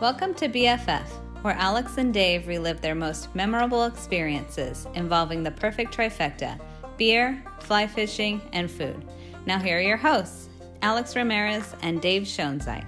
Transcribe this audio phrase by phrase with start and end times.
[0.00, 1.06] Welcome to BFF,
[1.42, 6.60] where Alex and Dave relive their most memorable experiences involving the perfect trifecta
[6.98, 9.06] beer, fly fishing, and food.
[9.46, 10.48] Now, here are your hosts,
[10.82, 12.84] Alex Ramirez and Dave Schoenzeit.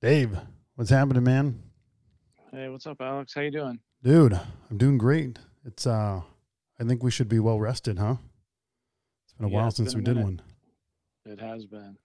[0.00, 0.36] Dave,
[0.74, 1.62] what's happening, man?
[2.52, 3.32] Hey, what's up, Alex?
[3.34, 3.78] How you doing?
[4.02, 4.38] Dude,
[4.70, 5.38] I'm doing great.
[5.64, 6.20] It's uh
[6.78, 8.16] I think we should be well rested, huh?
[9.24, 10.42] It's been a Yeah, while since we been a did minute.
[10.42, 10.53] one.
[11.26, 11.96] It has been.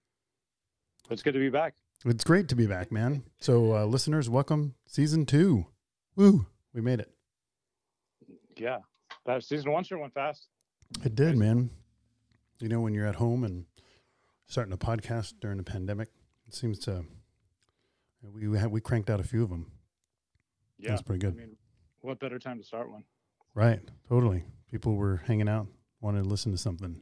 [1.09, 1.75] It's good to be back.
[2.05, 3.23] It's great to be back, man.
[3.39, 5.65] So uh listeners, welcome season 2.
[6.15, 7.11] Woo, we made it.
[8.55, 8.79] Yeah.
[9.25, 10.47] That season one sure went fast.
[11.03, 11.69] It did, man.
[12.59, 13.65] You know when you're at home and
[14.47, 16.09] starting a podcast during the pandemic,
[16.47, 17.03] it seems to
[18.33, 19.71] we we, had, we cranked out a few of them.
[20.77, 20.91] Yeah.
[20.91, 21.33] That's pretty good.
[21.33, 21.57] I mean,
[22.01, 23.03] what better time to start one?
[23.53, 23.81] Right.
[24.07, 24.43] Totally.
[24.71, 25.67] People were hanging out,
[25.99, 27.01] wanted to listen to something.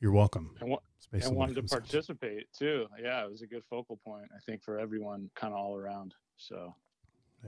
[0.00, 0.56] You're welcome.
[0.60, 0.78] And, wa-
[1.10, 2.86] Basically and wanted to participate too.
[3.02, 6.14] Yeah, it was a good focal point, I think, for everyone kind of all around.
[6.36, 6.74] So,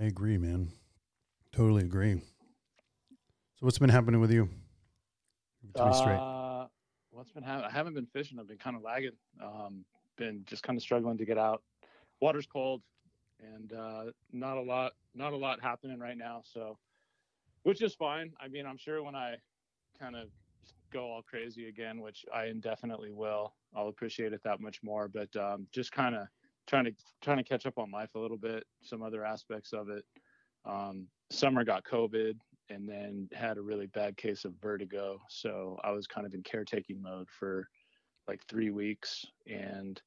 [0.00, 0.70] I agree, man.
[1.52, 2.14] Totally agree.
[2.14, 4.48] So what's been happening with you?
[5.76, 6.16] To be straight.
[6.16, 6.66] uh,
[7.10, 7.70] what's been happening?
[7.70, 8.38] I haven't been fishing.
[8.38, 9.12] I've been kind of lagging.
[9.42, 9.84] Um,
[10.16, 11.62] been just kind of struggling to get out.
[12.20, 12.82] Water's cold,
[13.40, 16.42] and uh, not a lot, not a lot happening right now.
[16.44, 16.78] So,
[17.62, 18.32] which is fine.
[18.40, 19.36] I mean, I'm sure when I
[19.98, 20.28] kind of
[20.94, 25.08] go all crazy again, which I indefinitely will, I'll appreciate it that much more.
[25.08, 26.28] But um, just kind of
[26.66, 29.90] trying to trying to catch up on life a little bit, some other aspects of
[29.90, 30.04] it.
[30.64, 32.34] Um, summer got COVID,
[32.70, 35.20] and then had a really bad case of vertigo.
[35.28, 37.68] So I was kind of in caretaking mode for
[38.28, 39.24] like three weeks.
[39.46, 40.00] And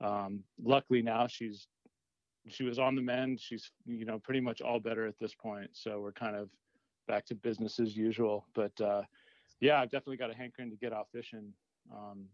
[0.00, 1.66] um, luckily now she's
[2.46, 3.40] she was on the mend.
[3.40, 5.70] She's you know pretty much all better at this point.
[5.72, 6.50] So we're kind of
[7.08, 8.46] back to business as usual.
[8.54, 9.02] But uh,
[9.60, 11.52] yeah, I've definitely got a hankering to get out fishing.
[11.92, 12.26] Um,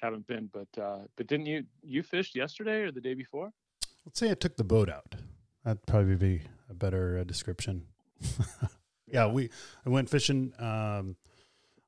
[0.00, 3.52] haven't been, but uh, but didn't you you fished yesterday or the day before?
[4.04, 5.16] Let's say I took the boat out.
[5.64, 7.86] That'd probably be a better uh, description.
[9.06, 9.50] yeah, we
[9.84, 10.52] I went fishing.
[10.58, 11.16] Um,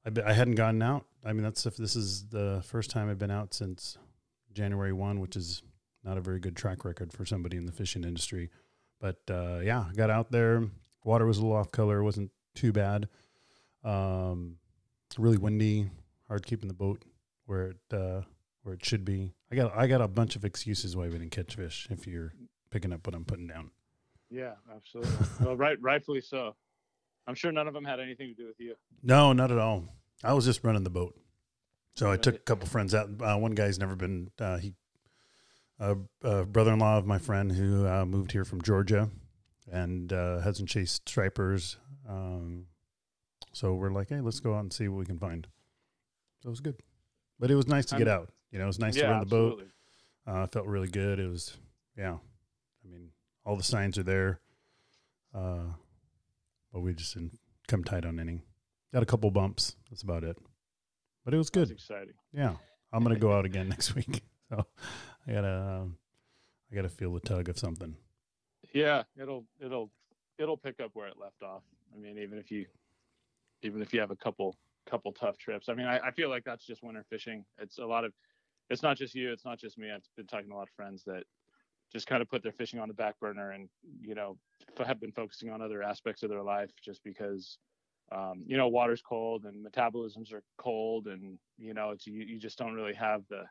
[0.05, 1.05] I I hadn't gotten out.
[1.25, 3.99] I mean, that's if this is the first time I've been out since
[4.53, 5.63] January one, which is
[6.05, 8.51] not a very good track record for somebody in the fishing industry.
[9.01, 10.65] But uh, yeah, got out there.
[11.05, 12.03] Water was a little off color.
[12.03, 13.09] Wasn't too bad.
[13.85, 14.57] Um,
[15.17, 15.91] really windy.
[16.29, 17.05] Hard keeping the boat
[17.47, 18.23] where it uh,
[18.63, 19.33] where it should be.
[19.51, 21.89] I got I got a bunch of excuses why we didn't catch fish.
[21.91, 22.35] If you're
[22.71, 23.71] picking up what I'm putting down.
[24.31, 25.27] Yeah, absolutely.
[25.41, 26.55] well, right, rightfully so.
[27.27, 28.75] I'm sure none of them had anything to do with you.
[29.03, 29.85] No, not at all.
[30.23, 31.15] I was just running the boat.
[31.95, 33.11] So I took a couple friends out.
[33.21, 34.31] Uh, one guy's never been.
[34.39, 34.75] Uh, he,
[35.81, 39.11] a uh, brother-in-law of my friend who uh, moved here from Georgia,
[39.71, 41.77] and uh, hasn't chased stripers.
[42.09, 42.67] Um,
[43.59, 45.45] so we're like, hey, let's go out and see what we can find.
[46.41, 46.77] So it was good,
[47.41, 48.31] but it was nice to get out.
[48.53, 49.47] You know, it was nice yeah, to run the boat.
[49.47, 49.73] absolutely.
[50.29, 51.19] Uh, it felt really good.
[51.19, 51.57] It was,
[51.97, 52.13] yeah.
[52.15, 53.09] I mean,
[53.45, 54.39] all the signs are there,
[55.35, 55.73] uh,
[56.73, 57.37] but we just didn't
[57.67, 58.43] come tight on any.
[58.93, 59.75] Got a couple bumps.
[59.91, 60.37] That's about it.
[61.25, 61.75] But it was That's good.
[61.75, 62.15] exciting.
[62.33, 62.53] Yeah,
[62.93, 64.23] I'm gonna go out again next week.
[64.51, 64.65] So
[65.27, 65.97] I gotta, um,
[66.71, 67.97] I gotta feel the tug of something.
[68.73, 69.91] Yeah, it'll it'll
[70.39, 71.63] it'll pick up where it left off.
[71.93, 72.67] I mean, even if you
[73.63, 75.69] even if you have a couple couple tough trips.
[75.69, 77.45] I mean, I, I feel like that's just winter fishing.
[77.59, 78.13] It's a lot of
[78.71, 79.91] it's not just you, it's not just me.
[79.91, 81.25] I've been talking to a lot of friends that
[81.93, 83.69] just kind of put their fishing on the back burner and
[84.01, 84.37] you know
[84.79, 87.59] f- have been focusing on other aspects of their life just because
[88.13, 92.39] um, you know water's cold and metabolisms are cold and you know it's you, you
[92.39, 93.45] just don't really have the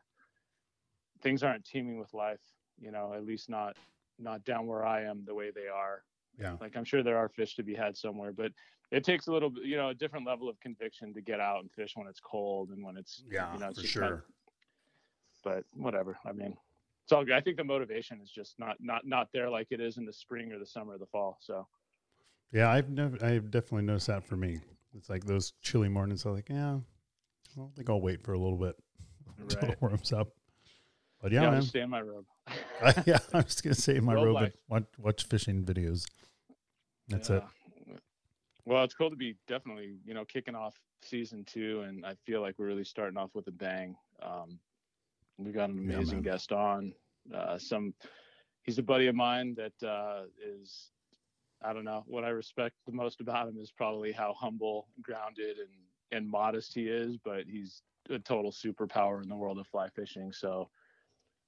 [1.20, 2.40] things aren't teeming with life
[2.80, 3.76] you know at least not
[4.18, 6.04] not down where i am the way they are
[6.38, 6.56] Yeah.
[6.60, 8.52] like i'm sure there are fish to be had somewhere but
[8.90, 11.70] it takes a little you know a different level of conviction to get out and
[11.72, 14.02] fish when it's cold and when it's Yeah, you know for sure.
[14.02, 14.22] kind of-
[15.44, 16.56] but whatever i mean
[17.04, 19.80] it's all good i think the motivation is just not not not there like it
[19.80, 21.66] is in the spring or the summer or the fall so
[22.52, 24.60] Yeah, I've never, I've definitely noticed that for me.
[24.96, 26.24] It's like those chilly mornings.
[26.24, 26.78] I'm like, yeah,
[27.54, 28.74] well, I think I'll wait for a little bit
[29.38, 30.28] until right it warms up.
[31.20, 31.60] But yeah, yeah, I'll man.
[31.60, 32.24] just stay in my robe
[32.82, 36.06] I, yeah, i'm just gonna say in my Road robe, and watch, watch fishing videos.
[37.08, 37.42] That's it.
[38.68, 38.74] Yeah.
[38.74, 42.40] Well, it's cool to be definitely, you know, kicking off season two, and I feel
[42.40, 43.96] like we're really starting off with a bang.
[44.22, 44.58] Um,
[45.38, 46.22] we got an amazing man.
[46.22, 46.92] guest on.
[47.34, 47.94] Uh, some,
[48.62, 50.90] he's a buddy of mine that uh, is,
[51.62, 55.58] I don't know, what I respect the most about him is probably how humble, grounded,
[55.58, 55.68] and
[56.10, 57.16] and modest he is.
[57.16, 60.32] But he's a total superpower in the world of fly fishing.
[60.32, 60.70] So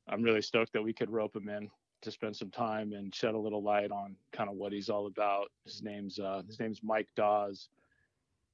[0.08, 1.70] I'm really stoked that we could rope him in
[2.02, 5.06] to spend some time and shed a little light on kind of what he's all
[5.06, 5.50] about.
[5.64, 7.68] His name's uh, his name's Mike Dawes,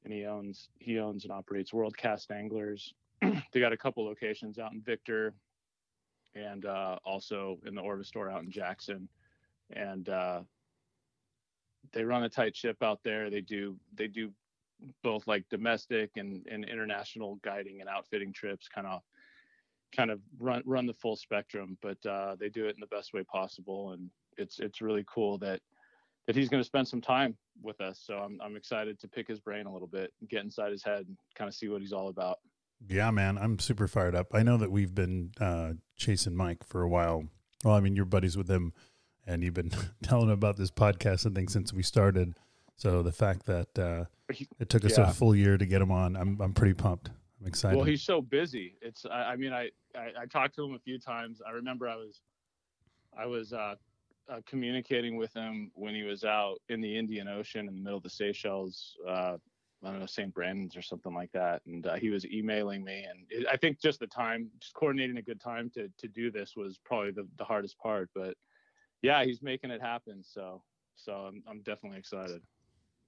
[0.05, 2.95] and he owns he owns and operates World Cast Anglers.
[3.23, 5.35] they got a couple locations out in Victor,
[6.35, 9.09] and uh, also in the Orvis store out in Jackson.
[9.71, 10.43] And uh,
[11.93, 13.31] they run a tight ship out there.
[13.31, 14.31] They do they do
[15.03, 19.01] both like domestic and, and international guiding and outfitting trips, kind of
[19.95, 21.77] kind of run run the full spectrum.
[21.83, 25.39] But uh, they do it in the best way possible, and it's it's really cool
[25.39, 25.61] that
[26.27, 28.01] that he's going to spend some time with us.
[28.05, 31.07] So I'm I'm excited to pick his brain a little bit, get inside his head,
[31.07, 32.39] and kind of see what he's all about.
[32.89, 34.35] Yeah, man, I'm super fired up.
[34.35, 37.25] I know that we've been uh, chasing Mike for a while.
[37.65, 38.75] Well, I mean, you're buddies with him,
[39.27, 39.71] and you've been
[40.03, 42.35] telling him about this podcast and things since we started.
[42.77, 44.05] So the fact that uh,
[44.59, 45.09] it took us Yeah.
[45.09, 47.09] a full year to get him on, I'm I'm pretty pumped.
[47.47, 47.77] I'm excited.
[47.77, 48.75] Well, he's so busy.
[48.83, 51.41] It's I, I mean I, I I talked to him a few times.
[51.47, 52.21] I remember I was
[53.17, 53.77] I was uh,
[54.29, 57.99] uh, communicating with him when he was out in the Indian Ocean in the middle
[57.99, 58.97] of the Seychelles.
[59.07, 59.37] Uh,
[59.85, 60.35] I don't know St.
[60.35, 63.05] Brandon's or something like that, and uh, he was emailing me.
[63.09, 66.33] And it, I think just the time, just coordinating a good time to to do
[66.33, 68.11] this was probably the, the hardest part.
[68.13, 68.35] But
[69.03, 70.25] yeah, he's making it happen.
[70.25, 70.65] So
[70.97, 72.43] so I'm I'm definitely excited.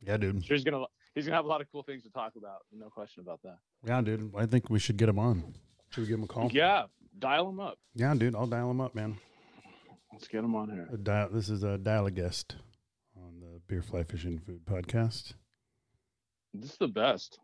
[0.00, 0.36] yeah, dude.
[0.36, 2.60] I'm sure he's gonna he's gonna have a lot of cool things to talk about.
[2.72, 3.58] No question about that.
[3.86, 4.32] Yeah, dude.
[4.36, 5.54] I think we should get him on.
[5.90, 6.50] Should we give him a call?
[6.52, 6.84] Yeah,
[7.18, 7.78] dial him up.
[7.94, 8.34] Yeah, dude.
[8.34, 9.18] I'll dial him up, man.
[10.12, 10.88] Let's get him on here.
[11.02, 12.56] Dial, this is a dial a guest
[13.16, 15.34] on the Beer Fly Fishing Food podcast.
[16.54, 17.38] This is the best.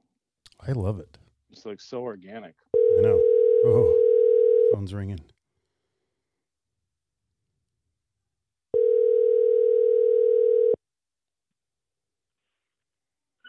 [0.66, 1.18] I love it.
[1.50, 2.54] It's like so organic.
[2.98, 3.20] I know.
[3.66, 5.20] Oh, phone's ringing.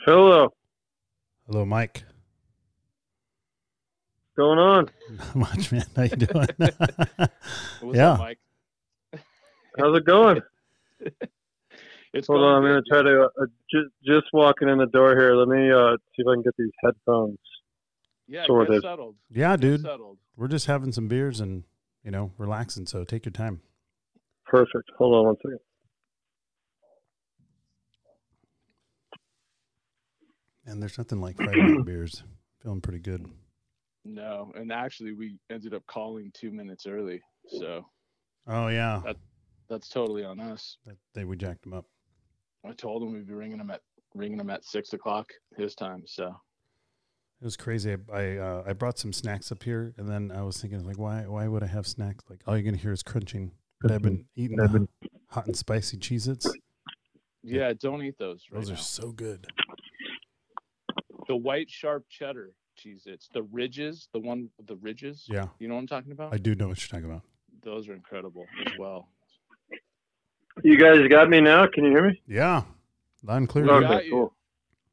[0.05, 0.49] Hello.
[1.47, 2.03] Hello, Mike.
[4.35, 4.89] What's going on?
[5.11, 5.85] Not much, man.
[5.95, 6.47] How you doing?
[7.81, 8.11] What's Yeah.
[8.11, 8.39] up, Mike?
[9.77, 10.41] How's it going?
[12.17, 15.19] It's Hold going on, I'm gonna try to uh, just just walking in the door
[15.19, 15.35] here.
[15.35, 17.37] Let me uh see if I can get these headphones.
[18.25, 18.81] Yeah, sorted.
[18.81, 19.15] get settled.
[19.29, 19.81] yeah, Get dude.
[19.81, 20.17] settled.
[20.37, 21.65] We're just having some beers and
[22.05, 22.85] you know relaxing.
[22.85, 23.59] So take your time.
[24.45, 24.91] Perfect.
[24.97, 25.59] Hold on one second.
[30.65, 32.23] And there's nothing like Friday night beers.
[32.61, 33.25] Feeling pretty good.
[34.03, 37.85] No, and actually, we ended up calling two minutes early, so
[38.47, 39.01] Oh yeah,
[39.67, 40.77] that's totally on us.
[40.85, 41.85] that they we jacked them up.
[42.63, 43.81] I told him we'd be ringing him at
[44.13, 45.27] ringing him at six o'clock
[45.57, 46.03] his time.
[46.05, 46.27] So
[47.41, 47.95] It was crazy.
[48.13, 50.99] I I, uh, I brought some snacks up here, and then I was thinking like,
[50.99, 52.23] why why would I have snacks?
[52.29, 53.51] Like all you're gonna hear is crunching.
[53.81, 54.87] But I've been eating I've been-
[55.29, 56.47] hot and spicy Cheez-Its.
[57.43, 58.75] yeah, don't eat those right Those now.
[58.75, 59.47] are so good.
[61.27, 63.03] The white sharp cheddar cheese.
[63.05, 65.25] It's the ridges, the one with the ridges.
[65.27, 66.33] Yeah, You know what I'm talking about?
[66.33, 67.23] I do know what you're talking about.
[67.63, 69.09] Those are incredible as well.
[70.63, 71.67] You guys got me now?
[71.67, 72.21] Can you hear me?
[72.27, 72.63] Yeah,
[73.23, 73.65] loud and clear.
[73.65, 73.81] We dude.
[73.81, 74.33] got Okay, cool.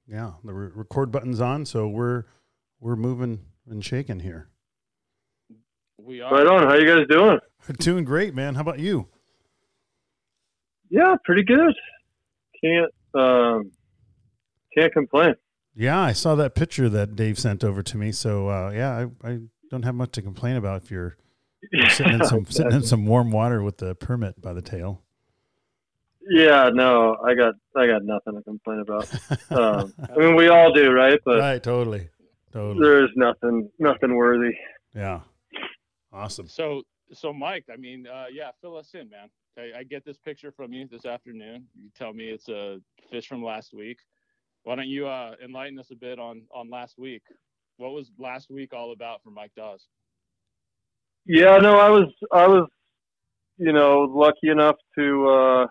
[0.08, 2.24] Yeah, the re- record button's on, so we're
[2.80, 4.48] we're moving and shaking here.
[5.98, 6.32] We are.
[6.32, 6.64] Right on.
[6.68, 7.38] How you guys doing?
[7.78, 8.56] Doing great, man.
[8.56, 9.06] How about you?
[10.90, 11.74] Yeah, pretty good.
[12.62, 13.70] Can't um
[14.76, 15.34] can't complain.
[15.74, 18.12] Yeah, I saw that picture that Dave sent over to me.
[18.12, 19.38] So uh, yeah, I, I
[19.70, 21.16] don't have much to complain about if you're,
[21.72, 25.02] you're sitting in some sitting in some warm water with the permit by the tail.
[26.30, 29.08] yeah, no, I got I got nothing to complain about.
[29.50, 31.20] Um, I mean, we all do, right?
[31.26, 32.08] But right, totally,
[32.52, 32.82] totally.
[32.82, 34.54] there's nothing nothing worthy.
[34.94, 35.20] Yeah,
[36.12, 36.48] awesome.
[36.48, 36.82] So,
[37.12, 39.28] so Mike, I mean, uh, yeah, fill us in, man.
[39.58, 41.66] I, I get this picture from you this afternoon.
[41.74, 42.78] You tell me it's a
[43.10, 43.98] fish from last week.
[44.64, 47.22] Why don't you uh, enlighten us a bit on on last week?
[47.78, 49.86] What was last week all about for Mike Dawes?
[51.26, 52.68] Yeah, no, I was I was
[53.58, 55.66] you know lucky enough to uh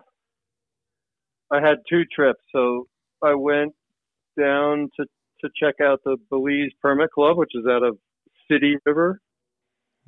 [1.53, 2.41] I had two trips.
[2.53, 2.87] So
[3.23, 3.73] I went
[4.39, 5.05] down to
[5.41, 7.97] to check out the Belize Permit Club, which is out of
[8.49, 9.19] Sittee River,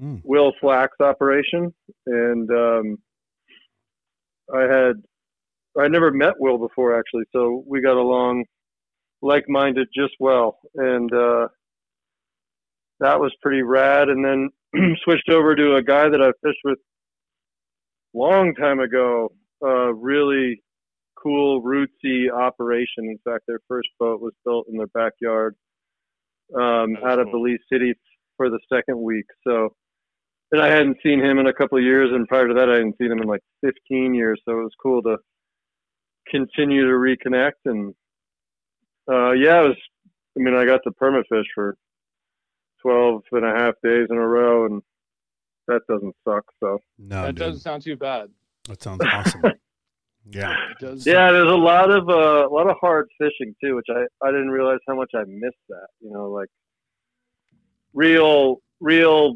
[0.02, 0.22] Mm.
[0.24, 1.74] Will Flack's operation,
[2.08, 2.98] and um
[4.54, 4.94] I had
[5.80, 8.46] I never met Will before actually, so we got along
[9.24, 11.48] like-minded just well, and uh
[13.00, 14.10] that was pretty rad.
[14.10, 14.50] And then
[15.04, 16.80] switched over to a guy that I fished with
[18.14, 19.30] long time ago.
[19.64, 20.62] Uh, really
[21.22, 23.06] cool, rootsy operation.
[23.06, 25.56] In fact, their first boat was built in their backyard
[26.56, 27.44] um, out of cool.
[27.44, 27.94] Belize City
[28.38, 29.26] for the second week.
[29.46, 29.70] So,
[30.52, 32.74] and I hadn't seen him in a couple of years, and prior to that, I
[32.76, 34.42] hadn't seen him in like 15 years.
[34.46, 35.18] So it was cool to
[36.30, 37.64] continue to reconnect.
[37.66, 37.94] And
[39.12, 39.78] uh, yeah, it was.
[40.38, 41.76] I mean, I got the permit fish for
[42.82, 44.82] 12 and a half days in a row, and
[45.68, 46.44] that doesn't suck.
[46.60, 48.30] So No, that dude, doesn't sound too bad.
[48.68, 49.42] that sounds awesome.
[50.32, 51.06] yeah, It does.
[51.06, 54.32] yeah, there's a lot of uh, a lot of hard fishing too, which I I
[54.32, 55.88] didn't realize how much I missed that.
[56.02, 56.50] You know, like
[57.94, 59.36] real real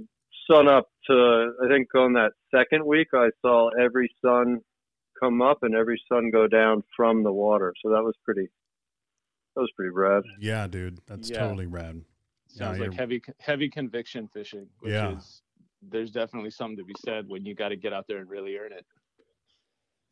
[0.50, 4.60] sun up to I think on that second week I saw every sun
[5.22, 7.74] come up and every sun go down from the water.
[7.84, 8.50] So that was pretty
[9.58, 10.24] that was pretty rad.
[10.40, 11.40] Yeah, dude, that's Yeah.
[11.40, 12.04] totally rad.
[12.46, 14.70] Sounds Yeah, like you're- heavy heavy conviction fishing.
[14.82, 15.18] Which Yeah.
[15.18, 15.42] is
[15.82, 18.56] there's definitely something to be said when you got to get out there and really
[18.58, 18.86] earn it.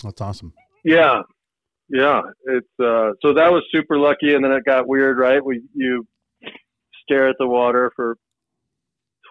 [0.04, 0.52] That's awesome.
[0.84, 1.22] Yeah.
[1.90, 2.24] Yeah.
[2.46, 5.44] It's uh so that was super lucky and then it got weird, right?
[5.44, 6.08] We you
[7.04, 8.18] stare at the water for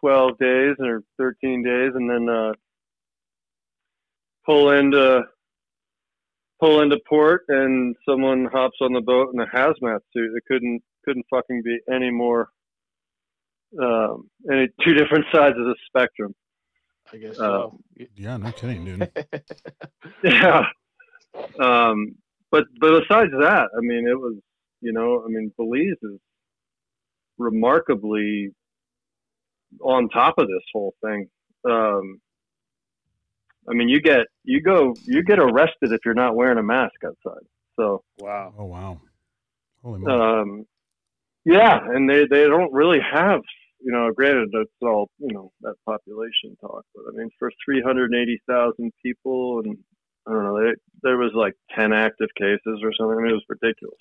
[0.01, 2.53] twelve days or thirteen days and then uh
[4.47, 5.25] pull into
[6.65, 10.31] pull into port and someone hops on the boat in a hazmat suit.
[10.37, 12.49] It couldn't couldn't fucking be any more
[13.81, 16.35] um any two different sides of the spectrum.
[17.13, 17.81] I guess Uh, so.
[18.17, 19.11] Yeah, no kidding, dude.
[20.25, 20.65] yeah.
[21.61, 22.15] Um,
[22.51, 24.37] but but besides that, I mean, it was
[24.81, 26.19] you know, I mean, Belize is
[27.39, 28.51] remarkably
[29.83, 31.29] on top of this whole thing.
[31.69, 32.21] Um,
[33.69, 36.95] I mean, you get you go you get arrested if you're not wearing a mask
[37.05, 37.45] outside.
[37.77, 38.55] So wow.
[38.59, 39.01] Oh wow.
[39.83, 40.21] Holy moly.
[40.21, 40.67] um,
[41.45, 43.43] yeah, and they they don't really have
[43.81, 44.11] you know.
[44.13, 48.41] Granted, that's all you know that population talk, but I mean, for three hundred eighty
[48.49, 49.77] thousand people, and
[50.27, 53.19] I don't know, they, there was like ten active cases or something.
[53.19, 54.01] I mean, it was ridiculous.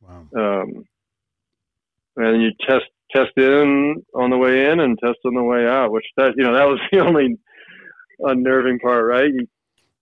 [0.00, 0.62] wow.
[0.62, 0.84] Um,
[2.16, 5.92] and you test test in on the way in and test on the way out,
[5.92, 7.38] which that you know that was the only
[8.20, 9.32] unnerving part, right?
[9.32, 9.46] You,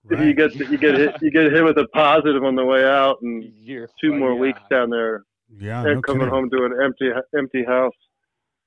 [0.04, 0.26] Right.
[0.26, 3.18] you get you get hit you get hit with a positive on the way out,
[3.22, 4.40] and You're two uh, more yeah.
[4.40, 5.22] weeks down there
[5.56, 6.34] yeah, and no coming kidding.
[6.34, 7.94] home to an empty empty house.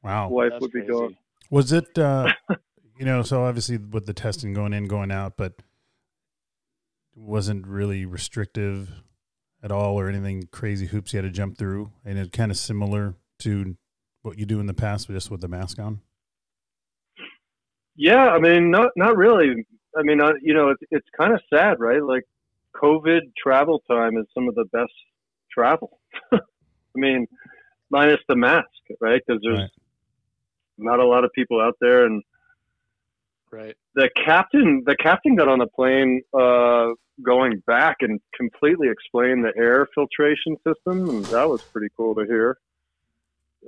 [0.02, 0.30] Wow.
[0.30, 0.94] Wife That's would be crazy.
[0.94, 1.18] gone.
[1.50, 2.32] Was it uh
[2.98, 5.56] you know, so obviously with the testing going in, going out, but
[7.16, 8.90] wasn't really restrictive
[9.64, 11.92] at all or anything crazy hoops you had to jump through.
[12.04, 13.76] And it kind of similar to
[14.22, 16.02] what you do in the past, but just with the mask on.
[17.96, 19.66] Yeah, I mean, not not really.
[19.98, 22.04] I mean, uh, you know, it's it's kind of sad, right?
[22.04, 22.24] Like,
[22.76, 24.92] COVID travel time is some of the best
[25.52, 26.00] travel.
[26.34, 26.40] I
[26.96, 27.28] mean,
[27.90, 28.68] minus the mask,
[29.02, 29.22] right?
[29.26, 29.70] Because there's Right.
[30.78, 32.24] not a lot of people out there, and
[33.52, 33.76] Right.
[33.96, 36.94] the captain the captain got on the plane uh,
[37.26, 42.26] going back and completely explained the air filtration system, and that was pretty cool to
[42.26, 42.58] hear.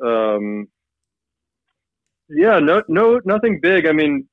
[0.04, 0.68] Um,
[2.30, 3.86] yeah, no, no, nothing big.
[3.88, 4.28] I mean,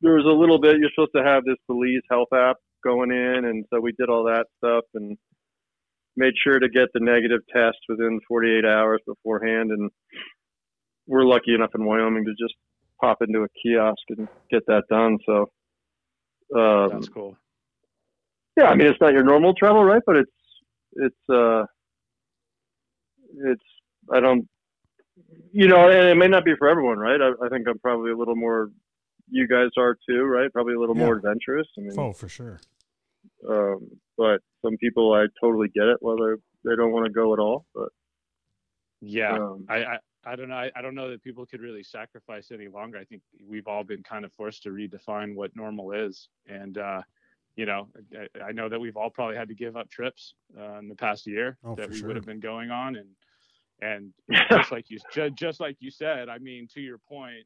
[0.00, 0.78] there was a little bit.
[0.78, 4.24] You're supposed to have this Belize Health app going in, and so we did all
[4.24, 5.16] that stuff and
[6.16, 9.70] made sure to get the negative test within 48 hours beforehand.
[9.70, 9.90] And
[11.06, 12.54] we're lucky enough in Wyoming to just
[13.00, 15.18] pop into a kiosk and get that done.
[15.26, 15.50] So,
[16.56, 17.36] um, That's cool.
[18.56, 20.02] yeah, I mean, it's not your normal travel, right?
[20.06, 20.32] But it's
[20.94, 21.64] it's uh,
[23.44, 23.62] it's
[24.12, 24.48] I don't,
[25.52, 27.20] you know, and it may not be for everyone, right?
[27.20, 28.70] I, I think I'm probably a little more.
[29.30, 30.52] You guys are too, right?
[30.52, 31.04] Probably a little Yeah.
[31.04, 31.68] more adventurous.
[31.78, 32.60] I mean, Oh, for sure.
[33.48, 35.98] um, but some people, I totally get it.
[36.00, 37.88] Whether they don't want to go at all, but
[39.00, 39.34] Yeah.
[39.34, 40.56] um, I, I I don't know.
[40.56, 42.98] I, I don't know that people could really sacrifice any longer.
[42.98, 47.00] I think we've all been kind of forced to redefine what normal is, and uh,
[47.56, 50.78] you know, I, I know that we've all probably had to give up trips uh,
[50.78, 52.08] in the past year Oh, that we sure.
[52.08, 53.08] would have been going on, and
[53.82, 54.12] and
[54.50, 57.44] just like you just, just like you said, I mean, to your point,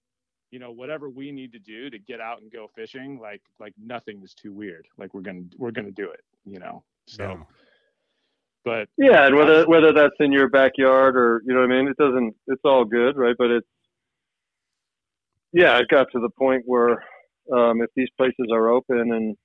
[0.50, 3.72] you know, whatever we need to do to get out and go fishing, like like
[3.82, 4.86] nothing is too weird.
[4.98, 6.84] Like we're gonna we're gonna do it, you know.
[7.06, 7.42] So, Yeah.
[8.64, 11.88] but yeah, and whether whether that's in your backyard or you know what I mean,
[11.88, 12.34] it doesn't.
[12.46, 13.34] It's all good, right?
[13.38, 13.66] But it's
[15.52, 17.02] yeah, it got to the point where
[17.52, 19.36] um, if these places are open and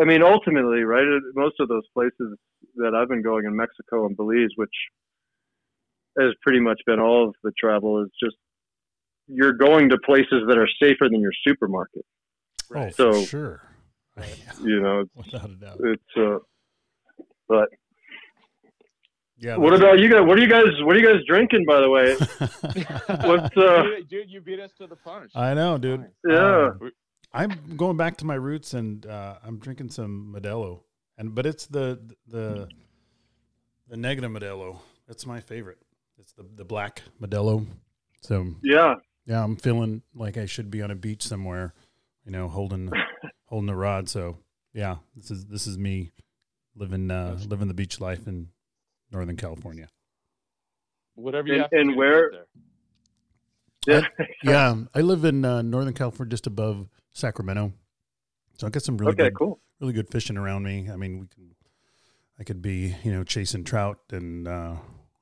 [0.00, 1.04] I mean, ultimately, right?
[1.34, 2.38] Most of those places
[2.76, 4.70] that I've been going in Mexico and Belize, which
[6.18, 8.36] has pretty much been all of the travel, is just
[9.28, 12.04] you're going to places that are safer than your supermarket.
[12.70, 12.94] Oh, right.
[12.94, 13.62] for So- sure.
[14.62, 15.78] You know, it's, Without a doubt.
[15.82, 16.38] it's uh,
[17.48, 17.68] but
[19.38, 19.56] Yeah.
[19.56, 20.20] what about you guys?
[20.26, 20.66] What are you guys?
[20.82, 22.14] What are you guys drinking, by the way?
[23.26, 23.82] What's uh?
[23.84, 25.30] dude, dude, you beat us to the punch.
[25.34, 26.10] I know, dude.
[26.28, 26.70] Yeah.
[26.80, 26.90] Um,
[27.32, 30.82] I'm going back to my roots, and uh, I'm drinking some Modelo,
[31.16, 32.68] and but it's the the
[33.88, 34.80] the Negra Modelo.
[35.08, 35.78] That's my favorite.
[36.20, 37.66] It's the the black Modelo.
[38.22, 38.96] So Yeah,
[39.26, 41.72] yeah, I'm feeling like I should be on a beach somewhere,
[42.24, 42.90] you know, holding
[43.46, 44.08] holding the rod.
[44.08, 44.38] So
[44.74, 46.10] yeah, this is this is me
[46.76, 48.48] living uh, living the beach life in
[49.10, 49.88] Northern California.
[51.14, 52.46] Whatever you And- have to and do where- get
[53.86, 54.02] there.
[54.20, 54.26] yeah.
[54.42, 57.72] Yeah, I live in uh, Northern California, just above Sacramento.
[58.58, 59.60] So I got some really okay, good cool.
[59.80, 60.88] really good fishing around me.
[60.90, 61.54] I mean, we can,
[62.38, 64.76] I could be, you know, chasing trout and, uh,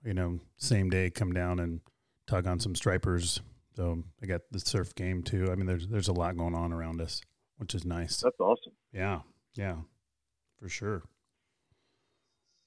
[0.05, 1.81] you know, same day come down and
[2.27, 3.41] tug on some stripers.
[3.77, 5.51] So I got the surf game too.
[5.51, 7.21] I mean, there's there's a lot going on around us,
[7.59, 8.21] which is nice.
[8.21, 8.73] That's awesome.
[8.93, 9.21] Yeah,
[9.55, 9.77] yeah,
[10.59, 11.03] for sure.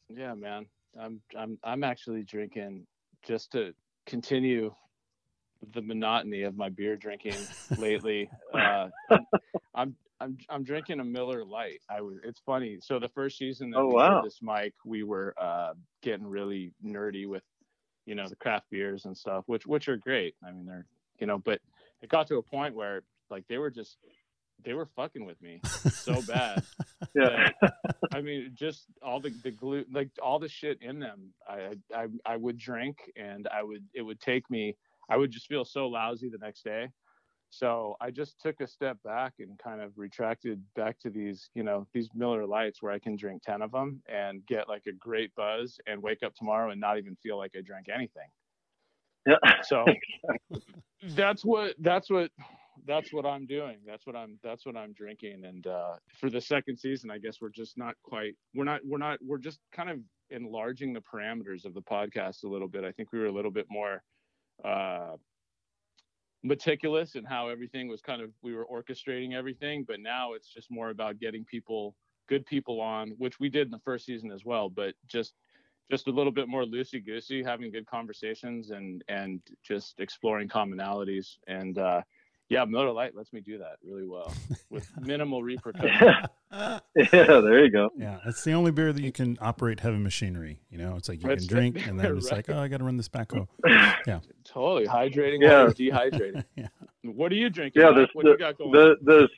[0.09, 0.65] Yeah, man.
[0.99, 2.85] I'm I'm I'm actually drinking
[3.23, 3.73] just to
[4.05, 4.73] continue
[5.73, 7.35] the monotony of my beer drinking
[7.77, 8.29] lately.
[8.53, 8.87] Uh,
[9.75, 11.81] I'm, I'm I'm I'm drinking a Miller Lite.
[11.89, 12.17] I was.
[12.23, 12.77] It's funny.
[12.81, 14.21] So the first season that Oh, we wow.
[14.21, 15.73] this mic, we were uh,
[16.03, 17.43] getting really nerdy with,
[18.05, 20.35] you know, the craft beers and stuff, which which are great.
[20.45, 20.85] I mean, they're
[21.19, 21.59] you know, but
[22.01, 23.97] it got to a point where like they were just
[24.63, 25.59] they were fucking with me
[25.89, 26.63] so bad.
[27.13, 27.49] Yeah.
[28.13, 31.33] I mean, just all the the glue, like all the shit in them.
[31.45, 34.77] I, I I would drink, and I would it would take me.
[35.09, 36.89] I would just feel so lousy the next day.
[37.51, 41.63] So I just took a step back and kind of retracted back to these, you
[41.63, 44.93] know, these Miller Lites where I can drink ten of them and get like a
[44.93, 48.27] great buzz and wake up tomorrow and not even feel like I drank anything.
[49.27, 49.35] Yeah.
[49.63, 49.85] So
[51.09, 52.31] that's what that's what
[52.87, 53.77] that's what I'm doing.
[53.85, 55.43] That's what I'm that's what I'm drinking.
[55.43, 58.97] And uh, for the second season, I guess we're just not quite we're not we're
[58.97, 62.85] not we're just kind of enlarging the parameters of the podcast a little bit.
[62.85, 64.01] I think we were a little bit more
[64.63, 65.17] uh,
[66.43, 70.71] meticulous in how everything was kind of we were orchestrating everything, but now it's just
[70.71, 71.95] more about getting people
[72.27, 75.33] good people on, which we did in the first season as well, but just
[75.91, 81.35] just a little bit more loosey goosey, having good conversations and and just exploring commonalities.
[81.47, 82.01] And uh,
[82.51, 84.33] yeah, Miller Lite lets me do that really well
[84.69, 86.01] with minimal repercussions.
[86.51, 87.89] yeah, there you go.
[87.97, 90.59] Yeah, it's the only beer that you can operate heavy machinery.
[90.69, 92.47] You know, it's like you That's can drink, and then it's right.
[92.47, 93.47] like, oh, I got to run this backhoe.
[93.65, 95.63] Yeah, totally hydrating Yeah.
[95.63, 96.43] while dehydrating.
[96.55, 96.67] Yeah.
[97.03, 97.81] What are you drinking?
[97.81, 98.71] Yeah, this what you got going?
[98.73, 99.29] the the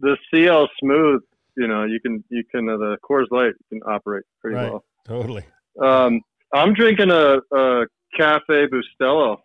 [0.00, 1.22] the CL Smooth.
[1.56, 4.70] You know, you can you can uh, the Coors Light you can operate pretty Right.
[4.70, 4.84] well.
[5.06, 5.44] Totally.
[5.82, 6.20] Um,
[6.52, 9.38] I'm drinking a, a Cafe Bustelo,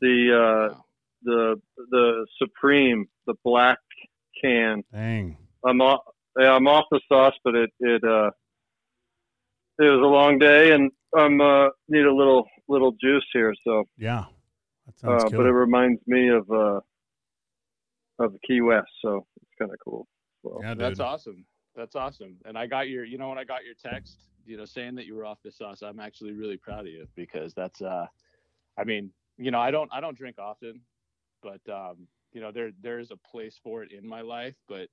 [0.00, 0.84] the uh, Wow.
[1.22, 1.60] The
[1.90, 3.78] the Supreme, the black
[4.42, 4.82] can.
[4.92, 5.36] Dang.
[5.64, 6.00] I'm off.
[6.38, 8.30] Yeah, I'm off the sauce, but it it uh
[9.78, 13.54] it was a long day, and I'm uh need a little little juice here.
[13.64, 14.24] So, Yeah.
[14.86, 15.36] That sounds uh, good.
[15.38, 16.80] but it reminds me of uh
[18.18, 20.06] of the Key West, so it's kind of cool.
[20.42, 20.74] Well, yeah.
[20.74, 21.44] That's awesome.
[21.76, 22.36] That's awesome.
[22.44, 25.06] And I got your, you know, when I got your text, you know, saying that
[25.06, 28.06] you were off the sauce, I'm actually really proud of you because that's, uh,
[28.78, 30.80] I mean, you know, I don't, I don't drink often,
[31.42, 34.88] but, um, you know, there, there is a place for it in my life, but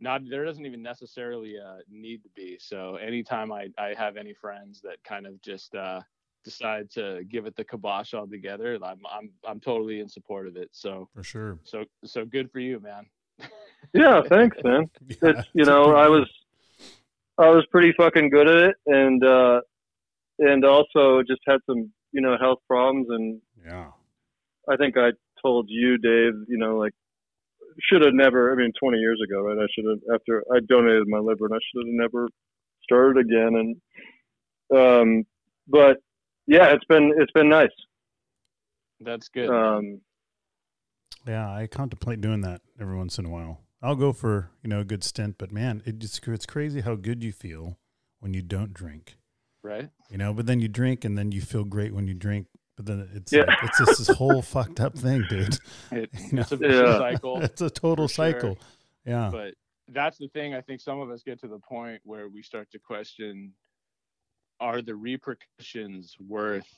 [0.00, 2.58] not, there doesn't even necessarily, uh, need to be.
[2.60, 6.00] So anytime I, I have any friends that kind of just, uh,
[6.44, 10.70] decide to give it the kibosh altogether, I'm, I'm, I'm totally in support of it.
[10.72, 11.58] So, For sure.
[11.62, 13.06] so, so good for you, man.
[13.92, 14.90] yeah, thanks, man.
[15.22, 16.28] Yeah, it's you know I was
[17.38, 19.60] I was pretty fucking good at it, and uh
[20.38, 23.90] and also just had some you know health problems, and Yeah.
[24.68, 25.12] I think I
[25.44, 26.92] told you, Dave, you know, like
[27.90, 28.52] should have never.
[28.52, 29.58] I mean, 20 years ago, right?
[29.58, 32.28] I should have after I donated my liver, and I should have never
[32.82, 33.76] started again.
[34.70, 35.24] And um,
[35.68, 35.98] but
[36.46, 37.70] yeah, it's been it's been nice.
[39.00, 39.50] That's good.
[39.50, 40.00] Um,
[41.26, 43.60] Yeah, I contemplate doing that every once in a while.
[43.82, 46.94] I'll go for you know a good stint, but man, it just it's crazy how
[46.94, 47.78] good you feel
[48.20, 49.16] when you don't drink.
[49.62, 49.90] right.
[50.10, 52.46] You know, but then you drink and then you feel great when you drink.
[52.76, 53.42] But then it's Yeah.
[53.46, 55.58] like, it's just this whole fucked up thing, dude.
[55.92, 56.42] It, You know?
[56.42, 56.98] it's a vicious Yeah.
[56.98, 57.42] cycle.
[57.42, 58.32] It's a total For sure.
[58.32, 58.58] cycle.
[59.04, 59.28] Yeah.
[59.30, 59.54] But
[59.88, 60.54] that's the thing.
[60.54, 63.52] I think some of us get to the point where we start to question:
[64.60, 66.68] Are the repercussions worth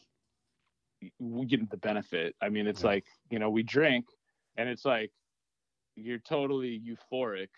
[1.18, 2.34] we get the benefit?
[2.40, 2.86] I mean, it's Yeah.
[2.88, 4.06] like you know, we drink,
[4.56, 5.12] and it's like
[5.96, 7.48] you're totally euphoric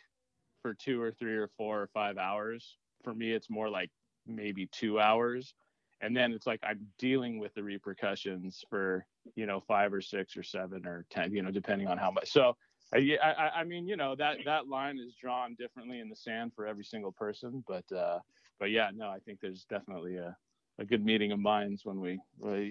[0.62, 2.76] for two or three or four or five hours.
[3.04, 3.90] For me, it's more like
[4.26, 5.54] maybe two hours.
[6.02, 10.36] And then it's like I'm dealing with the repercussions for, you know, five or six
[10.36, 12.30] or seven or 10, you know, depending on how much.
[12.30, 12.54] So,
[12.94, 16.14] I, yeah, I, I mean, you know, that, that line is drawn differently in the
[16.16, 17.64] sand for every single person.
[17.66, 18.18] But, uh,
[18.60, 20.36] but yeah, no, I think there's definitely a,
[20.78, 22.18] a good meeting of minds when we,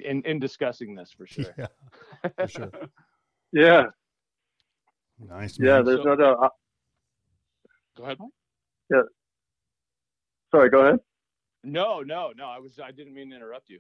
[0.05, 1.53] in, in discussing this for sure.
[1.57, 1.67] Yeah.
[2.37, 2.71] For sure.
[3.51, 3.83] yeah,
[5.19, 5.57] Nice.
[5.59, 5.81] yeah.
[5.81, 6.37] There's So- no doubt.
[6.43, 6.49] Uh,
[7.97, 8.17] Go ahead.
[8.19, 9.01] Mike.
[10.51, 10.99] sorry, go ahead.
[11.65, 12.45] No, no, no.
[12.45, 13.79] I was, I didn't mean to interrupt you.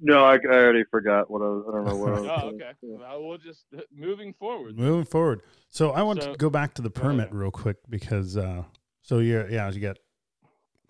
[0.00, 1.64] No, I, I already forgot what I was.
[1.68, 2.28] I don't know what I was.
[2.30, 2.54] Oh, saying.
[2.62, 2.72] okay.
[2.82, 4.76] Well, we'll just moving forward.
[4.78, 5.42] Moving forward.
[5.70, 7.34] So I want So- to go back to the permit ahead.
[7.34, 8.64] real quick because uh
[9.02, 9.98] so yeah, yeah, you got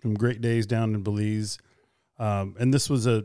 [0.01, 1.57] some great days down in Belize.
[2.17, 3.23] Um and this was a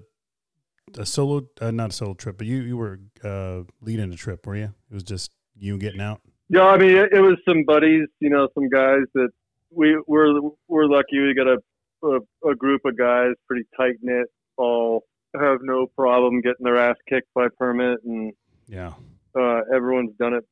[0.99, 4.47] a solo uh, not a solo trip, but you you were uh leading a trip,
[4.47, 4.73] were you?
[4.91, 6.21] It was just you getting out.
[6.51, 9.31] Yeah, I mean, it, it was some buddies, you know, some guys that
[9.71, 11.19] we we're we're lucky.
[11.21, 11.59] We got a
[12.03, 15.05] a, a group of guys, pretty tight knit, all
[15.39, 18.33] have no problem getting their ass kicked by permit, and
[18.69, 18.95] Yeah.
[19.39, 20.45] uh, everyone's done it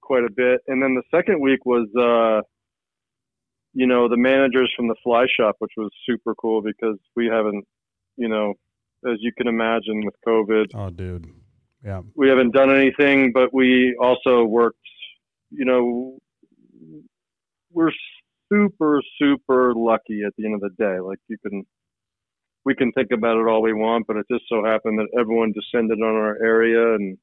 [0.00, 0.60] quite a bit.
[0.66, 2.42] And then the second week was, uh,
[3.74, 7.64] you know, the managers from the fly shop, which was super cool because we haven't,
[8.16, 8.54] you know,
[9.06, 11.26] as you can imagine with COVID, Oh, dude.
[11.84, 12.00] Yeah.
[12.14, 14.78] we haven't done anything, but we also worked,
[15.50, 16.18] you know,
[17.70, 17.92] we're
[18.52, 21.00] super, super lucky at the end of the day.
[21.00, 21.64] Like you can,
[22.64, 25.52] we can think about it all we want, but it just so happened that everyone
[25.52, 27.18] descended on our area and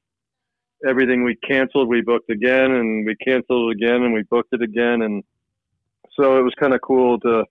[0.88, 5.02] everything we canceled, we booked again and we canceled again and we booked it again.
[5.02, 5.22] And
[6.18, 7.44] so it was kind of cool to,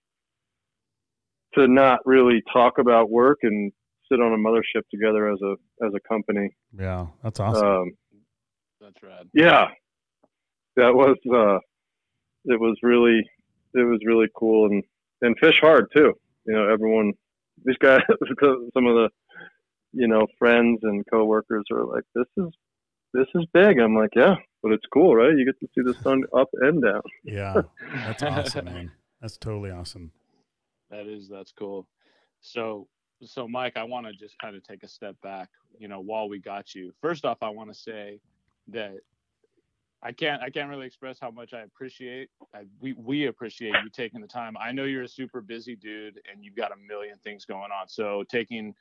[1.55, 3.71] to not really talk about work and
[4.09, 5.55] sit on a mothership together as a,
[5.85, 6.49] as a company.
[6.77, 7.07] Yeah.
[7.23, 7.65] That's awesome.
[7.65, 7.91] Um,
[8.81, 9.27] That's rad.
[9.33, 9.67] yeah,
[10.75, 11.59] that was uh,
[12.45, 13.21] it was really
[13.73, 14.83] it was really cool and
[15.21, 16.13] and fish hard too.
[16.45, 17.13] You know, everyone
[17.63, 18.01] these guys,
[18.39, 19.09] some of the
[19.93, 22.49] you know friends and coworkers are like, this is
[23.13, 23.79] this is big.
[23.79, 25.35] I'm like, yeah, but it's cool, right?
[25.35, 27.01] You get to see the sun up and down.
[27.23, 27.61] yeah.
[27.93, 28.91] That's awesome, man.
[29.21, 30.11] That's totally awesome.
[30.89, 31.87] That is that's cool.
[32.41, 32.87] So
[33.23, 36.27] so Mike, I want to just kind of take a step back, you know, while
[36.27, 36.91] we got you.
[37.01, 38.19] First off, I want to say
[38.69, 38.95] that
[40.03, 43.89] I can't I can't really express how much I appreciate I, we we appreciate you
[43.91, 44.55] taking the time.
[44.57, 47.87] I know you're a super busy dude and you've got a million things going on.
[47.87, 48.73] So taking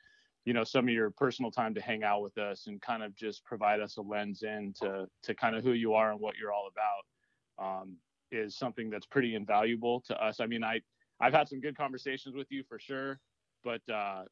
[0.45, 3.15] you know some of your personal time to hang out with us and kind of
[3.15, 6.35] just provide us a lens in to to kind of who you are and what
[6.37, 7.95] you're all about um,
[8.31, 10.39] is something that's pretty invaluable to us.
[10.39, 10.81] I mean, I
[11.19, 13.19] I've had some good conversations with you for sure,
[13.63, 14.23] but uh,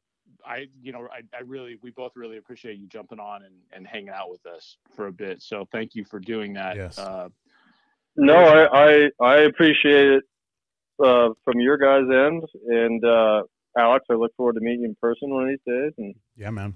[0.46, 3.86] I, you know, I, I really, we both really appreciate you jumping on and, and
[3.86, 5.42] hanging out with us for a bit.
[5.42, 6.76] So thank you for doing that.
[6.76, 6.98] Yes.
[6.98, 7.28] Uh,
[8.16, 10.24] No, I I, I appreciate it
[11.02, 13.42] uh, from your guys' end, and uh,
[13.78, 16.50] Alex, I look forward to meeting you in person one of these days, and Yeah,
[16.50, 16.74] man.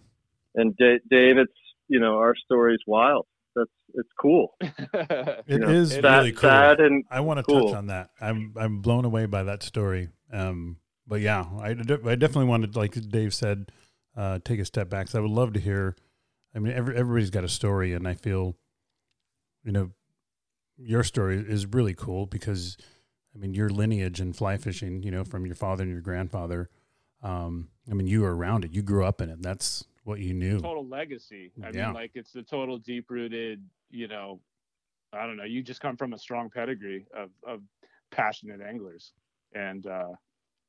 [0.55, 1.53] and Da- Dave, it's
[1.88, 3.27] you know our story's wild.
[3.57, 4.55] That's it's cool.
[5.47, 6.40] It know, is it- really cool.
[6.49, 7.67] sad and I want to cool.
[7.69, 8.11] touch on that.
[8.21, 10.09] I'm I'm blown away by that story.
[10.33, 13.71] Um, but yeah, I, I definitely wanted, like Dave said,
[14.17, 15.09] uh, take a step back.
[15.09, 15.97] So I would love to hear.
[16.55, 18.57] I mean, every, everybody's got a story, and I feel,
[19.64, 19.90] you know,
[20.77, 22.77] your story is really cool because,
[23.35, 26.71] I mean, your lineage in fly fishing, you know, from your father and your grandfather.
[27.23, 28.73] Um, I mean, you were around it.
[28.73, 29.43] You grew up in it.
[29.43, 30.61] That's what you knew.
[30.61, 31.51] total legacy.
[31.62, 31.87] I Yeah.
[31.87, 34.40] mean, like it's the total deep rooted, you know,
[35.12, 35.45] I don't know.
[35.45, 37.62] You just come from a strong pedigree of, of
[38.11, 39.12] passionate anglers.
[39.55, 40.09] And, uh,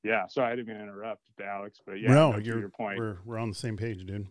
[0.05, 2.99] yeah, sorry, I didn't mean to interrupt Alex, but yeah, no, to you're your point.
[2.99, 4.27] We're we're on the same page, dude.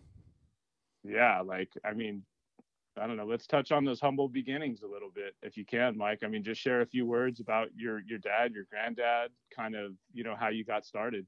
[1.02, 2.22] yeah like i mean
[2.98, 5.98] i don't know let's touch on those humble beginnings a little bit if you can
[5.98, 9.74] mike i mean just share a few words about your your dad your granddad kind
[9.74, 11.26] of you know how you got started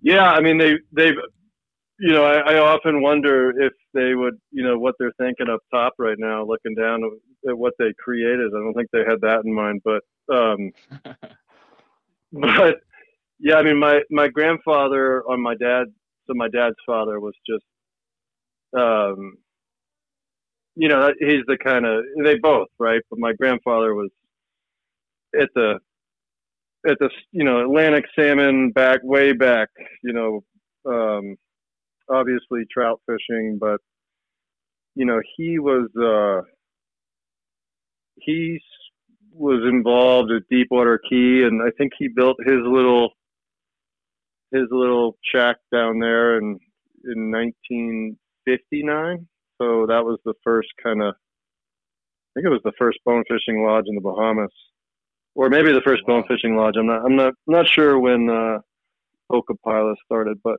[0.00, 1.16] Yeah, I mean they they've
[1.98, 5.60] you know I, I often wonder if they would you know what they're thinking up
[5.72, 7.02] top right now, looking down
[7.48, 8.52] at what they created.
[8.54, 10.70] I don't think they had that in mind, but um,
[12.32, 12.76] but
[13.40, 15.86] yeah, I mean my my grandfather on my dad,
[16.26, 17.64] so my dad's father was just
[18.76, 19.34] um,
[20.76, 24.10] you know he's the kind of they both right, but my grandfather was
[25.40, 25.78] at the
[26.88, 29.68] at the you know Atlantic salmon back way back,
[30.02, 30.42] you know,
[30.90, 31.36] um,
[32.10, 33.80] obviously trout fishing, but
[34.94, 36.42] you know he was uh,
[38.16, 38.60] he
[39.38, 43.10] was involved at Deepwater Key, and I think he built his little
[44.52, 46.58] his little shack down there in
[47.04, 49.28] in 1959.
[49.60, 53.64] So that was the first kind of I think it was the first bone fishing
[53.64, 54.52] lodge in the Bahamas
[55.34, 56.16] or maybe the first Wow.
[56.16, 56.74] bone fishing lodge.
[56.76, 58.58] I'm not I'm not not sure when uh
[59.28, 60.58] Boca Paila started, but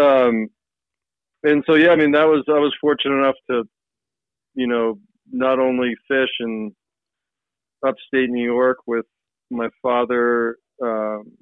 [0.00, 0.48] um
[1.42, 3.64] and so yeah, I mean that was I was fortunate enough to
[4.54, 4.98] you know
[5.30, 6.74] not only fish in
[7.86, 9.06] upstate New York with
[9.50, 11.32] my father um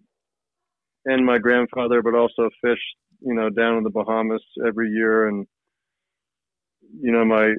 [1.05, 2.81] and my grandfather, but also fish
[3.21, 5.47] you know down in the Bahamas every year and
[7.01, 7.55] you know my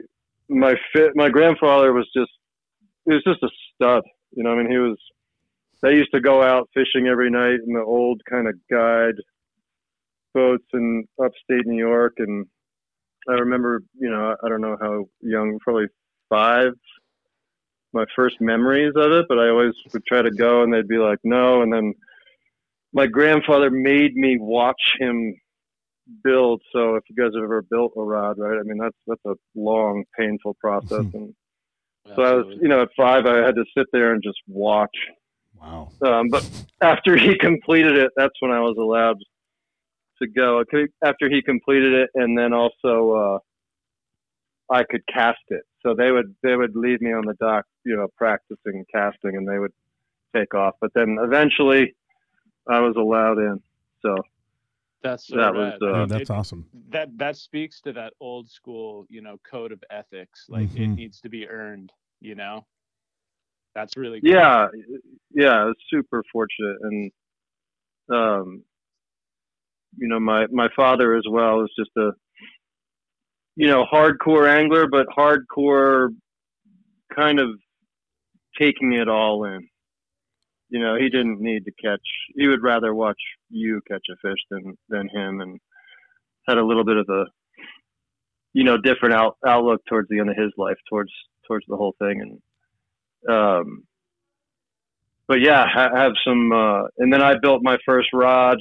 [0.50, 2.32] my fit my grandfather was just
[3.06, 4.98] he was just a stud you know, I mean, he was.
[5.82, 9.16] They used to go out fishing every night in the old kind of guide
[10.34, 12.46] boats in upstate New York, and
[13.30, 15.86] I remember, you know, I don't know how young, probably
[16.28, 16.74] five.
[17.94, 20.98] My first memories of it, but I always would try to go, and they'd be
[20.98, 21.94] like, "No," and then
[22.94, 25.36] my grandfather made me watch him
[26.24, 26.62] build.
[26.72, 28.60] So if you guys have ever built a rod, right?
[28.60, 31.34] I mean, that's that's a long, painful process, and
[32.16, 34.96] so I was, you know, at five, I had to sit there and just watch.
[35.60, 35.90] Wow.
[36.02, 36.48] Um, but
[36.82, 39.18] after he completed it, that's when I was allowed
[40.22, 40.64] to go
[41.04, 43.40] after he completed it, and then also uh,
[44.72, 45.64] I could cast it.
[45.82, 49.48] So they would they would leave me on the dock, you know, practicing casting, and
[49.48, 49.74] they would
[50.36, 50.76] take off.
[50.82, 51.96] But then eventually,
[52.70, 53.62] I was allowed in.
[54.02, 54.16] So
[55.02, 55.56] that's so that rad.
[55.56, 56.66] was uh, Oh, that's It- awesome.
[56.90, 60.46] that that speaks to that old school, you know, code of ethics.
[60.50, 60.96] Like it Mhm.
[60.98, 61.92] needs to be earned.
[62.22, 62.66] You know,
[63.74, 64.30] that's really cool.
[64.32, 64.68] yeah,
[65.32, 67.12] yeah, I was super fortunate, and
[68.12, 68.64] um,
[69.98, 72.12] you know, my my father as well is just a
[73.60, 76.08] you know hardcore angler, but hardcore
[77.14, 77.50] kind of
[78.58, 79.68] taking it all in.
[80.70, 82.00] You know, he didn't need to catch.
[82.38, 83.20] He would rather watch
[83.50, 85.60] you catch a fish than than him, and
[86.48, 87.26] had a little bit of a
[88.54, 91.12] you know different out, outlook towards the end of his life towards
[91.46, 92.40] towards the whole thing,
[93.28, 93.84] and um,
[95.28, 96.54] but yeah, ha- have some.
[96.54, 98.58] Uh, and then I built my first rod.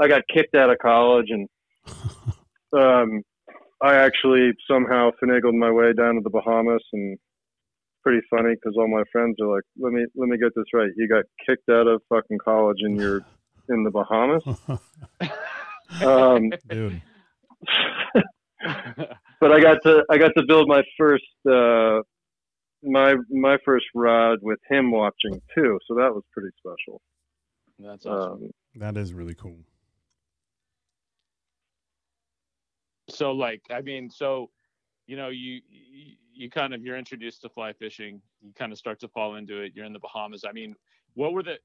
[0.00, 1.46] I got kicked out of college, and
[2.72, 3.22] um,
[3.82, 7.18] I actually somehow finagled my way down to the Bahamas, and
[8.02, 10.90] pretty funny because all my friends are like, "Let me let me get this right.
[10.96, 13.22] You got kicked out of fucking college, and you're
[13.68, 14.42] in the Bahamas."
[16.04, 17.02] Um, Dude.
[19.40, 22.00] but I got to I got to build my first uh,
[22.82, 27.00] my my first rod with him watching too, so that was pretty special.
[27.78, 28.44] that's awesome.
[28.44, 29.58] Um, That is really cool.
[33.10, 34.50] So like i mean so
[35.06, 38.78] you know you, you you kind of you're introduced to fly fishing you kind of
[38.78, 40.74] start to fall into it you're in the bahamas i mean
[41.14, 41.56] what were the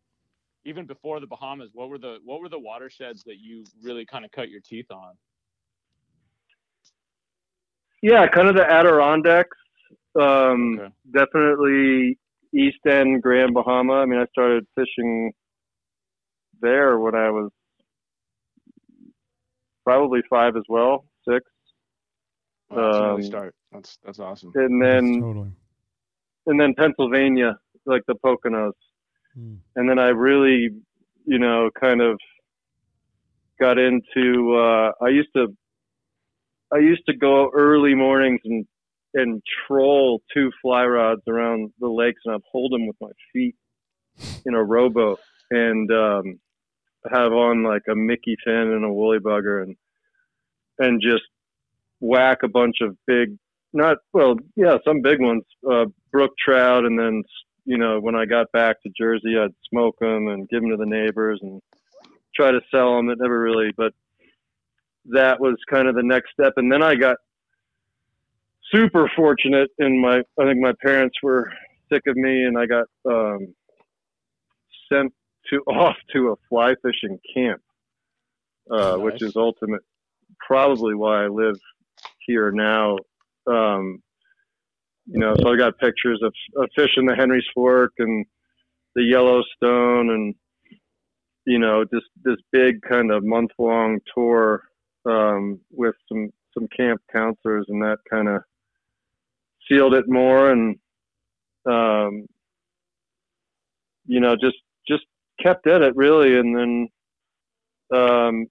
[0.66, 4.26] even before the bahamas what were the what were the watersheds that you really kind
[4.26, 5.14] of cut your teeth on
[8.06, 9.58] yeah, kind of the Adirondacks.
[10.16, 10.94] Um, Okay.
[11.12, 12.20] Definitely
[12.54, 13.94] East End, Grand Bahama.
[13.94, 15.32] I mean, I started fishing
[16.62, 17.50] there when I was
[19.84, 21.46] probably five as well, six,
[22.70, 25.52] Wow, that's an early Um, start that's that's awesome and then totally.
[26.48, 28.72] and then Pennsylvania, like the Poconos.
[29.38, 29.58] Mm.
[29.76, 30.70] and then I really,
[31.26, 32.18] you know, kind of
[33.60, 34.56] got into.
[34.56, 35.48] Uh, I used to,
[36.74, 38.66] I used to go early mornings and
[39.14, 43.56] and troll two fly rods around the lakes, and I'd hold them with my feet
[44.46, 45.20] in a rowboat,
[45.52, 46.40] and um,
[47.12, 49.76] have on like a Mickey Finn and a woolly bugger, and
[50.80, 51.24] and just
[52.00, 53.38] whack a bunch of big,
[53.74, 57.24] not well, yeah, some big ones, uh, brook trout, and then
[57.66, 60.78] you know, when I got back to Jersey, I'd smoke them and give them to
[60.78, 61.62] the neighbors and
[62.36, 63.10] try to sell them.
[63.10, 63.94] It never really, but
[65.06, 66.54] that was kind of the next step.
[66.58, 67.18] And then I got
[68.74, 71.52] super fortunate in my, I think my parents were
[71.92, 73.54] sick of me and I got, um,
[74.92, 75.14] sent
[75.50, 77.62] to off to a fly fishing camp,
[78.70, 79.82] uh, which is ultimate,
[80.46, 81.58] probably why I live
[82.26, 82.98] here now.
[83.48, 84.02] Um,
[85.08, 88.26] you know, so I got pictures of, of fishing the Henry's Fork and
[88.96, 90.36] the Yellowstone and,
[91.46, 94.64] you know, just this big kind of month long tour,
[95.06, 98.42] um, with some, some camp counselors and that kind of
[99.70, 100.52] sealed it more.
[100.52, 100.76] And,
[101.68, 102.26] um,
[104.08, 105.04] you know, just, just
[105.40, 106.38] kept at it really.
[106.38, 106.88] And then,
[107.94, 108.48] um,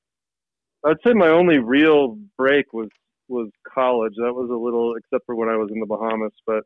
[0.85, 2.89] I'd say my only real break was
[3.29, 4.15] was college.
[4.17, 6.33] That was a little, except for when I was in the Bahamas.
[6.47, 6.65] But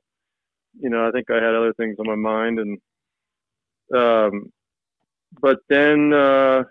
[0.79, 2.79] you know, I think I had other things on my mind, and
[3.97, 4.53] um,
[5.41, 6.65] but then uh,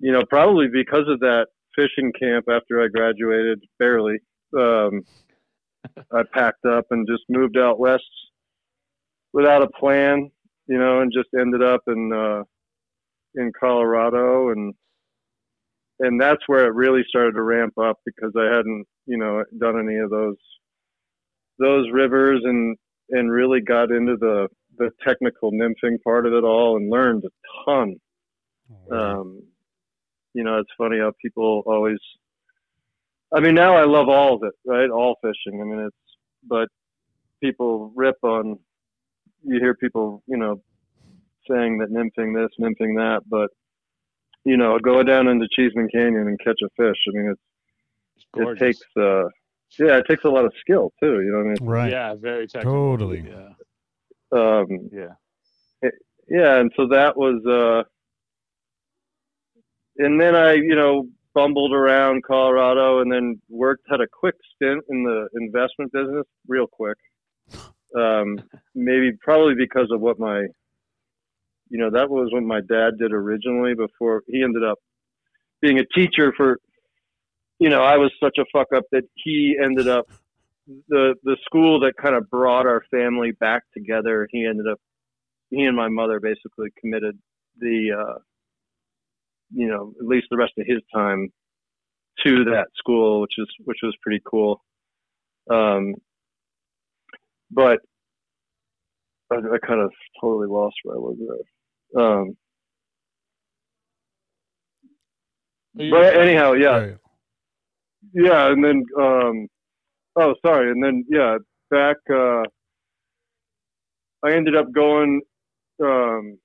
[0.00, 4.18] you know, probably because of that fishing camp after I graduated, barely,
[4.58, 5.02] um,
[6.12, 8.02] I packed up and just moved out west
[9.32, 10.30] without a plan,
[10.66, 12.42] you know, and just ended up in uh,
[13.34, 14.74] in Colorado and
[16.00, 19.78] and that's where it really started to ramp up because I hadn't, you know, done
[19.78, 20.36] any of those
[21.58, 22.76] those rivers and
[23.10, 27.30] and really got into the the technical nymphing part of it all and learned a
[27.64, 27.96] ton.
[28.92, 29.42] Um,
[30.34, 31.98] you know, it's funny how people always.
[33.34, 34.88] I mean, now I love all of it, right?
[34.88, 35.60] All fishing.
[35.60, 35.96] I mean, it's
[36.46, 36.68] but
[37.42, 38.58] people rip on.
[39.42, 40.62] You hear people, you know,
[41.50, 43.50] saying that nymphing this, nymphing that, but
[44.48, 46.98] you know, go down into Cheeseman Canyon and catch a fish.
[47.08, 49.24] I mean, it's It's it takes uh,
[49.78, 51.20] yeah, it takes a lot of skill too.
[51.20, 51.56] You know what I mean?
[51.60, 51.90] right.
[51.90, 53.24] yeah very technical Totally.
[53.28, 55.14] yeah Um, yeah
[56.30, 57.88] yeah, and so that was, uh,
[59.96, 64.84] and then I, you know, bumbled around Colorado and then worked, had a quick stint
[64.90, 66.98] in the investment business, real quick.
[67.96, 68.38] Um,
[68.74, 70.44] maybe probably because of what my,
[71.70, 74.78] you know, that was what my dad did originally before he ended up,
[75.60, 76.58] being a teacher for,
[77.58, 80.06] you know, I was such a fuck up that he ended up
[80.88, 84.28] the the school that kind of brought our family back together.
[84.30, 84.78] He ended up
[85.50, 87.18] he and my mother basically committed
[87.58, 88.18] the uh,
[89.50, 91.30] you know at least the rest of his time
[92.24, 94.62] to that school, which is which was pretty cool.
[95.50, 95.94] Um,
[97.50, 97.78] but
[99.32, 101.57] I, I kind of totally lost where I was there.
[101.96, 102.36] Um,
[105.74, 106.96] but anyhow, yeah, Right.
[108.14, 109.48] yeah, and then um,
[110.16, 111.38] oh, sorry, and then yeah,
[111.70, 111.96] back.
[112.10, 112.42] Uh,
[114.24, 115.20] I ended up going
[115.82, 116.38] um,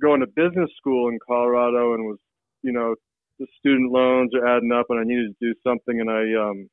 [0.00, 2.18] going to business school in Colorado, and was
[2.62, 2.94] you know
[3.38, 6.68] the student loans are adding up, and I needed to do something, and I um,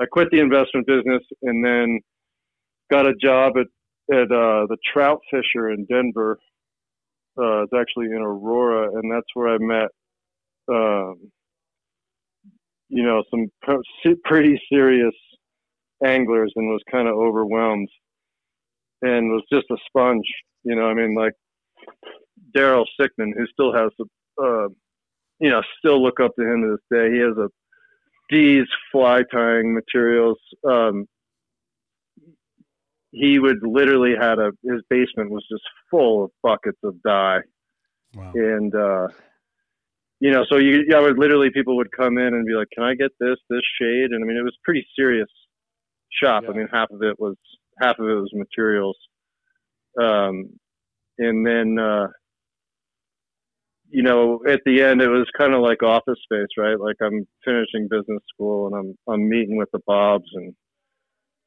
[0.00, 2.00] I quit the investment business, and then
[2.90, 3.66] got a job at
[4.14, 6.38] at uh, the Trout Fisher in Denver.
[7.38, 9.88] Uh, it's actually in Aurora, and that's where I met.
[10.68, 11.30] Um,
[12.88, 13.46] you know, some
[14.24, 15.14] pretty serious
[16.04, 17.88] anglers and was kind of overwhelmed
[19.02, 20.26] and was just a sponge.
[20.64, 21.32] You know, I mean, like
[22.56, 24.06] Daryl Sickman, who still has the,
[24.42, 24.68] uh,
[25.40, 27.12] you know, still look up to him to this day.
[27.12, 27.48] He has a
[28.30, 30.38] D's fly tying materials.
[30.68, 31.06] Um,
[33.16, 37.40] he would literally had a his basement was just full of buckets of dye.
[38.14, 38.32] Wow.
[38.34, 39.08] and uh
[40.20, 42.84] you know so you yeah would literally people would come in and be like can
[42.84, 44.10] i get this this shade?
[44.10, 45.28] And i mean it was pretty serious
[46.22, 46.44] shop.
[46.48, 47.36] I mean half of it was
[47.80, 48.96] half of it was materials.
[50.00, 50.50] Um
[51.18, 52.08] and then uh
[53.88, 56.78] you know at the end it was kind of like office space right?
[56.78, 60.54] Like i'm finishing business school and i'm i'm meeting with the bobs and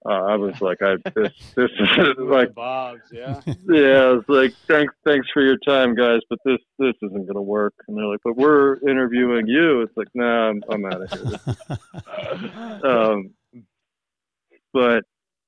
[0.05, 3.41] uh, i was like i this this is like Bob's, yeah.
[3.45, 7.73] yeah, it's like thanks, thanks for your time, guys, but this this isn't gonna work.
[7.88, 9.81] And they're like, but we're interviewing you.
[9.81, 11.55] It's like, nah, I'm, I'm out of here.
[12.83, 13.31] Um,
[14.73, 15.03] but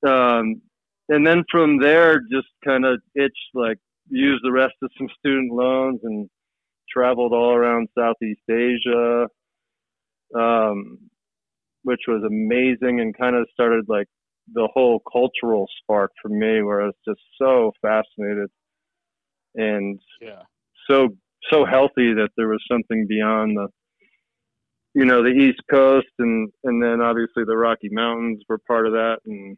[0.06, 0.62] um,
[1.08, 5.52] and then from there, just kind of itched like used the rest of some student
[5.52, 6.28] loans and
[6.90, 9.26] traveled all around Southeast Asia,
[10.34, 10.98] um,
[11.82, 14.08] which was amazing and kind of started like
[14.52, 18.50] the whole cultural spark for me where I was just so fascinated
[19.54, 20.42] and Yeah.
[20.88, 21.08] so
[21.50, 23.68] so healthy that there was something beyond the
[24.94, 28.92] you know the east coast and and then obviously the rocky mountains were part of
[28.92, 29.56] that and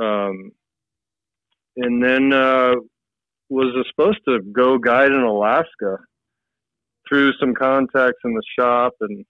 [0.00, 0.50] um
[1.76, 2.74] and then uh
[3.48, 5.98] was supposed to go guide in alaska
[7.08, 9.24] through some contacts in the shop and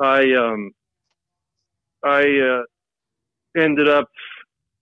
[0.00, 0.70] i um
[2.04, 2.62] i uh
[3.56, 4.08] ended up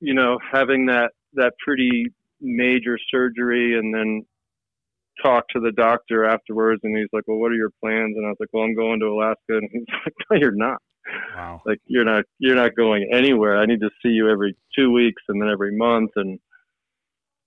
[0.01, 2.07] you know having that that pretty
[2.41, 4.25] major surgery and then
[5.23, 8.15] talked to the doctor afterwards and he's like well what are your plans?
[8.17, 9.39] And i was like well i'm going to alaska.
[9.49, 10.79] And he's like no you're not.
[11.37, 11.61] Wow.
[11.67, 13.59] like you're not you're not going anywhere.
[13.59, 16.11] I need to see you every two weeks and then every month.
[16.17, 16.39] And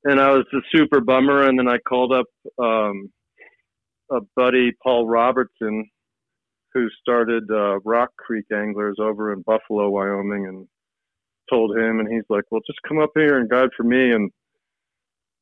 [0.04, 1.48] and i was a super bummer.
[1.48, 2.28] And then i called up
[2.64, 3.12] um
[4.12, 5.90] a buddy paul robertson
[6.74, 10.48] who started uh rock creek anglers over in buffalo wyoming.
[10.48, 10.68] And
[11.50, 14.32] told him and he's like well just come up here and guide for me and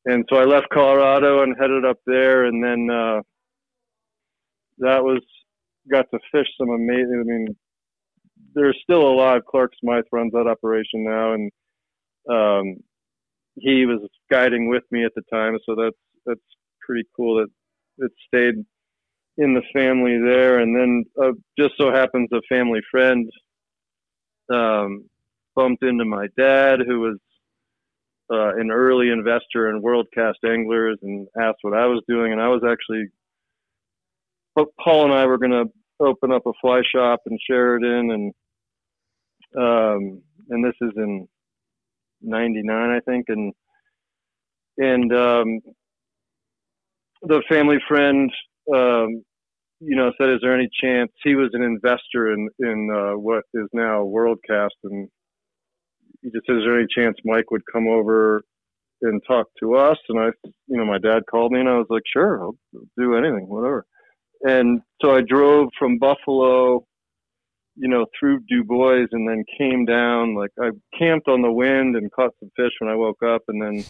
[0.04, 3.20] and so i left colorado and headed up there and then uh
[4.78, 5.22] that was
[5.90, 7.56] got to fish some amazing i mean
[8.56, 9.42] they're still alive.
[9.48, 11.52] Clark Smythe runs that operation now, and
[12.28, 12.76] um,
[13.54, 16.40] he was guiding with me at the time, so that's that's
[16.84, 18.54] pretty cool that it stayed
[19.38, 20.58] in the family there.
[20.60, 23.30] And then uh, just so happens a family friend
[24.52, 25.04] um,
[25.56, 27.18] bumped into my dad, who was
[28.30, 32.40] uh, an early investor in World Cast Anglers, and asked what I was doing, and
[32.40, 33.06] I was actually.
[34.82, 35.66] Paul and I were going to
[36.00, 37.38] open up a fly shop in.
[37.48, 38.34] Sheridan and
[39.56, 41.26] um and this is in
[42.22, 43.26] 99 I think.
[43.28, 43.52] And
[44.78, 45.60] and um
[47.22, 48.30] the family friend
[48.74, 49.22] um
[49.80, 51.12] you know said is there any chance?
[51.22, 54.70] He was an investor in in uh what is now Worldcast.
[54.84, 55.08] And
[56.26, 58.42] he just said is there any chance Mike would come over
[59.02, 60.26] and talk to us and I
[60.66, 62.56] you know my dad called me and I was like sure I'll
[62.98, 63.86] do anything whatever
[64.42, 66.84] and so I drove from Buffalo,
[67.76, 70.34] you know, through Dubois and then came down.
[70.34, 73.62] Like I camped on the wind and caught some fish when I woke up, and
[73.62, 73.84] then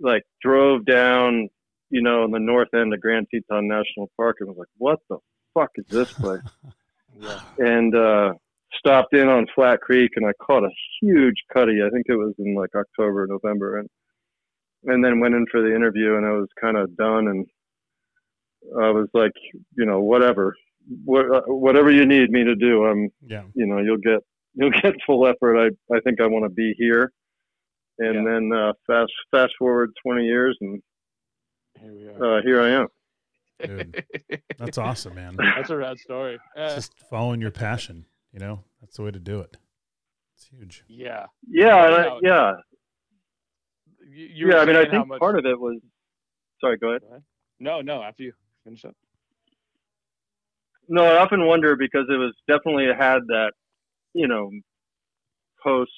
[0.00, 1.48] like drove down,
[1.90, 5.00] you know, in the north end of Grand Teton National Park, and was like, "What
[5.08, 5.18] the
[5.54, 6.42] fuck is this place?"
[7.20, 7.40] Yeah.
[7.58, 8.34] and uh,
[8.76, 11.80] stopped in on Flat Creek, and I caught a huge cutty.
[11.84, 13.88] I think it was in like October, November, and
[14.84, 17.46] and then went in for the interview, and I was kind of done and
[18.80, 19.32] I was like,
[19.76, 20.54] you know, whatever,
[21.04, 23.44] what, whatever you need me to do, I'm, Yeah.
[23.54, 24.20] you know, you'll get
[24.54, 25.56] you'll get full effort.
[25.58, 27.12] I I think I want to be here,
[27.98, 28.30] and Yeah.
[28.32, 30.82] then uh, fast fast forward 20 years, and
[31.80, 32.38] Here we are.
[32.38, 32.86] uh, here I am.
[33.64, 34.04] Dude.
[34.58, 35.36] That's awesome, man.
[35.56, 36.38] That's a rad story.
[36.56, 38.04] Uh, just following your passion.
[38.32, 39.56] You know, that's the way to do it.
[40.34, 40.84] It's huge.
[40.88, 41.26] yeah.
[41.48, 42.52] Yeah, and I, yeah,
[44.08, 44.58] You, you yeah.
[44.58, 45.78] I mean, I think much- part of it was.
[46.60, 47.02] Sorry, go ahead.
[47.60, 48.02] No, no.
[48.02, 48.32] After you
[48.64, 48.94] finish up.
[50.88, 53.52] No, I often wonder because it was definitely had that,
[54.14, 54.50] you know,
[55.62, 55.90] post.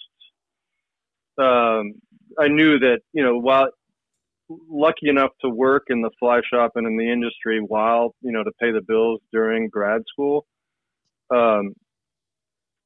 [1.38, 1.94] Um,
[2.38, 3.68] I knew that you know while
[4.68, 8.42] lucky enough to work in the fly shop and in the industry while you know
[8.42, 10.44] to pay the bills during grad school,
[11.30, 11.72] um,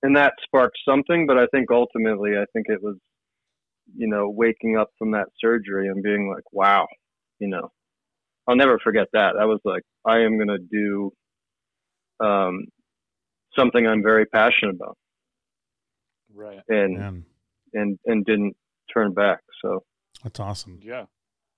[0.04, 1.26] and that sparked something.
[1.26, 2.96] But I think ultimately, I think it was,
[3.96, 6.86] you know, waking up from that surgery and being like, wow,
[7.40, 7.72] you know,
[8.46, 9.36] I'll never forget that.
[9.40, 11.10] I was like, I am gonna do
[12.20, 12.66] um,
[13.58, 14.96] something I'm very passionate about,
[16.32, 16.60] Right.
[16.68, 17.24] and Man,
[17.72, 18.56] and and didn't
[18.92, 19.40] turn back.
[19.62, 19.84] So
[20.22, 20.78] that's awesome.
[20.82, 21.06] Yeah.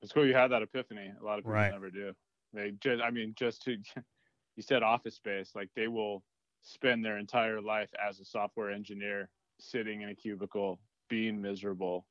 [0.02, 1.10] It's cool you had that epiphany.
[1.20, 1.72] A lot of people Right.
[1.72, 2.12] never do.
[2.52, 3.72] They just, I mean, just to,
[4.56, 6.22] you said office space, like they will
[6.66, 12.04] spend their entire life as a software engineer sitting in a cubicle, being miserable,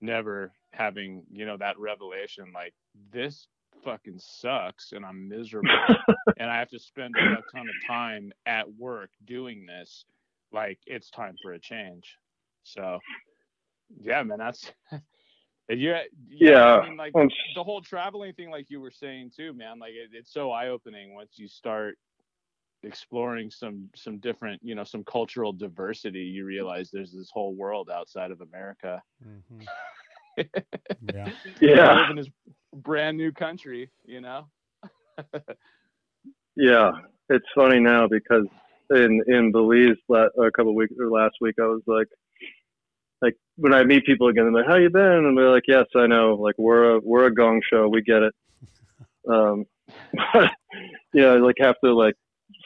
[0.00, 2.72] never having, you know, that revelation like
[3.12, 3.48] this
[3.84, 5.68] fucking sucks and I'm miserable
[6.38, 10.04] and I have to spend a ton of time at work doing this.
[10.52, 12.16] Like it's time for a change.
[12.62, 13.00] So,
[14.00, 14.70] yeah, man, that's
[15.68, 19.52] and you're Yeah, I mean, like the whole traveling thing, like you were saying too,
[19.52, 19.80] man.
[19.80, 21.98] Like it, it's so eye opening once you start
[22.82, 26.20] exploring some some different, you know, some cultural diversity.
[26.20, 29.02] You realize there's this whole world outside of America.
[29.24, 29.66] Mhm.
[31.12, 31.30] yeah.
[31.60, 32.30] We yeah, live in this
[32.74, 34.46] brand new country, you know.
[36.56, 36.92] yeah.
[37.28, 38.46] It's funny now because
[38.90, 42.08] in in Belize a couple weeks or last week, I was like,
[43.22, 45.86] like when I meet people again, I'm like, "How you been?" And they're like, "Yes,
[45.94, 46.34] I know.
[46.34, 47.88] Like we're a we're a gong show.
[47.88, 48.34] We get it."
[49.30, 49.66] Um,
[50.32, 50.50] but
[51.12, 52.14] yeah, I like have to like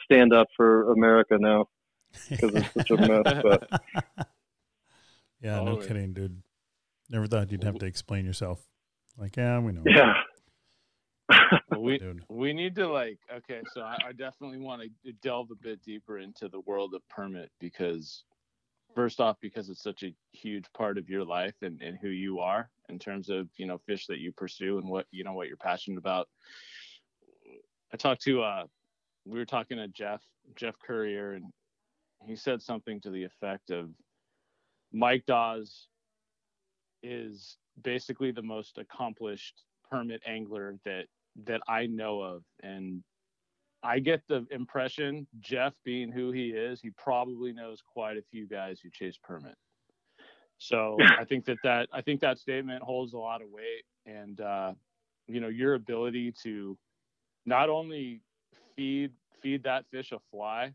[0.05, 1.67] stand up for America now
[2.29, 3.23] because it's such a mess.
[3.43, 3.69] But
[5.41, 5.87] yeah, no Totally.
[5.87, 6.41] kidding, dude.
[7.09, 8.65] Never thought you'd have to explain yourself.
[9.17, 9.83] Like, yeah, we know.
[9.85, 10.13] yeah,
[11.69, 12.23] Well, we Dude.
[12.29, 16.19] we need to like okay, so I, I definitely want to delve a bit deeper
[16.19, 18.23] into the world of permit because
[18.93, 22.39] first off, because it's such a huge part of your life and, and who you
[22.39, 25.47] are in terms of you know fish that you pursue and what you know what
[25.47, 26.27] you're passionate about.
[27.93, 28.63] I talked to uh
[29.25, 30.21] we were talking to Jeff
[30.55, 31.45] Jeff Currier and
[32.25, 33.89] he said something to the effect of
[34.91, 35.87] Mike Dawes
[37.03, 41.05] is basically the most accomplished permit angler that
[41.45, 42.43] that I know of.
[42.63, 43.03] And
[43.83, 48.47] I get the impression Jeff being who he is he probably knows quite a few
[48.47, 49.55] guys who chase permit.
[50.57, 54.39] So I think that that I think that statement holds a lot of weight and
[54.39, 54.73] uh
[55.27, 56.77] you know your ability to
[57.45, 58.21] not only
[58.75, 59.11] feed
[59.41, 60.73] feed that fish a fly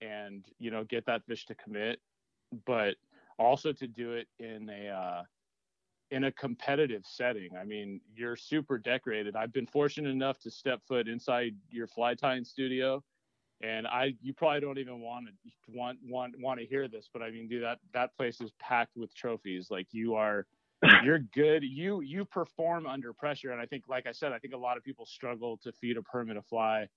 [0.00, 2.00] and you know get that fish to commit
[2.66, 2.94] but
[3.38, 5.22] also to do it in a uh
[6.10, 7.50] in a competitive setting.
[7.56, 9.36] I mean, you're super decorated.
[9.36, 13.02] I've been fortunate enough to step foot inside your fly tying studio,
[13.62, 15.32] and I you probably don't even want to
[15.68, 18.96] want want want to hear this, but I mean, dude, that that place is packed
[18.96, 19.68] with trophies.
[19.70, 20.46] Like you are,
[21.04, 21.62] you're good.
[21.62, 24.76] You you perform under pressure, and I think, like I said, I think a lot
[24.76, 26.88] of people struggle to feed a permit a fly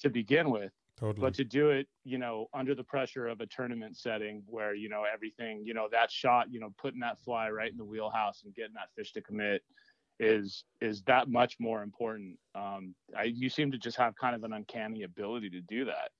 [0.00, 1.20] to begin with Totally.
[1.20, 4.88] but to do it you know under the pressure of a tournament setting where you
[4.88, 8.42] know everything you know that shot you know putting that fly right in the wheelhouse
[8.44, 9.62] and getting that fish to commit
[10.20, 12.38] is is that much more important.
[12.54, 16.10] Um I, you seem to just have kind of an uncanny ability to do that.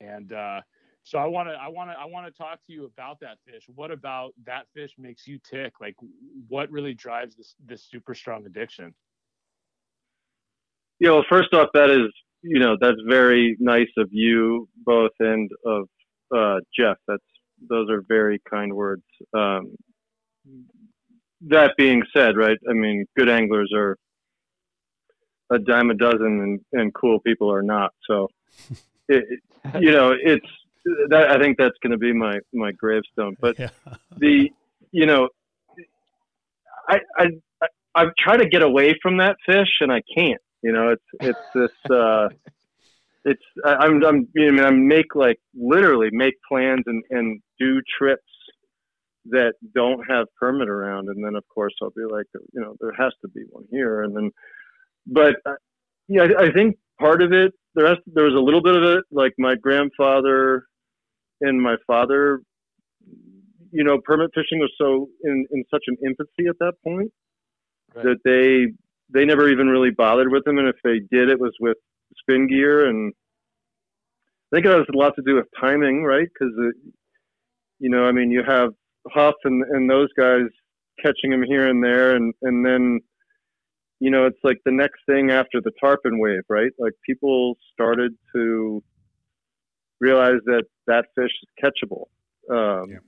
[0.00, 0.60] And uh
[1.02, 3.38] so i want to i want to i want to talk to you about that
[3.46, 3.64] fish.
[3.74, 5.74] What about that fish makes you tick?
[5.80, 5.96] Like
[6.48, 8.94] what really drives this this super strong addiction?
[10.98, 12.10] Yeah, well, first off, that is,
[12.46, 15.88] you know, that's very nice of you both and of
[16.34, 16.96] uh, Jeff.
[17.08, 17.22] That's
[17.68, 19.02] those are very kind words.
[19.34, 19.74] Um,
[21.42, 22.58] that being said, right?
[22.68, 23.96] I mean, good anglers are
[25.50, 27.92] a dime a dozen, and, and cool people are not.
[28.08, 28.28] So,
[29.08, 29.24] it,
[29.78, 30.46] you know, it's
[31.08, 31.30] that.
[31.30, 33.36] I think that's going to be my my gravestone.
[33.40, 33.70] But yeah.
[34.16, 34.50] the
[34.92, 35.28] you know
[36.88, 37.26] I, I
[37.62, 40.40] I I've tried to get away from that fish and I can't.
[40.62, 42.28] You know, it's it's this uh
[43.24, 47.80] it's I, I'm I'm you know I make like literally make plans and and do
[47.98, 48.22] trips
[49.26, 52.92] that don't have permit around and then of course I'll be like you know there
[52.96, 54.30] has to be one here and then
[55.06, 55.54] but uh,
[56.08, 57.52] yeah I, I think part of it.
[57.74, 59.04] The rest, there was a little bit of it.
[59.10, 60.64] Like my grandfather
[61.40, 62.40] and my father,
[63.70, 67.12] you know, permit fishing was so in in such an infancy at that point
[67.94, 68.04] Right.
[68.04, 68.72] that they
[69.12, 71.76] they never even really bothered with them, and if they did, it was with
[72.18, 73.12] spin gear, and
[74.52, 76.28] I think it has a lot to do with timing, right?
[76.32, 76.54] Because
[77.78, 78.70] you know, I mean, you have
[79.12, 80.46] Huff and and those guys
[81.02, 83.00] catching them here and there, and and then
[84.00, 86.72] you know, it's like the next thing after the tarpon wave, right?
[86.78, 88.82] Like people started to
[90.00, 92.06] realize that that fish is catchable.
[92.50, 92.98] Um, Yeah.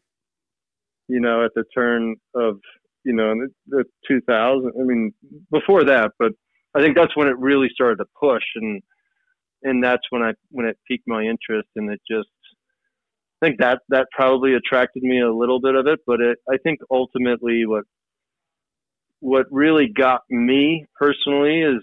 [1.11, 2.61] You know, at the turn of
[3.09, 3.48] you know in the,
[3.78, 4.70] the 2000.
[4.78, 5.14] I mean,
[5.50, 6.32] before that, but
[6.76, 8.82] I think that's when it really started to push, and
[9.62, 12.28] and that's when I when it piqued my interest, and it just
[13.40, 16.59] I think that that probably attracted me a little bit of it, but it I
[16.62, 17.84] think ultimately what
[19.20, 21.82] what really got me personally is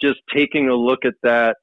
[0.00, 1.56] just taking a look at that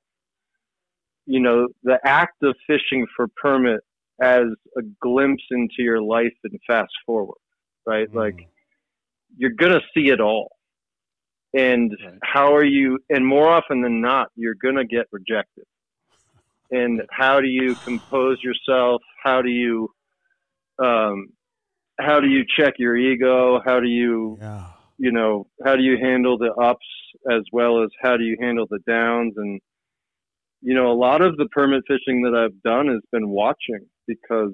[1.26, 3.82] you know the act of fishing for permit
[4.22, 4.46] as
[4.78, 7.38] a glimpse into your life and fast forward
[7.86, 8.10] right?
[8.10, 8.16] Mm.
[8.16, 8.48] like
[9.38, 10.56] you're gonna see it all.
[11.56, 12.20] And Right.
[12.24, 15.66] how are you and more often than not you're gonna get rejected.
[16.72, 19.02] And how do you compose yourself?
[19.24, 19.90] How do you
[20.84, 21.28] um,
[22.00, 23.62] how do you check your ego?
[23.64, 24.68] How do you yeah.
[24.98, 26.86] you know how do you handle the ups
[27.32, 29.34] as well as how do you handle the downs?
[29.38, 29.62] And
[30.64, 34.54] you know a lot of the permit fishing that i've done has been watching because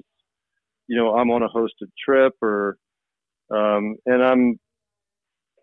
[0.88, 2.76] you know i'm on a hosted trip or
[3.50, 4.58] um and i'm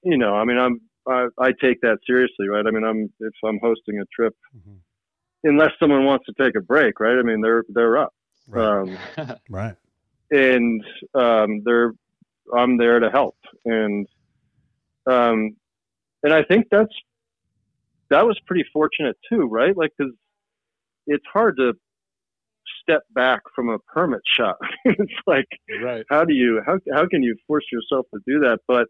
[0.04, 3.34] you know i mean i'm i, I take that seriously right i mean i'm if
[3.46, 4.80] i'm hosting a trip Mhm.
[5.44, 8.14] unless someone wants to take a break right i mean they're they're up
[8.48, 8.66] Right.
[8.66, 8.98] um
[9.50, 9.76] right.
[10.32, 10.84] and
[11.16, 11.92] um, they're
[12.56, 13.36] I'm there to help,
[13.66, 14.08] and
[15.06, 15.58] um,
[16.24, 16.94] and I think that's
[18.10, 19.76] that was pretty fortunate too, right?
[19.76, 20.14] Like, because
[21.08, 21.74] it's hard to
[22.88, 24.58] step back from a permit shop.
[24.86, 25.48] it's like,
[25.84, 26.06] right.
[26.10, 28.60] how do you how how can you force yourself to do that?
[28.68, 28.88] But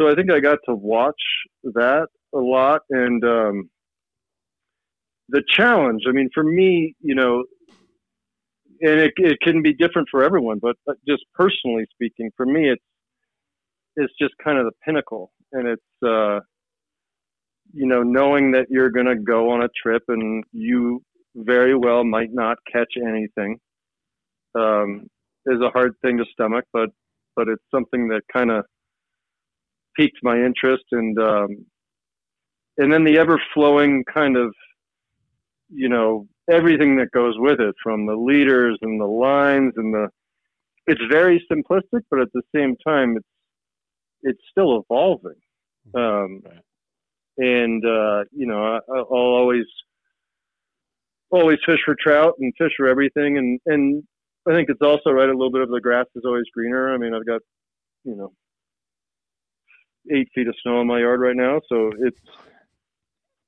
[0.00, 1.20] so I think I got to watch
[1.64, 3.70] that a lot, and um,
[5.28, 6.02] the challenge.
[6.08, 7.44] I mean, for me, you know,
[8.80, 12.70] and it, it can be different for everyone, but uh, just personally speaking, for me,
[12.70, 12.82] it's
[13.96, 16.40] it's just kind of the pinnacle, and it's uh,
[17.72, 21.02] you know knowing that you're going to go on a trip and you
[21.34, 23.58] very well might not catch anything.
[24.54, 25.06] Um,
[25.46, 26.90] is a hard thing to stomach, but
[27.36, 28.64] but it's something that kind of
[29.96, 31.66] piqued my interest, and um,
[32.78, 34.52] and then the ever flowing kind of
[35.68, 40.08] you know everything that goes with it from the leaders and the lines and the
[40.86, 43.26] it's very simplistic but at the same time it's
[44.22, 45.36] it's still evolving.
[45.94, 46.62] Um Right.
[47.38, 49.06] and uh you know I, i'll
[49.40, 49.64] always
[51.30, 54.02] always fish for trout and fish for everything and and
[54.48, 56.98] i think it's also right a little bit of the grass is always greener i
[56.98, 57.40] mean i've got
[58.04, 58.32] you know
[60.12, 62.20] eight feet of snow in my yard right now so it's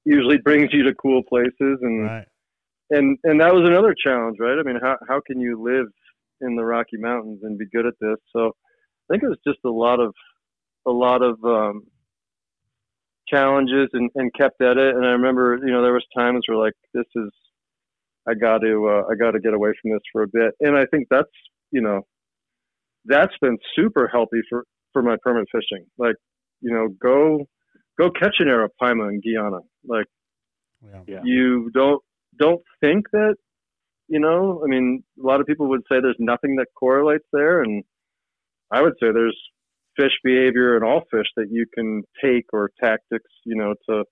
[0.04, 2.26] usually brings you to cool places and Right.
[2.90, 4.58] and and that was another challenge, right?
[4.58, 5.86] I mean, how how can you live
[6.40, 8.16] in the Rocky Mountains and be good at this?
[8.34, 10.14] So I think it was just a lot of
[10.86, 11.84] a lot of um,
[13.28, 14.94] challenges and, and kept at it.
[14.96, 17.30] And I remember, you know, there was times where like this is
[18.28, 20.54] I got to uh, I got to get away from this for a bit.
[20.60, 21.30] And I think that's
[21.70, 22.02] you know
[23.04, 25.86] that's been super healthy for for my permit fishing.
[25.98, 26.16] Like
[26.60, 27.46] you know, go
[27.98, 29.60] go catch an arapaima in Guyana.
[29.86, 30.06] Like
[30.82, 31.02] Yeah.
[31.06, 31.20] Yeah.
[31.24, 32.02] you don't
[32.38, 33.36] don't think that
[34.08, 37.62] you know i mean a lot of people would say there's nothing that correlates there
[37.62, 37.84] and
[38.70, 39.38] i would say there's
[39.96, 44.04] fish behavior in all fish that you can take or tactics you know to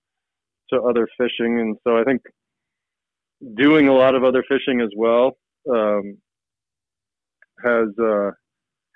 [0.70, 2.20] to other fishing and so i think
[3.56, 5.36] doing a lot of other fishing as well
[5.72, 6.16] um,
[7.64, 8.30] has uh,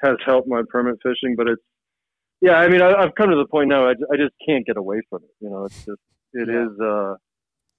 [0.03, 1.63] has helped my permit fishing but it's
[2.41, 4.77] yeah i mean I, i've come to the point now I, I just can't get
[4.77, 6.01] away from it you know it's just
[6.35, 6.65] it Yeah.
[6.67, 7.15] is uh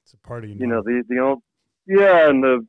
[0.03, 0.55] It's a part of you.
[0.59, 1.39] you know the the old
[1.88, 2.66] yeah and the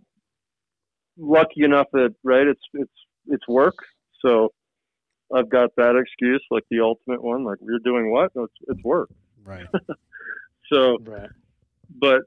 [1.18, 2.92] lucky enough that right it's it's
[3.28, 3.74] it's work
[4.22, 4.50] so
[5.34, 8.84] i've got that excuse like the ultimate one like you're doing what no, it's, it's
[8.84, 9.08] work
[9.44, 9.66] right.
[10.72, 11.30] so Right.
[11.98, 12.22] but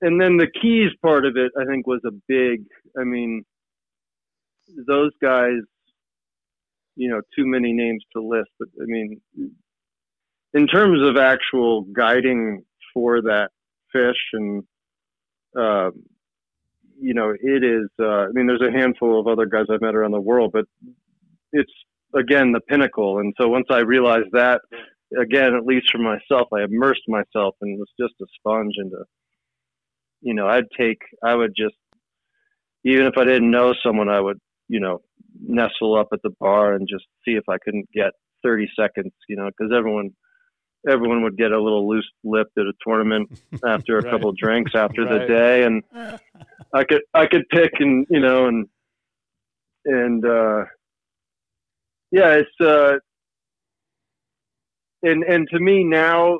[0.00, 2.64] and then the keys part of it i think was a big
[2.98, 3.44] i mean
[4.86, 5.60] those guys
[6.96, 9.20] you know too many names to list but i mean
[10.54, 13.50] in terms of actual guiding for that
[13.92, 14.62] fish and
[15.56, 15.92] um,
[17.00, 19.94] you know it is uh, i mean there's a handful of other guys i've met
[19.94, 20.64] around the world but
[21.52, 21.72] it's
[22.14, 23.18] again the pinnacle.
[23.18, 24.60] And so once i realized that
[25.20, 29.04] again, at least for myself, I immersed myself and was just a sponge into,
[30.24, 31.74] you know, I'd take, I would just,
[32.84, 35.02] even if I didn't know someone, I would, you know,
[35.40, 38.12] nestle up at the bar and just see if I couldn't get
[38.42, 40.10] 30 seconds, you know, because everyone,
[40.88, 43.30] everyone would get a little loose lipped at a tournament
[43.66, 44.12] after a Right.
[44.12, 45.64] couple drinks after the day.
[45.64, 45.82] And
[46.74, 48.66] I could, I could pick and, you know, and,
[49.84, 50.64] and, uh,
[52.10, 52.98] yeah, it's, uh,
[55.04, 56.38] and and to me now,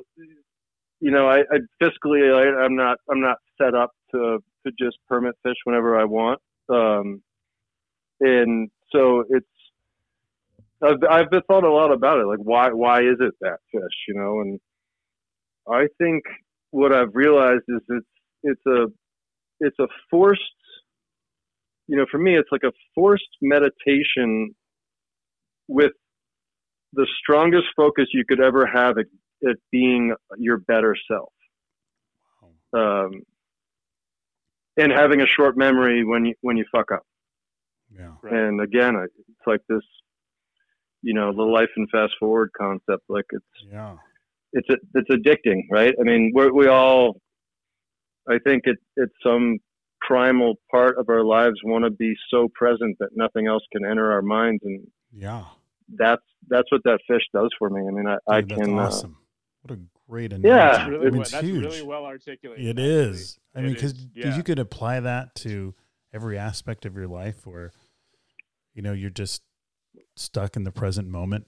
[1.00, 4.96] you know, I, I fiscally I, I'm not I'm not set up to to just
[5.08, 7.22] permit fish whenever I want, um,
[8.20, 9.46] and so it's
[10.82, 14.14] I've I've thought a lot about it, like why why is it that fish, you
[14.14, 14.60] know, and
[15.68, 16.24] I think
[16.70, 18.06] what I've realized is it's
[18.42, 18.86] it's a
[19.60, 20.42] it's a forced
[21.86, 24.54] you know for me it's like a forced meditation
[25.68, 25.92] with
[26.92, 29.06] the strongest focus you could ever have at,
[29.48, 31.32] at being your better self.
[32.72, 33.22] Um,
[34.76, 37.02] and having a short memory when you when you fuck up.
[37.96, 38.12] Yeah.
[38.22, 38.32] Right.
[38.32, 39.82] And again, it's like this,
[41.02, 43.04] you know, the life and fast forward concept.
[43.08, 43.96] Like it's Yeah.
[44.52, 45.94] it's it's addicting, right?
[46.00, 47.20] I mean, we're, we all,
[48.28, 49.58] I think it it's some
[50.00, 54.12] primal part of our lives want to be so present that nothing else can enter
[54.12, 55.44] our minds, and Yeah.
[55.96, 57.80] that's that's what that fish does for me.
[57.86, 58.78] I mean, I, I Dude, that's can.
[58.78, 59.16] uh, awesome.
[59.62, 60.36] what a great Yeah.
[60.38, 60.48] analogy.
[60.70, 61.64] That's I really, mean, well, it's that's huge.
[61.64, 62.66] really well articulated.
[62.66, 63.38] It is.
[63.54, 64.36] I It mean, because yeah.
[64.36, 65.74] you could apply that to
[66.12, 67.72] every aspect of your life where,
[68.74, 69.42] you know, you're just
[70.16, 71.46] stuck in the present moment.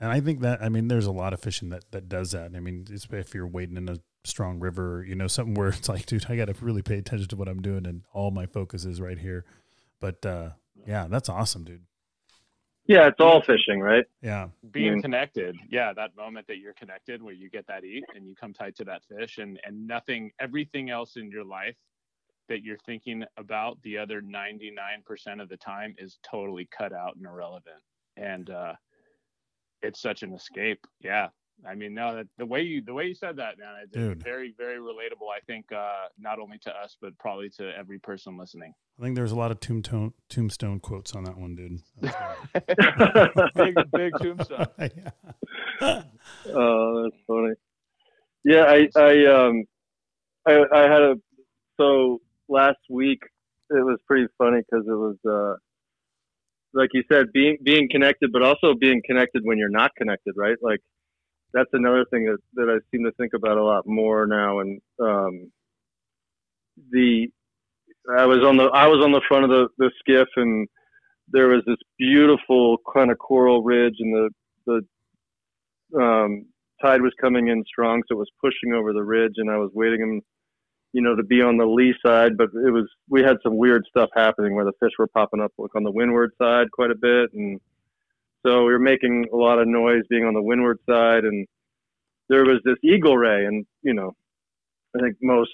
[0.00, 2.52] And I think that, I mean, there's a lot of fishing that, that does that.
[2.56, 5.88] I mean, it's if you're wading in a strong river, you know, something where it's
[5.88, 8.46] like, dude, I got to really pay attention to what I'm doing and all my
[8.46, 9.44] focus is right here.
[10.00, 10.50] But, uh,
[10.86, 11.82] yeah, that's awesome, dude.
[12.90, 14.04] Yeah, it's all fishing, right?
[14.22, 14.48] Yeah.
[14.72, 15.02] being Mm.
[15.02, 18.52] connected yeah that moment that you're connected where you get that eat and you come
[18.52, 21.76] tight to that fish and and nothing everything else in your life
[22.48, 27.24] that you're thinking about the other 99% of the time is totally cut out and
[27.26, 27.82] irrelevant
[28.16, 28.74] and uh
[29.82, 31.28] it's such an escape yeah
[31.68, 34.22] i mean no that the way you the way you said that man it's Dude.
[34.22, 38.36] very very relatable i think uh not only to us but probably to every person
[38.36, 41.80] listening I think there's a lot of tombstone, tombstone quotes on that one, dude.
[43.54, 46.02] Big big tombstone yeah.
[46.54, 47.54] Oh, that's funny.
[48.44, 49.64] Yeah, I, I, um,
[50.46, 51.14] I, I had a,
[51.78, 53.20] so last week
[53.70, 55.56] it was pretty funny because it was, uh,
[56.72, 60.56] like you said, being, being connected, but also being connected when you're not connected, right?
[60.62, 60.80] Like
[61.52, 64.60] that's another thing that, that I seem to think about a lot more now.
[64.60, 65.52] And, um,
[66.90, 67.28] the,
[68.16, 70.68] I was on the, I was on the front of the, the skiff and
[71.28, 74.30] there was this beautiful kind of coral ridge and the,
[74.66, 76.46] the, um,
[76.82, 79.70] tide was coming in strong, so it was pushing over the ridge, and I was
[79.74, 80.22] waiting
[80.92, 82.36] you know, to be on the lee side.
[82.36, 85.52] But it was we had some weird stuff happening where the fish were popping up
[85.58, 87.60] like on the windward side quite a bit, and
[88.44, 91.46] so we were making a lot of noise being on the windward side, and
[92.28, 94.14] there was this eagle ray, and you know,
[94.96, 95.50] I think most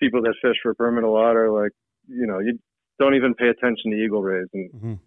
[0.00, 1.72] people that fish for permit a lot are like,
[2.08, 2.58] you know, you
[2.98, 4.98] don't even pay attention to eagle rays, and Mhm.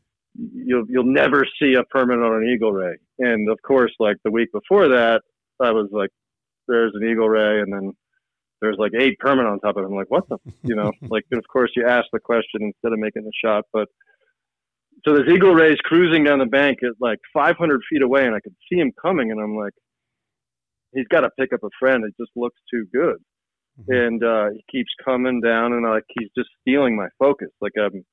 [0.54, 2.98] you'll you'll never see a permit on an eagle ray.
[3.20, 5.22] And of course, like the week before that,
[5.60, 6.10] I was like,
[6.68, 7.92] "There's an eagle ray," and then
[8.62, 9.88] there's like eight permit on top of it.
[9.88, 13.00] I'm like, "What the?" You know, like of course you ask the question instead of
[13.00, 13.66] making the shot.
[13.74, 13.90] But
[15.06, 18.40] so this eagle ray's cruising down the bank at like 500 feet away, and I
[18.42, 19.74] could see him coming, and I'm like,
[20.94, 22.04] "He's got to pick up a friend.
[22.06, 23.18] It just looks too good."
[23.80, 24.08] Mhm.
[24.08, 27.50] and uh, he keeps coming down, and like he's just stealing my focus.
[27.62, 28.06] Like I'm,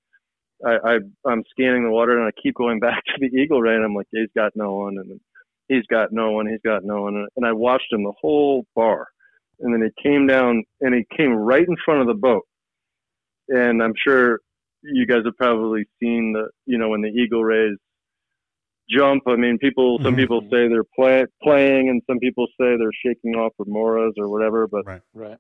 [0.67, 0.99] I, I
[1.31, 3.95] I'm scanning the water, and I keep going back to the eagle ray, and I'm
[3.95, 5.21] like, he's got no one, and
[5.69, 9.07] he's got no one, he's got no one, and I watched him the whole bar,
[9.61, 12.45] and then he came down, and he came right in front of the boat,
[13.49, 14.41] and I'm sure
[14.83, 17.77] you guys have probably seen the, you know, when the eagle rays
[18.91, 19.23] jump.
[19.27, 20.19] I mean, people, some Mhm.
[20.19, 24.67] people say they're play, playing, and some people say they're shaking off remoras or whatever,
[24.67, 25.03] but Right.
[25.15, 25.39] right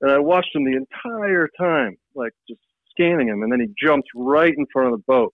[0.00, 4.08] and I watched him the entire time, like just scanning him, and then he jumped
[4.14, 5.32] right in front of the boat,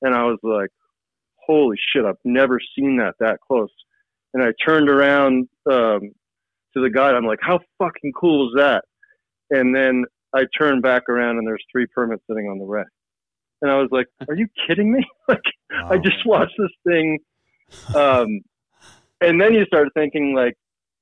[0.00, 0.70] and I was like,
[1.46, 2.06] "Holy shit!
[2.06, 3.72] I've never seen that that close."
[4.32, 6.12] And I turned around um,
[6.74, 7.14] to the guide.
[7.14, 8.84] I'm like, "How fucking cool is that?"
[9.50, 10.04] And then
[10.34, 12.84] I turned back around, and there's three permits sitting on the ray,
[13.62, 15.40] and I was like, "Are you kidding me?" like,
[15.72, 17.18] I just watched this thing,
[17.94, 18.40] um,
[19.20, 20.54] and then you start thinking, like,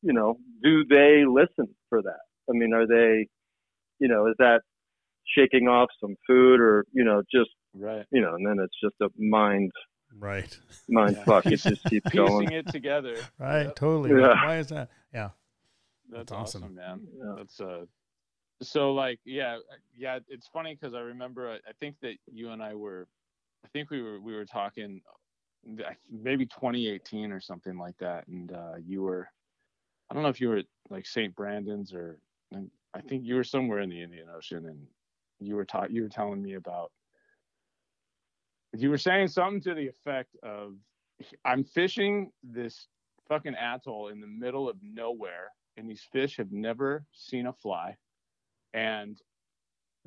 [0.03, 2.21] you know, do they listen for that?
[2.49, 3.29] I mean, are they,
[3.99, 4.61] you know, is that
[5.37, 8.95] shaking off some food or, you know, just, right you know, and then it's just
[9.03, 9.73] a mind,
[10.19, 10.57] Right.
[10.89, 11.25] mind Yeah.
[11.25, 11.47] fuck.
[11.47, 12.53] It just keeps Piecing going.
[12.53, 13.17] it together.
[13.39, 13.65] Right.
[13.65, 13.75] Yep.
[13.77, 14.11] Totally.
[14.21, 14.29] Yeah.
[14.45, 14.89] Why is that?
[15.13, 15.31] Yeah.
[16.09, 16.63] That's, That's awesome.
[16.63, 16.75] awesome.
[16.77, 17.01] man.
[17.19, 17.35] Yeah.
[17.37, 17.85] That's uh
[18.63, 19.59] so like yeah,
[19.97, 23.09] yeah, it's funny cuz I remember I I think that you and I were
[23.65, 25.03] I think we were we were talking
[26.09, 29.29] maybe 2018 or something like that and uh you were
[30.09, 31.35] I don't know if you were at like St.
[31.35, 32.21] Brandon's or
[32.95, 34.87] I think you were somewhere in the Indian Ocean and
[35.41, 36.93] you were taught you were telling me about
[38.73, 40.77] you were saying something to the effect of
[41.45, 42.89] I'm fishing this
[43.29, 47.97] fucking atoll in the middle of nowhere and these fish have never seen a fly
[48.77, 49.19] and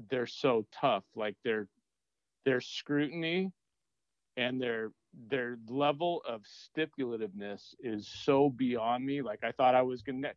[0.10, 1.04] they're so tough.
[1.16, 1.68] Like their
[2.46, 3.52] their scrutiny
[4.38, 4.92] and their
[5.30, 9.22] their level of stipulativeness is so beyond me.
[9.22, 10.30] Like i thought i was gonna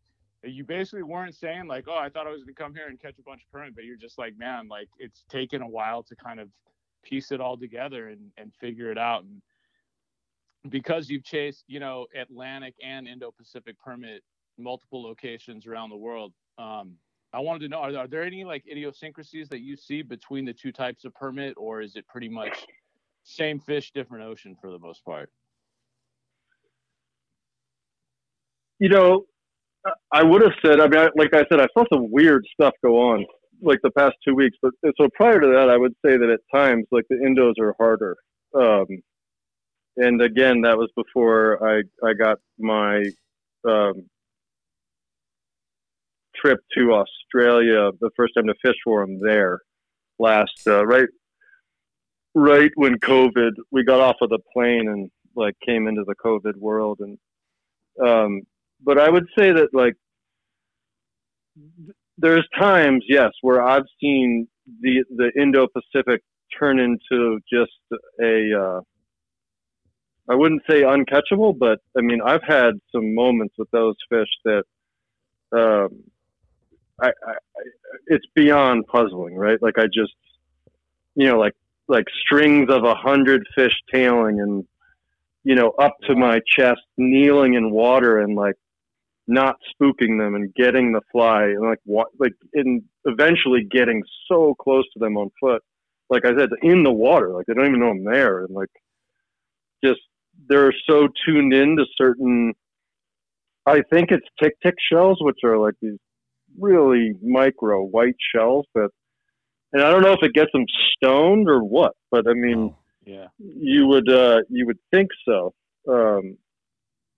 [0.45, 3.17] you basically weren't saying like oh i thought i was gonna come here and catch
[3.21, 6.17] a bunch of permit but you're just like man like it's taken a while to
[6.17, 6.49] kind of
[7.05, 9.25] piece it all together and and figure it out.
[9.25, 9.43] And
[10.71, 14.23] because you've chased you know atlantic and indo-pacific permit
[14.59, 16.95] multiple locations around the world um
[17.33, 20.53] i wanted to know are, are there any like idiosyncrasies that you see between the
[20.53, 22.67] two types of permit or is it pretty much
[23.25, 25.31] same fish different ocean for the most part
[28.79, 29.27] You know,
[30.13, 30.81] I- would have said.
[30.81, 33.25] I mean, I, like I said, I saw some weird stuff go on
[33.63, 34.57] like the past two weeks.
[34.61, 37.75] But so prior to that, I would say that at times, like the Indos are
[37.79, 38.17] harder.
[38.55, 38.87] Um,
[39.97, 43.05] and again, that was before I I got my
[43.69, 44.09] um,
[46.43, 49.61] trip to Australia, the first time to fish for them there
[50.19, 51.09] last uh, right
[52.35, 56.57] right when COVID we got off of the plane and like came into the COVID
[56.57, 57.19] world and
[58.07, 58.43] um
[58.83, 59.95] but I would say that like
[62.19, 64.49] there's times yes where I've seen
[64.81, 66.23] the the Indo-Pacific
[66.59, 67.73] turn into just
[68.23, 68.81] a uh
[70.31, 74.65] I wouldn't say uncatchable but I mean I've had some moments with those fish that
[75.53, 76.05] um
[77.01, 77.35] I, I,
[78.07, 79.61] it's beyond puzzling, right?
[79.63, 80.15] Like I just,
[81.15, 81.55] you know, like
[81.89, 84.65] like strings of a hundred fish tailing and,
[85.45, 88.57] you know, up to my chest, kneeling in water and like
[89.27, 94.55] not spooking them and getting the fly and like what like in eventually getting so
[94.55, 95.63] close to them on foot.
[96.11, 98.69] Like I said, in the water, like they don't even know I'm there, and like
[99.85, 100.01] just
[100.49, 102.53] they're so tuned in to certain.
[103.65, 105.99] I think it's tick tick shells, which are like these
[106.59, 108.91] really micro white shells that
[109.73, 112.79] and I don't know if it gets them stoned or what, but I mean Wow.
[113.07, 115.55] yeah you would uh you would think so.
[115.89, 116.37] Um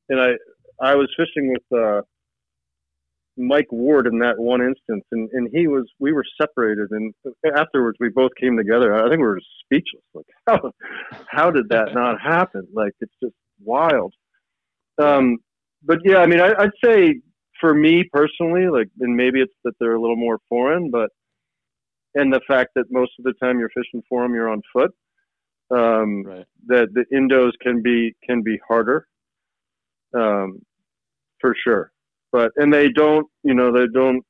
[0.09, 0.31] and I
[0.81, 2.03] I was fishing with uh
[3.37, 7.13] Mike Ward in that one instance and, and he was we were separated and
[7.57, 8.95] afterwards we both came together.
[8.95, 10.05] I think we were speechless.
[10.15, 10.73] Like how
[11.29, 12.67] how did that not happen?
[12.73, 14.15] Like it's just wild.
[14.99, 15.39] Um
[15.83, 17.21] but yeah, I mean I, I'd say
[17.65, 21.09] for me personally, like, and maybe it's that they're a little more foreign, but
[22.15, 24.91] and the fact that most of the time you're fishing for them, you're on foot.
[25.71, 29.07] Um, right that the Indos can be can be harder,
[30.15, 30.61] um,
[31.41, 31.91] for sure.
[32.33, 34.23] But and they don't, you know, they don't.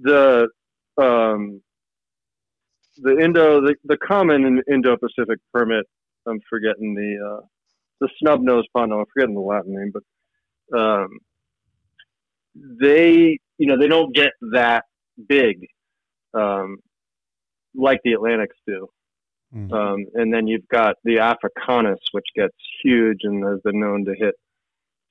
[0.00, 0.48] The
[0.96, 1.60] um,
[2.96, 5.84] the Indo the, the common Indo Pacific permit.
[6.26, 7.46] I'm forgetting the uh,
[8.00, 8.94] the snub nose pond.
[8.94, 11.18] I'm forgetting the Latin name, but um,
[12.80, 14.84] they you know they don't get that
[15.28, 15.66] big
[16.34, 16.78] um,
[17.74, 18.88] like the Atlantics do.
[19.54, 19.72] Mhm.
[19.72, 24.14] Um, and then you've got the Africanus, which gets huge and has been known to
[24.14, 24.34] hit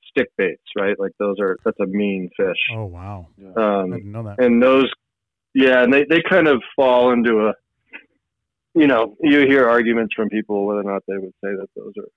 [0.10, 1.00] stick baits, right?
[1.00, 2.58] Like those are that's a mean fish.
[2.74, 3.28] oh wow.
[3.38, 4.40] yeah I Um, didn't know that.
[4.44, 4.92] and those,
[5.54, 7.54] yeah, and they they kind of fall into a,
[8.76, 11.94] you know, you hear arguments from people whether or not they would say that those
[11.98, 12.10] are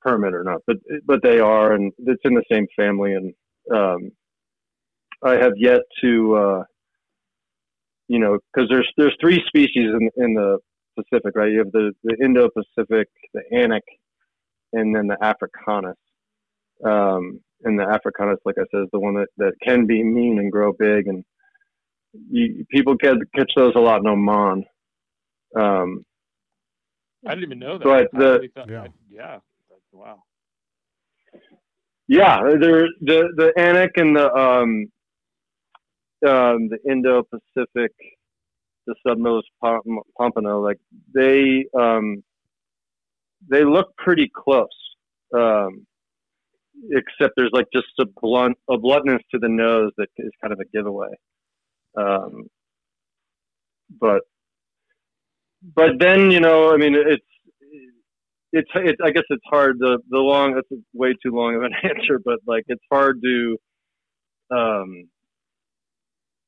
[0.00, 3.34] permit or not, but but they are, and it's in the same family, and
[3.72, 4.10] um,
[5.22, 6.62] I have yet to, uh,
[8.08, 10.58] you know, because there's there's three species in in the
[10.96, 11.50] Pacific, right?
[11.50, 13.82] You have the the Indo-Pacific, the Anak,
[14.72, 15.96] and then the Africanus.
[16.84, 20.38] Um, and the Africanus, like I said, is the one that, that can be mean
[20.38, 21.24] and grow big, and
[22.30, 24.64] you, people get catch those a lot in Oman.
[25.56, 26.04] Um,
[27.26, 28.82] i didn't even know that But I the- really thought- Yeah.
[28.82, 29.38] I- yeah
[29.92, 30.22] wow
[32.08, 34.86] yeah, they're the the Anak and the um,
[36.26, 37.92] um, the Indo-Pacific,
[38.86, 39.42] the snubnose
[40.18, 40.78] pompano, like
[41.14, 42.22] they um,
[43.50, 44.68] they look pretty close.
[45.34, 45.86] Um,
[46.90, 50.60] except there's like just a blunt a bluntness to the nose that is kind of
[50.60, 51.08] a giveaway.
[51.96, 52.46] Um,
[54.00, 54.22] but
[55.74, 57.24] but then you know, I mean, it's
[58.54, 61.72] it's it's I guess it's hard the the long that's way too long of an
[61.82, 63.56] answer, but like it's hard to
[64.50, 65.08] um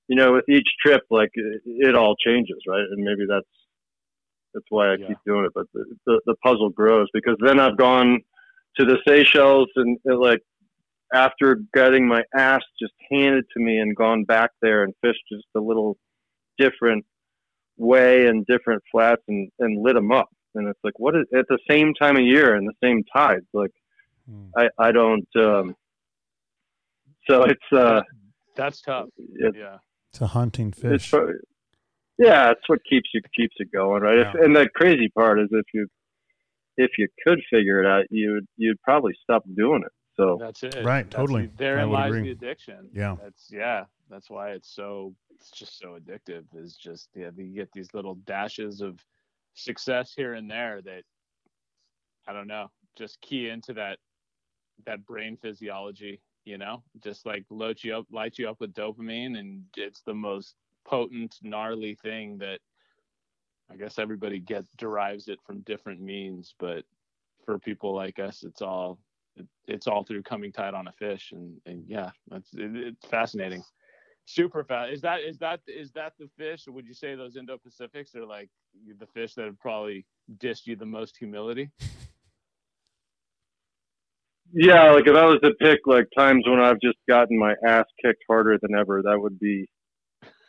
[0.08, 3.46] you know with each trip like it, it all changes right and maybe that's
[4.54, 5.08] that's why I Yeah.
[5.08, 8.20] keep doing it but the, the the puzzle grows because then I've gone
[8.78, 10.40] to the Seychelles and, and like
[11.12, 15.46] after getting my ass just handed to me and gone back there and fished just
[15.56, 15.96] a little
[16.58, 17.04] different
[17.78, 20.28] way and different flats and, and lit them up.
[20.56, 23.46] And it's like, what is at the same time of year and the same tides?
[23.52, 23.70] Like,
[24.28, 24.46] Hmm.
[24.56, 25.76] I, I don't, um,
[27.28, 28.02] so it's, uh,
[28.56, 29.06] That's tough.
[29.18, 29.78] it, Yeah.
[30.12, 31.10] It's a hunting fish.
[31.10, 31.32] pro-
[32.18, 34.02] yeah, it's what keeps you, keeps it going.
[34.02, 34.18] Right.
[34.18, 35.86] If, and the crazy part is if you,
[36.76, 39.92] if you could figure it out, you'd, you'd probably stop doing it.
[40.16, 40.74] So That's it.
[40.82, 41.46] Right, That's totally.
[41.46, 42.22] the- therein lies agree.
[42.22, 42.88] the addiction.
[42.94, 43.16] Yeah.
[43.22, 43.84] That's yeah.
[44.10, 46.44] That's why it's so it's just so addictive.
[46.56, 48.98] Is just yeah, you get these little dashes of
[49.56, 51.02] success here and there that
[52.28, 53.98] I don't know, just key into that
[54.84, 59.38] that brain physiology, you know, just like load you up, light you up with dopamine,
[59.38, 60.54] and it's the most
[60.86, 62.60] potent, gnarly thing that
[63.70, 66.84] I guess everybody gets derives it from different means, but
[67.44, 68.98] for people like us, it's all
[69.36, 73.06] it, it's all through coming tight on a fish, and, and yeah, that's it, it's
[73.06, 73.62] fascinating.
[74.26, 74.92] Super fast.
[74.92, 76.66] Is that is that is that the fish?
[76.66, 78.50] Or would you say those Indo Pacifics are like
[78.98, 80.04] the fish that have probably
[80.38, 81.70] dished you the most humility?
[84.52, 87.84] yeah, like if I was to pick like times when I've just gotten my ass
[88.04, 89.68] kicked harder than ever, that would be,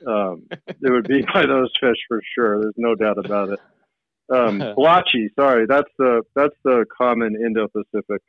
[0.07, 2.59] um, it would be by those fish for sure.
[2.61, 3.59] There's no doubt about it.
[4.35, 8.21] Um, blotchy, sorry, that's the that's the common Indo-Pacific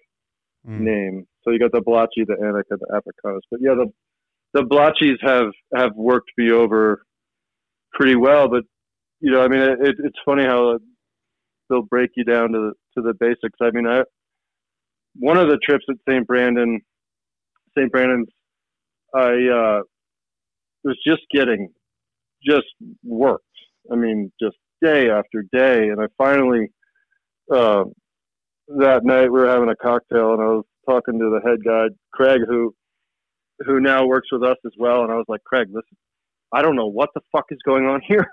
[0.67, 0.85] Mm.
[0.85, 1.27] name.
[1.43, 3.43] So you got the blotchy, the anak, and the apricot.
[3.51, 3.91] But yeah, the
[4.55, 7.03] the blotchies have have worked me over
[7.93, 8.49] pretty well.
[8.49, 8.65] But
[9.21, 10.79] you know, I mean, it, it's funny how
[11.69, 13.59] they'll break you down to the to the basics.
[13.61, 14.03] I mean, I
[15.17, 16.27] one of the trips at St.
[16.27, 16.81] Brandon,
[17.77, 17.91] St.
[17.91, 18.29] Brandon's,
[19.15, 19.81] I uh,
[20.85, 21.69] was just getting
[22.45, 22.67] just
[23.05, 23.45] worked.
[23.91, 26.69] I mean, just day after day, and I finally.
[27.53, 27.85] Uh,
[28.77, 31.97] that night we were having a cocktail and I was talking to the head guide,
[32.13, 32.75] Craig, who
[33.67, 35.97] who now works with us as well, and I was like, Craig, listen,
[36.53, 38.27] I don't know what the fuck is going on here,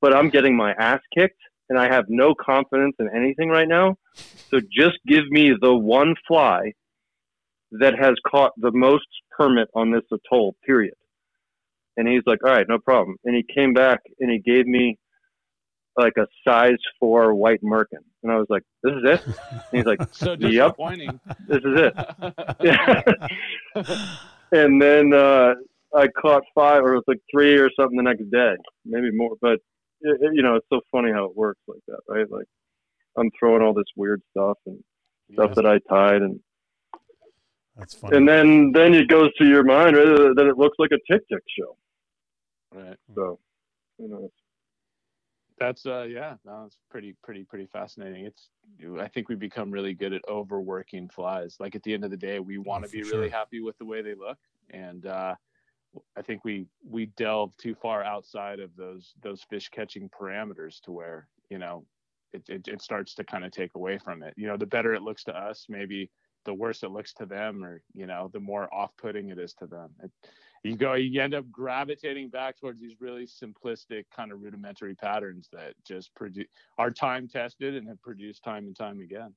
[0.00, 3.96] but I'm getting my ass kicked and I have no confidence in anything right now.
[4.52, 6.72] So just give me the one fly
[7.72, 10.94] that has caught the most permit on this atoll, period.
[11.96, 13.16] And he's like, All right, no problem.
[13.24, 14.98] And he came back and he gave me
[15.96, 18.02] like a size four white merkin.
[18.22, 19.20] And I was like, This is it?
[19.50, 20.40] And he's like, So Yep.
[20.40, 21.20] disappointing.
[21.46, 21.94] This is it.
[24.52, 25.54] And then uh,
[25.94, 29.36] I caught five, or it was like three or something the next day, maybe more.
[29.40, 29.58] But
[30.00, 32.30] it, it- you know, it's so funny how it works like that, right?
[32.30, 32.46] Like
[33.16, 34.82] I'm throwing all this weird stuff and
[35.32, 36.40] stuff that I tied, and
[37.76, 38.16] That's funny.
[38.16, 41.22] and then then it goes to your mind right, that it looks like a tick
[41.28, 41.76] tick show.
[42.74, 42.96] right.
[43.14, 43.38] So
[43.98, 44.30] you know,
[45.60, 48.24] That's uh yeah, no, it's pretty pretty pretty fascinating.
[48.24, 48.50] It's
[48.98, 51.58] I think we become really good at overworking flies.
[51.60, 53.76] Like at the end of the day, we want to for be really happy with
[53.76, 54.38] the way they look,
[54.70, 55.36] and uh,
[56.16, 60.92] I think we we delve too far outside of those those fish catching parameters to
[60.92, 61.86] where you know
[62.32, 64.34] it it, it starts to kind of take away from it.
[64.36, 66.10] You know, the better it looks to us, maybe
[66.44, 69.66] the worse it looks to them, or you know, the more off-putting it is to
[69.66, 69.90] them.
[70.02, 70.10] It,
[70.62, 75.48] you go you end up gravitating back towards these really simplistic kind of rudimentary patterns
[75.52, 79.32] that just produce are time tested and have produced time and time again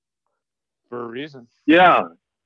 [0.90, 2.02] for a reason yeah,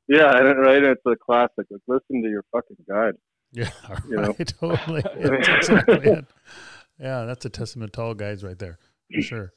[0.08, 0.84] yeah, and- right.
[0.84, 1.66] It's a classic.
[1.72, 3.16] Like listen to your fucking guide.
[3.52, 3.72] yeah,
[4.10, 4.34] you know.
[4.34, 5.02] Totally.
[5.02, 6.26] That's exactly it.
[7.00, 8.80] Yeah, that's a testament to all guys right there.
[9.14, 9.54] For sure.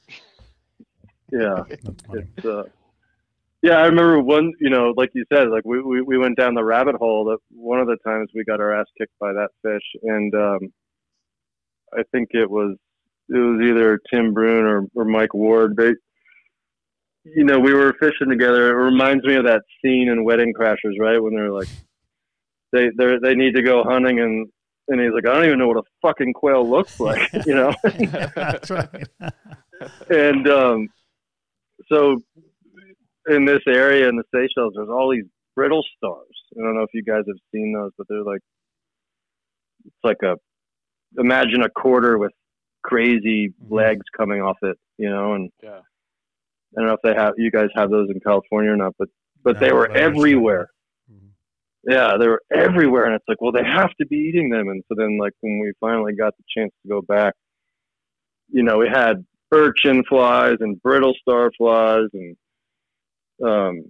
[1.32, 1.62] Yeah.
[1.68, 2.22] That's funny.
[2.36, 2.64] it's uh
[3.62, 6.54] yeah i remember one you know like you said like we, we we went down
[6.54, 9.50] the rabbit hole that one of the times we got our ass kicked by that
[9.62, 9.82] fish.
[10.02, 10.58] And um
[11.96, 12.76] i think it was
[13.28, 15.76] it was either tim brune or, or mike ward.
[15.76, 15.92] They
[17.24, 18.70] you know we were fishing together.
[18.70, 21.22] It reminds me of that scene in wedding crashers right?
[21.22, 21.68] When they're like
[22.72, 24.48] they they they need to go hunting and
[24.88, 27.72] and he's like i don't even know what a fucking quail looks like you know?
[27.98, 29.08] Yeah, that's right.
[30.08, 30.88] and um,
[31.90, 32.20] so
[33.28, 36.26] in this area in the Seychelles, there's all these brittle stars.
[36.58, 38.40] I don't know if you guys have seen those, but they're like
[39.86, 40.36] it's like a
[41.18, 42.32] imagine a quarter with
[42.82, 43.70] crazy Mhm.
[43.70, 45.34] legs coming off it, you know.
[45.34, 45.80] And yeah
[46.76, 49.08] I don't know if they have you guys have those in California or not, but
[49.42, 50.16] but they were but I understand.
[50.16, 50.70] everywhere.
[51.10, 51.30] Mhm.
[51.84, 54.68] Yeah, they were everywhere, and it's like, well, they have to be eating them.
[54.68, 57.34] And so then, like when we finally got the chance to go back,
[58.50, 62.36] you know, we had urchin flies and brittle star flies and
[63.44, 63.82] um,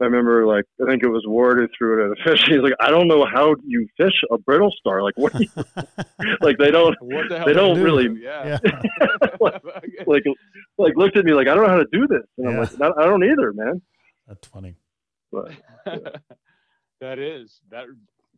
[0.00, 2.44] I remember like I think it was Ward who threw it at a fish.
[2.48, 5.02] He's like, I don't know how you fish a brittle star.
[5.02, 5.32] Like what?
[5.32, 7.46] do you- like they don't What the hell?
[7.46, 8.16] They do don't you really- do?
[8.16, 8.58] Yeah.
[9.40, 9.62] like,
[10.06, 10.24] like
[10.78, 12.80] like looked at me like I don't know how to do this, and I'm like
[12.80, 13.80] I I don't either, man.
[14.26, 14.74] That's funny.
[15.30, 15.52] But
[17.00, 17.86] that is that.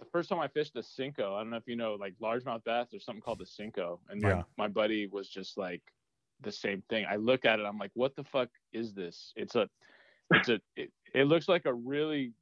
[0.00, 2.64] The first time I fished a Senko, I don't know if you know, like largemouth
[2.64, 2.88] bass.
[2.90, 4.42] There's something called the Senko, and my Yeah.
[4.58, 5.82] my buddy was just like
[6.40, 7.06] the same thing.
[7.08, 9.32] I look at it, I'm like, what the fuck is this?
[9.36, 9.68] It's a,
[10.34, 12.34] it's a, it, it looks like a really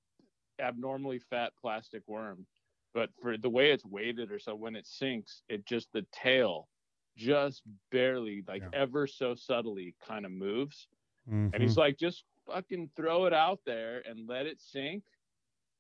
[0.61, 2.47] abnormally fat plastic worm,
[2.95, 6.68] but for the way it's weighted or so, when it sinks, it just the tail
[7.16, 8.72] just barely, like Yeah.
[8.72, 10.88] ever so subtly, kind of moves.
[11.26, 11.53] Mhm.
[11.53, 15.05] And he's like, just fucking throw it out there and let it sink.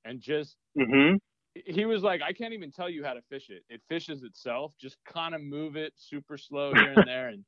[0.04, 1.16] And just, hmm
[1.54, 3.64] he was like, I can't even tell you how to fish it.
[3.68, 4.74] It fishes itself.
[4.78, 7.28] Just kind of move it super slow here and there.
[7.28, 7.44] And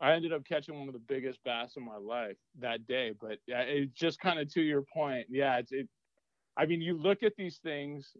[0.00, 3.12] I ended up catching one of the biggest bass in my life that day.
[3.18, 5.26] But yeah, it just kind of to your point.
[5.30, 5.88] Yeah, it's, it,
[6.56, 8.12] I mean, you look at these things,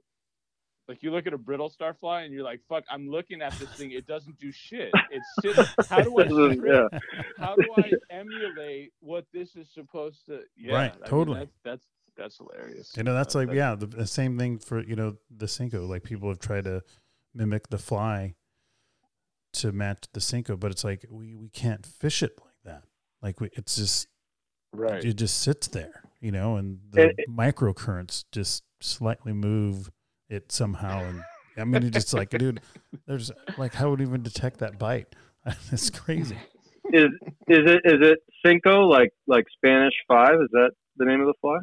[0.89, 3.68] like you look at a brittle starfly and you're like, fuck, I'm looking at this
[3.70, 3.91] thing.
[3.91, 4.91] It doesn't do shit.
[5.11, 5.64] It's sitting.
[5.89, 6.99] How do I strip yeah.
[7.39, 10.41] how do I emulate what this is supposed to?
[10.57, 11.39] Yeah, Right, I mean, totally.
[11.41, 12.95] that's, that's that's hilarious.
[12.97, 15.87] You know, that's Uh, like yeah, the, the same thing for you know the Senko.
[15.89, 16.83] Like people have tried to
[17.35, 18.35] mimic the fly
[19.61, 22.84] to match the Senko, but it's like we we can't fish it like that.
[23.22, 24.09] Like we, it's just
[24.72, 25.04] right.
[25.04, 29.90] it just sits there, you know, and the It- microcurrents just slightly move
[30.28, 31.00] it somehow.
[31.02, 31.22] And
[31.57, 32.61] I mean, it's just like, dude,
[33.07, 35.14] there's like, how would you even detect that bite?
[35.72, 36.36] it's crazy.
[36.92, 37.04] Is
[37.48, 40.34] is it is it cinco like like Spanish five?
[40.40, 41.59] Is that the name of the fly,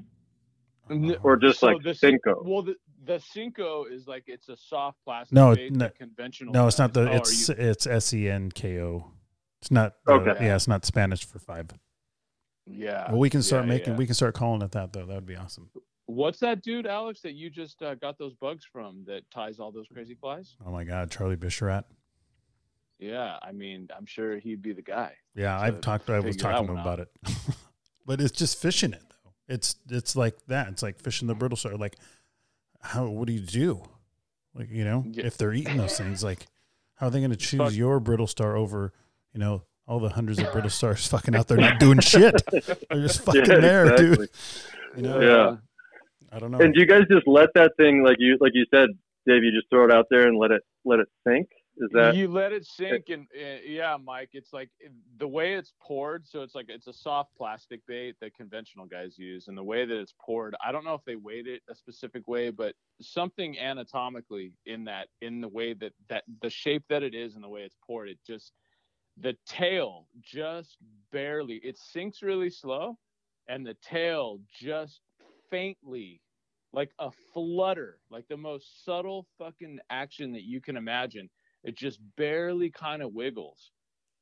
[0.90, 2.44] N- or just So like the cin- cinco?
[2.46, 2.76] Well, the
[3.06, 5.34] the Senko is like it's a soft plastic.
[5.34, 6.54] No, bait no- conventional.
[6.54, 7.10] No, it's not the.
[7.10, 9.12] oh, it's you- it's S E N K O.
[9.62, 9.94] It's not.
[10.06, 10.46] the- Okay.
[10.46, 11.70] Yeah, it's not Spanish for five.
[12.66, 13.10] yeah.
[13.10, 13.94] Well, we can start yeah, making.
[13.94, 13.98] yeah.
[14.00, 15.06] We can start calling it that though.
[15.06, 15.70] That would be awesome.
[16.06, 19.72] What's that dude, Alex, that you just uh, got those bugs from that ties all
[19.72, 20.56] those crazy flies?
[20.66, 21.86] Oh my God, Charlie Bisharat.
[23.00, 25.14] Yeah, I mean, I'm sure he'd be the guy.
[25.36, 26.10] Yeah, I've talked.
[26.10, 27.10] I was talking to him one about it,
[28.06, 29.32] but it's just fishing it though.
[29.48, 30.68] It's it's like that.
[30.70, 31.76] It's like fishing the brittle star.
[31.76, 31.98] Like,
[32.84, 33.08] how?
[33.08, 33.84] What do you do?
[34.54, 35.26] Like you know, Yeah.
[35.26, 36.46] if they're eating those things, like,
[36.96, 37.74] how are they going to choose Fuck.
[37.74, 38.94] your brittle star over,
[39.34, 42.42] you know, all the hundreds of brittle stars fucking out there not doing shit?
[42.52, 44.16] They're just fucking Yeah, there, exactly.
[44.18, 44.30] dude.
[44.98, 45.56] You know, Yeah.
[46.32, 46.60] I don't know.
[46.60, 48.90] And do you guys just let that thing like you like you said,
[49.28, 49.44] Dave?
[49.44, 51.48] You just throw it out there and let it let it sink.
[51.78, 54.70] Is that you let it sink and uh, yeah mike it's like
[55.18, 59.18] the way it's poured so it's like it's a soft plastic bait that conventional guys
[59.18, 61.76] use and the way that it's poured i don't know if they weighed it a
[61.76, 67.02] specific way but something anatomically in that in the way that that the shape that
[67.02, 68.54] it is and the way it's poured it just
[69.18, 70.78] the tail just
[71.12, 72.98] barely it sinks really slow
[73.48, 75.02] and the tail just
[75.50, 76.22] faintly
[76.72, 81.30] like a flutter like the most subtle fucking action that you can imagine
[81.64, 83.72] it just barely kind of wiggles.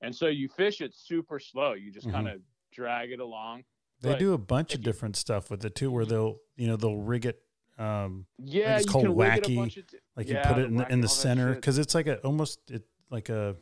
[0.01, 1.73] And so you fish it super slow.
[1.73, 2.11] You just Mhm.
[2.11, 3.63] kind of drag it along.
[4.01, 6.67] They But do a bunch of you- different stuff with it too, where they'll you
[6.67, 7.41] know they'll rig it,
[7.77, 9.83] um, Yeah, it's called it wacky, t-
[10.15, 12.71] like Yeah, you put it in the, in the center because it's like a almost
[12.71, 13.55] it like a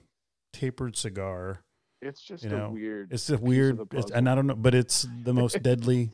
[0.53, 1.63] tapered cigar.
[2.01, 3.11] It's just you a know, weird.
[3.11, 6.11] It's a weird, it's, and I don't know, but it's the most deadly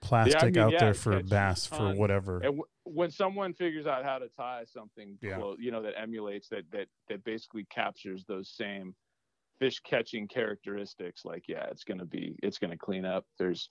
[0.00, 2.38] plastic mean, out yeah, there for bass for whatever.
[2.40, 5.36] W- when someone figures out how to tie something, Yeah.
[5.36, 8.94] clo- you know, that emulates that that that basically captures those same
[9.58, 13.24] fish catching characteristics, like yeah, it's gonna be, it's gonna clean up.
[13.38, 13.70] There's,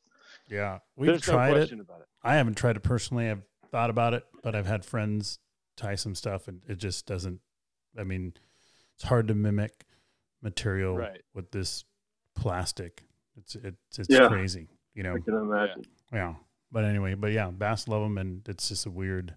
[0.49, 1.72] Yeah, we've there's no tried it.
[1.72, 2.07] about it.
[2.24, 3.30] I haven't tried it personally.
[3.30, 5.39] I've thought about it, but I've had friends
[5.78, 7.39] tie some stuff, and it just doesn't.
[7.97, 8.34] I mean,
[8.95, 9.86] it's hard to mimic
[10.41, 11.22] material Right.
[11.34, 11.86] with this
[12.36, 13.03] plastic.
[13.38, 14.28] It's it's it's Yeah.
[14.28, 15.15] crazy, you know.
[15.15, 15.86] I can imagine.
[16.11, 16.36] Yeah,
[16.72, 19.36] but anyway, but yeah, bass love them, and it's just a weird.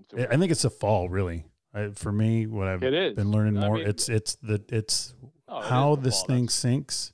[0.00, 1.44] It's a- I think it's a fall, really.
[1.74, 3.14] I, for me, what I've It is.
[3.14, 5.14] been learning I more, mean- it's it's the it's
[5.48, 6.26] oh, how the this fall.
[6.26, 7.12] thing That's- sinks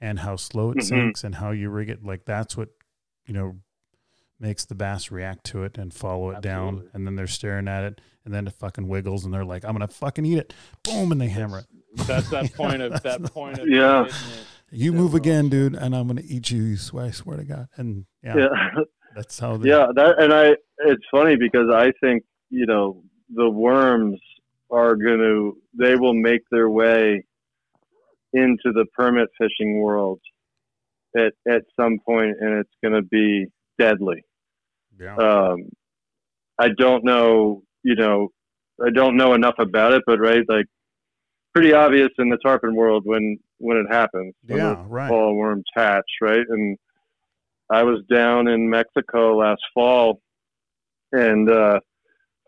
[0.00, 0.82] and how slow it Mhm.
[0.84, 2.68] sinks and how you rig it like that's what
[3.26, 3.56] you know
[4.40, 7.82] makes the bass react to it and follow it down and then they're staring at
[7.82, 10.54] it and then it fucking wiggles and they're like i'm gonna fucking eat it
[10.84, 11.66] boom and they hammer it
[12.06, 14.06] That's that point of that point of Yeah.
[14.70, 17.68] You move again dude and i'm gonna eat you, you swear i swear to god
[17.76, 18.48] and yeah, Yeah.
[19.16, 23.02] that's how they, yeah that and i it's funny because i think you know
[23.34, 24.18] the worms
[24.70, 27.24] are going to they will make their way
[28.32, 30.20] into the permit fishing world
[31.16, 33.46] at at some point and it's going to be
[33.78, 34.22] deadly
[35.00, 35.16] yeah.
[35.16, 35.68] um
[36.58, 38.28] i don't know you know
[38.84, 40.66] i don't know enough about it but right like
[41.54, 46.04] pretty obvious in the tarpon world when when it happens yeah right fall worms hatch
[46.22, 46.78] right and
[47.70, 50.20] I was down in Mexico last fall,
[51.12, 51.80] and uh,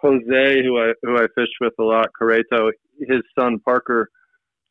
[0.00, 4.08] Jose, who I who I fished with a lot, Carreto, his son Parker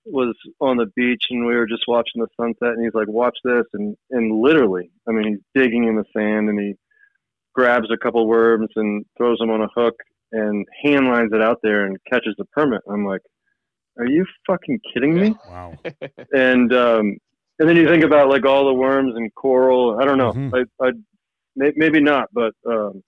[0.06, 3.38] was on the beach, and we were just watching the sunset, and he's like, "Watch
[3.44, 6.74] this!" and and literally, I mean, he's digging in the sand, and he
[7.54, 9.96] grabs a couple worms and throws them on a hook,
[10.32, 12.82] and hand lines it out there and catches the permit.
[12.92, 13.22] I'm like,
[14.00, 15.78] "Are you fucking kidding me?" Wow.
[16.34, 17.18] and um,
[17.60, 20.00] and then you think about like all the worms and coral.
[20.02, 20.34] I don't know.
[20.34, 20.66] Mhm.
[20.82, 20.92] I, I
[21.56, 23.04] may, maybe not, but um,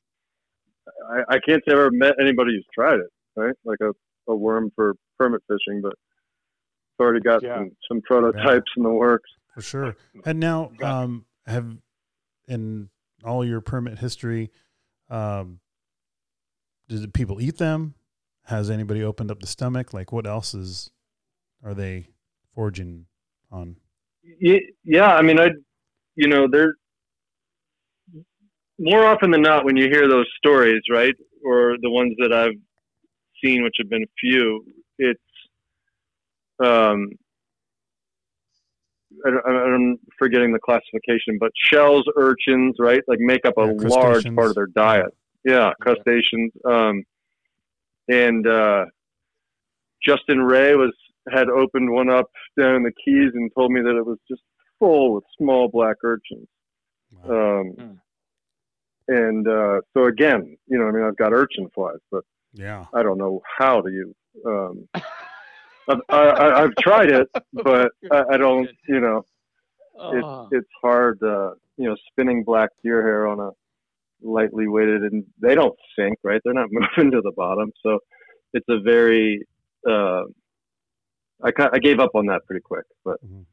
[1.10, 3.10] I, I can't say I've ever met anybody who's tried it.
[3.38, 3.92] Right, like a,
[4.30, 5.94] a worm for permit fishing, but
[7.00, 7.56] I've already got Yeah.
[7.56, 9.30] some, some prototypes in the works.
[9.56, 9.96] For sure.
[10.26, 11.78] And now, um, have
[12.50, 12.90] in
[13.24, 14.52] all your permit history,
[15.10, 15.62] um,
[16.90, 17.94] did people eat them?
[18.46, 19.94] Has anybody opened up the stomach?
[19.94, 20.90] Like, what else is
[21.64, 22.08] are they
[22.54, 23.06] foraging
[23.52, 23.78] on?
[24.40, 25.50] Yeah, I mean, I,
[26.16, 26.76] you know, they're
[28.80, 31.16] more often than not when you hear those stories, right,
[31.46, 32.58] or the ones that I've
[33.44, 34.66] seen, which have been few,
[34.98, 35.20] it's,
[36.64, 37.10] um,
[39.26, 44.36] I, I'm forgetting the classification, but shells, urchins, right, like make up a Yeah, large
[44.36, 45.14] part of their diet.
[45.44, 46.52] Yeah, crustaceans.
[46.66, 47.04] Um,
[48.08, 48.86] and uh,
[50.06, 50.94] Justin Ray was
[51.32, 52.30] had opened one up
[52.60, 54.42] down in the Keys and told me that it was just
[54.80, 56.48] full with small black urchins.
[57.24, 57.62] Wow.
[57.62, 57.92] Um, Hmm.
[59.08, 62.24] And uh, so again, you know, I mean, I've got urchin flies, but
[62.54, 62.86] yeah.
[62.94, 64.16] I don't know how to use.
[64.46, 64.88] Um,
[65.90, 68.70] I've, I, I, I've tried it, but I, I don't.
[68.88, 71.22] You know, it's Oh, it's hard.
[71.22, 73.50] Uh, you know, spinning black deer hair on a
[74.22, 76.42] lightly weighted, and they don't sink, right?
[76.44, 78.00] They're not moving to the bottom, so
[78.54, 79.42] it's a very.
[79.88, 80.24] Uh,
[81.44, 83.46] I I gave up on that pretty quick, but Mhm.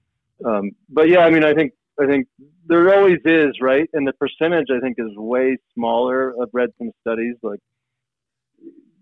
[0.45, 2.27] um, but yeah, I mean, I think I think
[2.67, 3.89] there always is, right?
[3.95, 6.35] And the percentage I think is way smaller.
[6.41, 7.61] I've read some studies like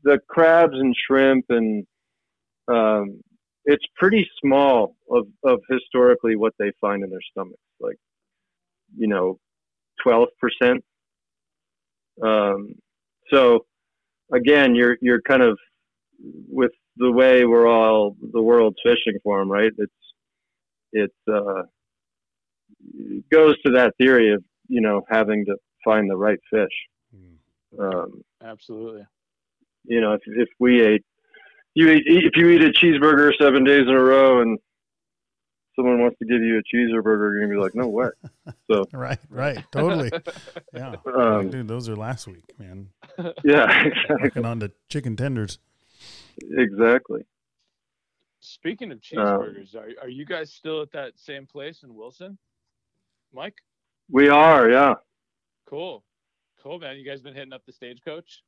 [0.04, 1.84] the crabs and shrimp and
[2.68, 3.20] um,
[3.64, 7.96] it's pretty small of, of historically what they find in their stomachs, like
[8.96, 9.38] you know,
[10.02, 10.84] twelve percent.
[12.22, 12.74] Um,
[13.30, 13.66] so
[14.32, 15.58] again, you're you're kind of
[16.48, 19.72] with the way we're all the world's fishing for them, right?
[19.76, 19.92] It's
[20.92, 21.62] it's uh,
[22.94, 26.68] it goes to that theory of you know having to find the right fish.
[27.14, 27.34] Mm.
[27.78, 29.04] Um, absolutely.
[29.84, 31.04] you know, if if we ate,
[31.74, 34.58] you eat if you eat a cheeseburger seven days in a row, and
[35.76, 38.08] someone wants to give you a cheeseburger, you're gonna be like, no way.
[38.70, 39.18] So Right.
[39.30, 39.62] Right.
[39.70, 40.10] Totally.
[40.74, 40.96] Yeah.
[41.14, 42.88] Um, dude, those are last week, man.
[43.44, 44.16] yeah, exactly.
[44.22, 45.58] Working on the chicken tenders.
[46.50, 47.22] exactly.
[48.40, 52.38] Speaking of Um, cheeseburgers, are are you guys still at that same place in Wilson,
[53.32, 53.56] Mike?
[54.10, 54.94] We are, yeah,
[55.68, 56.04] Cool,
[56.62, 56.96] cool, man.
[56.96, 58.42] You guys been hitting up the stagecoach?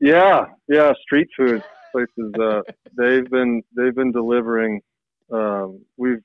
[0.00, 0.92] yeah, yeah.
[1.02, 1.62] Street food
[1.92, 2.34] places.
[2.40, 2.62] Uh,
[2.98, 4.80] they've been they've been delivering.
[5.32, 6.22] Um, we've,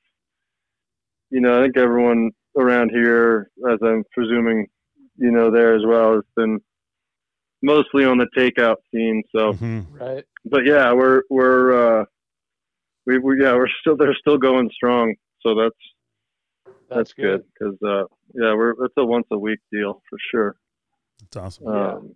[1.30, 4.68] you know, I think everyone around here, as I'm presuming,
[5.18, 6.60] you know, there as well, has been
[7.62, 9.24] mostly on the takeout scene.
[9.36, 9.54] So.
[9.54, 9.86] Mhm.
[9.99, 10.26] Right.
[10.45, 12.06] but yeah, we're we're uh,
[13.06, 15.16] we we yeah we're still they're still going strong.
[15.41, 15.76] So that's
[16.90, 18.03] that's, good because uh,
[18.34, 20.56] yeah we're it's a once a week deal for sure.
[21.19, 21.65] That's awesome.
[21.68, 21.94] Yeah.
[21.94, 22.15] Um,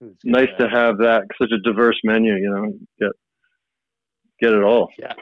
[0.00, 2.34] It's nice to have that such a diverse menu.
[2.34, 3.12] You know, get
[4.40, 4.90] get it all.
[4.98, 5.14] Yeah.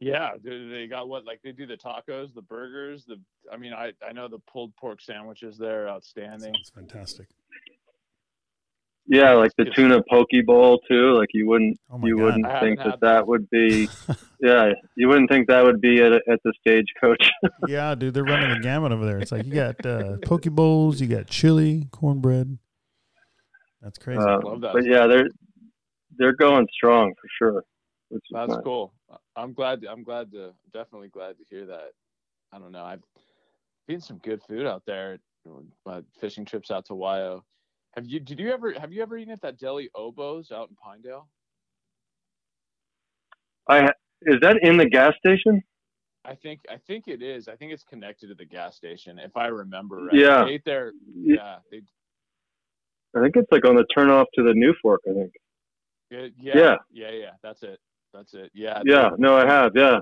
[0.00, 3.16] Yeah, they, they got what like they do the tacos, the burgers, the
[3.50, 6.52] I mean I I know the pulled pork sandwiches there are outstanding.
[6.60, 7.28] It's fantastic.
[9.06, 11.12] Yeah, like the tuna poke bowl too.
[11.18, 12.24] Like you wouldn't Oh you God.
[12.24, 13.26] wouldn't think that that that.
[13.26, 13.88] would be
[14.40, 17.30] yeah you wouldn't think that would be at a, at the stagecoach.
[17.68, 19.18] yeah, dude, they're running the gamut over there.
[19.18, 22.58] It's like you got uh, poke bowls, you got chili, cornbread.
[23.82, 24.20] That's crazy.
[24.20, 24.72] Uh, Love that.
[24.72, 25.28] but yeah, they're
[26.16, 27.64] they're going strong for sure.
[28.10, 28.60] That's nice.
[28.64, 28.94] cool.
[29.36, 29.82] I'm glad.
[29.82, 31.92] To, I'm glad to definitely glad to hear that.
[32.52, 32.84] I don't know.
[32.84, 33.02] I've
[33.88, 35.18] seen some good food out there.
[35.86, 37.42] Uh, fishing trips out to Wyo.
[37.94, 38.20] Have you?
[38.20, 38.72] Did you ever?
[38.72, 41.28] Have you ever eaten at that deli Oboes out in Pinedale?
[43.68, 43.90] I
[44.22, 45.62] is that in the gas station?
[46.24, 46.60] I think.
[46.70, 47.48] I think it is.
[47.48, 50.14] I think it's connected to the gas station, if I remember right.
[50.14, 50.44] Yeah.
[50.44, 50.92] They ate there.
[51.14, 51.58] Yeah.
[51.70, 51.82] They.
[53.16, 55.02] I think it's like on the turn off to the New Fork.
[55.08, 55.32] I think.
[56.10, 56.26] Yeah.
[56.40, 56.54] Yeah.
[56.54, 56.76] Yeah.
[56.90, 57.10] Yeah.
[57.10, 57.78] yeah that's it.
[58.14, 58.50] That's it.
[58.54, 58.80] Yeah.
[58.86, 59.10] Yeah.
[59.18, 59.72] No, I have.
[59.76, 59.98] Yeah.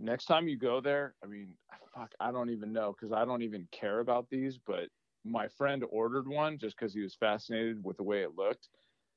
[0.00, 1.48] next time you go there, I mean,
[1.94, 4.88] fuck, I don't even know because I don't even care about these, but
[5.24, 8.68] my friend ordered one just because he was fascinated with the way it looked.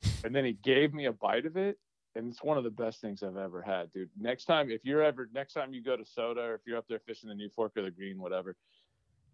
[0.25, 1.77] And then he gave me a bite of it.
[2.15, 4.09] And it's one of the best things I've ever had, dude.
[4.19, 6.85] Next time, if you're ever, next time you go to Soda or if you're up
[6.89, 8.55] there fishing the New Fork or the Green, whatever,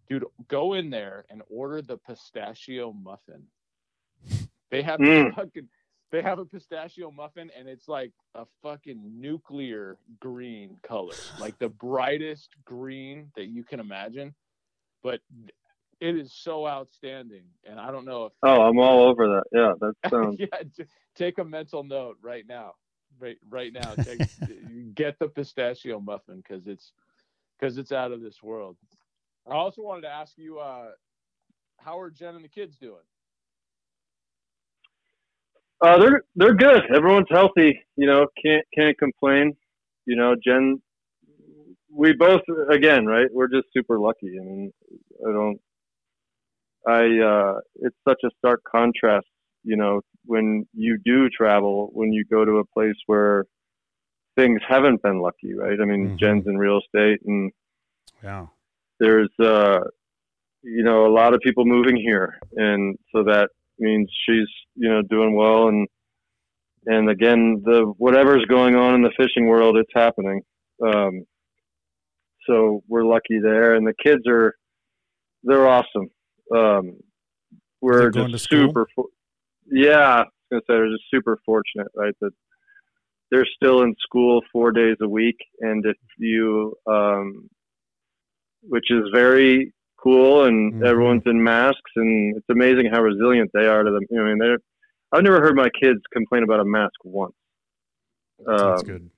[0.08, 3.42] dude, go in there and order the pistachio muffin.
[4.70, 5.34] They have Mm.
[5.34, 5.68] fucking
[6.10, 11.68] they have a pistachio muffin and it's like a fucking nuclear green color, like the
[11.68, 14.34] brightest green that you can imagine.
[15.02, 15.20] But
[16.00, 19.44] it is so outstanding, and I don't know if Oh, I'm all over that.
[19.52, 20.36] Yeah, that sounds.
[20.38, 20.62] yeah,
[21.14, 22.74] take a mental note right now.
[23.20, 23.94] Right, right now.
[23.96, 24.20] Take,
[24.94, 26.92] get the pistachio muffin because it's
[27.58, 28.76] because it's out of this world.
[29.46, 30.90] I also wanted to ask you, uh,
[31.78, 33.02] how are Jen and the kids doing?
[35.80, 36.82] Uh, they're they're good.
[36.94, 37.80] Everyone's healthy.
[37.96, 39.56] You know, can't can't complain.
[40.06, 40.82] You know, Jen.
[41.90, 43.28] We both again, right?
[43.32, 44.38] We're just super lucky.
[44.40, 44.72] I mean,
[45.26, 45.60] I don't.
[46.86, 47.18] I.
[47.20, 49.26] uh It's such a stark contrast.
[49.64, 53.44] You know, when you do travel, when you go to a place where
[54.36, 55.80] things haven't been lucky, right?
[55.80, 56.18] I mean, Mhm.
[56.18, 57.52] Jen's in real estate, and
[58.22, 58.46] Yeah.
[59.00, 59.80] there's uh
[60.62, 63.48] you know a lot of people moving here and so that
[63.78, 65.68] means she's you know doing well.
[65.68, 65.88] And
[66.86, 70.42] and again the whatever's going on in the fishing world it's happening.
[70.84, 71.24] Um
[72.46, 73.74] so we're lucky there.
[73.74, 74.54] And the kids are
[75.42, 76.08] they're awesome.
[76.54, 76.96] Um
[77.80, 78.68] we're going just to school?
[78.68, 79.06] super for-
[79.70, 82.14] yeah I was gonna say we're just super fortunate right?
[82.20, 82.32] That
[83.30, 85.36] they're still in school four days a week.
[85.60, 87.48] And if you um
[88.62, 89.72] which is very
[90.02, 90.86] cool and Mhm.
[90.86, 94.02] everyone's in masks and it's amazing how resilient they are to them.
[94.10, 94.58] You know, I mean, they're,
[95.12, 97.34] I've never heard my kids complain about a mask once.
[98.46, 99.10] That's Um, good.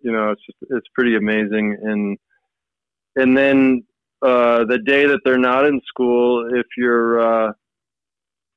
[0.00, 1.76] You know, it's just, it's pretty amazing.
[1.82, 2.18] And,
[3.16, 3.84] and then,
[4.22, 7.52] uh, the day that they're not in school, if you're, uh,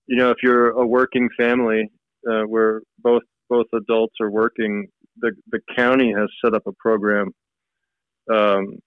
[0.07, 1.89] you know, if you're a working family,
[2.29, 4.87] uh, where both, both adults are working,
[5.17, 7.31] the, the county has set up a program,
[8.31, 8.79] um,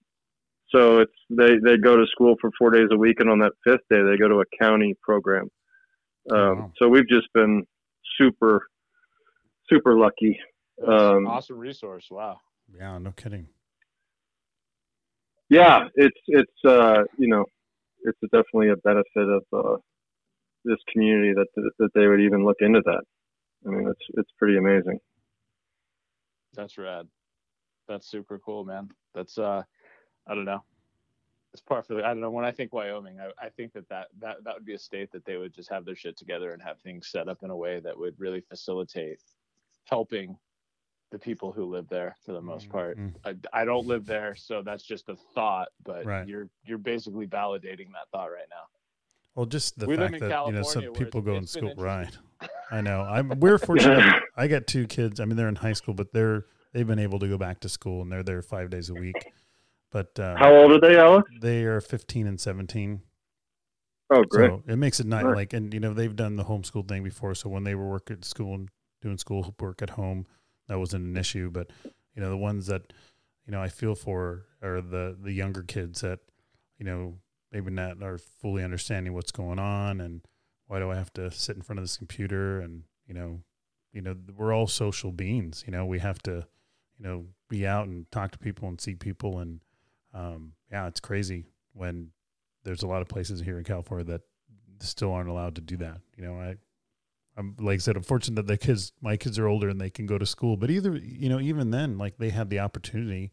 [0.75, 3.53] so it's they they go to school for four days a week, and on that
[3.63, 5.49] fifth day they go to a county program.
[6.31, 6.71] Um, Wow.
[6.81, 7.63] So we've just been
[8.17, 8.67] super
[9.69, 10.37] super lucky.
[10.85, 12.07] Um, awesome resource.
[12.11, 12.39] Wow.
[12.73, 13.47] Yeah, no kidding.
[15.49, 17.45] Yeah, it's it's uh, you know
[18.03, 19.77] it's definitely a benefit of uh,
[20.65, 21.47] this community that
[21.79, 23.03] that they would even look into that.
[23.65, 24.99] I mean, it's it's pretty amazing.
[26.53, 27.07] That's rad.
[27.87, 28.89] That's super cool, man.
[29.13, 29.63] That's uh,
[30.27, 30.63] I don't know.
[31.53, 32.03] It's part for the.
[32.03, 32.31] I don't know.
[32.31, 35.11] When I think Wyoming, I, I think that, that that that would be a state
[35.13, 37.55] that they would just have their shit together and have things set up in a
[37.55, 39.21] way that would really facilitate
[39.85, 40.37] helping
[41.11, 42.97] the people who live there for the most part.
[42.97, 43.13] Mhm.
[43.23, 45.69] I, I don't live there, so that's just a thought.
[45.83, 46.27] But Right.
[46.27, 48.63] you're you're basically validating that thought right now.
[49.35, 51.73] Well, just the We fact in that you know some people go in school.
[51.77, 52.17] Right.
[52.69, 53.01] I know.
[53.01, 53.39] I'm.
[53.39, 54.23] We're fortunate.
[54.35, 55.21] I got two kids.
[55.21, 57.69] I mean, they're in high school, but they're they've been able to go back to
[57.69, 59.15] school, and they're there five days a week.
[59.91, 61.29] But uh, How old are they, Alex?
[61.41, 63.01] they are 15 and 17.
[64.11, 64.49] Oh, great.
[64.49, 65.35] So it makes it not Right.
[65.35, 67.33] like, and you know, they've done the homeschool thing before.
[67.35, 68.69] So when they were working at school and
[69.01, 70.25] doing school work at home,
[70.67, 71.49] that wasn't an issue.
[71.49, 71.71] But
[72.13, 72.93] you know, the ones that
[73.47, 76.19] you know I feel for are the the younger kids that
[76.77, 77.17] you know
[77.51, 80.21] maybe not are fully understanding what's going on and
[80.67, 83.41] why do I have to sit in front of this computer and you know,
[83.93, 85.63] you know, we're all social beings.
[85.65, 86.45] You know, we have to
[86.99, 89.61] you know be out and talk to people and see people and
[90.15, 92.09] um, yeah, it's crazy when
[92.63, 94.21] there's a lot of places here in California that
[94.79, 95.99] still aren't allowed to do that.
[96.17, 96.55] You know, I,
[97.37, 99.89] I'm like I said, I'm fortunate that the kids, my kids are older and they
[99.89, 100.57] can go to school.
[100.57, 103.31] But either, you know, even then, like they had the opportunity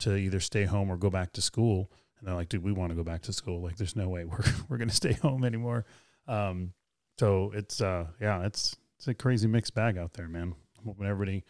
[0.00, 1.90] to either stay home or go back to school.
[2.18, 3.62] And they're like, dude, we want to go back to school.
[3.62, 5.86] Like, there's no way we're we're gonna stay home anymore.
[6.26, 6.72] Um,
[7.18, 10.54] so it's uh, yeah, it's it's a crazy mixed bag out there, man.
[10.78, 11.44] I'm hoping everybody,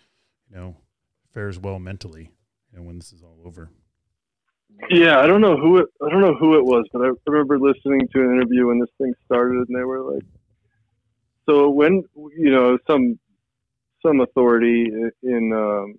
[0.50, 0.76] you know,
[1.32, 2.30] fares well mentally,
[2.70, 3.70] you know, when this is all over.
[4.90, 5.86] Yeah, I don't know who it.
[6.04, 8.90] I don't know who it was, but I remember listening to an interview when this
[8.98, 10.22] thing started, and they were like,
[11.48, 12.04] "So when
[12.36, 13.18] you know some
[14.04, 14.90] some authority
[15.22, 15.94] in um,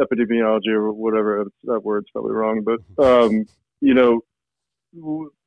[0.00, 3.46] epidemiology or whatever that word's probably wrong, but um,
[3.80, 4.20] you know,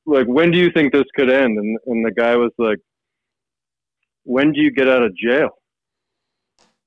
[0.06, 2.80] like when do you think this could end?" And and the guy was like,
[4.24, 5.52] "When do you get out of jail?"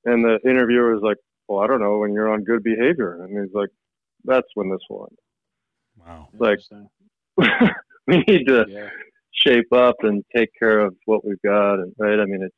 [0.05, 1.17] And the interviewer was like,
[1.47, 1.99] "Well, I don't know.
[1.99, 3.69] When you're on good behavior." And he's like,
[4.25, 5.17] "That's when this will end."
[6.05, 6.27] Wow.
[6.37, 6.59] Like-
[8.07, 8.89] we need to yeah.
[9.31, 12.55] shape up and take care of what we've got and right i mean it's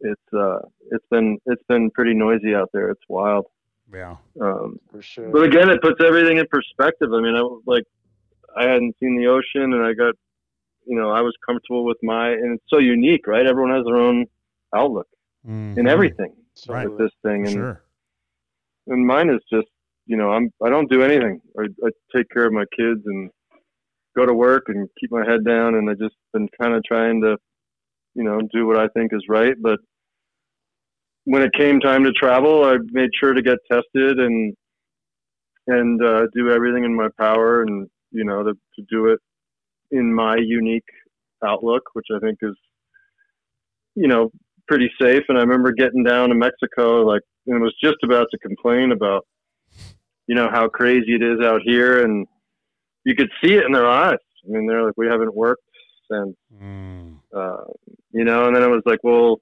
[0.00, 0.58] it's uh
[0.90, 3.46] it's been it's been pretty noisy out there it's wild
[3.94, 4.16] Yeah.
[4.40, 5.30] um for sure.
[5.30, 7.84] but again it puts everything in perspective i mean i like
[8.56, 10.14] i hadn't seen the ocean and i got
[10.84, 13.96] you know i was comfortable with my and it's so unique right everyone has their
[13.96, 14.26] own
[14.74, 15.06] outlook
[15.46, 15.88] in Mhm.
[15.88, 16.32] everything
[16.68, 16.88] Right.
[16.88, 17.82] with this thing and Sure.
[18.88, 19.68] and mine is just
[20.06, 23.30] you know i'm i don't do anything i, I take care of my kids and
[24.16, 27.20] go to work and keep my head down, and I just been kind of trying
[27.22, 27.36] to,
[28.14, 29.54] you know, do what I think is right.
[29.60, 29.80] But
[31.24, 34.54] when it came time to travel, I made sure to get tested and
[35.66, 39.18] and uh, do everything in my power, and you know, to, to do it
[39.90, 40.84] in my unique
[41.44, 42.56] outlook, which I think is,
[43.94, 44.30] you know,
[44.68, 45.22] pretty safe.
[45.28, 49.26] And I remember getting down to Mexico, like, and was just about to complain about,
[50.26, 52.26] you know, how crazy it is out here, and
[53.04, 54.18] you could see it in their eyes.
[54.44, 55.62] I mean, they're like, we haven't worked
[56.10, 57.16] since, mm.
[57.34, 57.64] uh,
[58.12, 59.40] you know, and then it was like, well,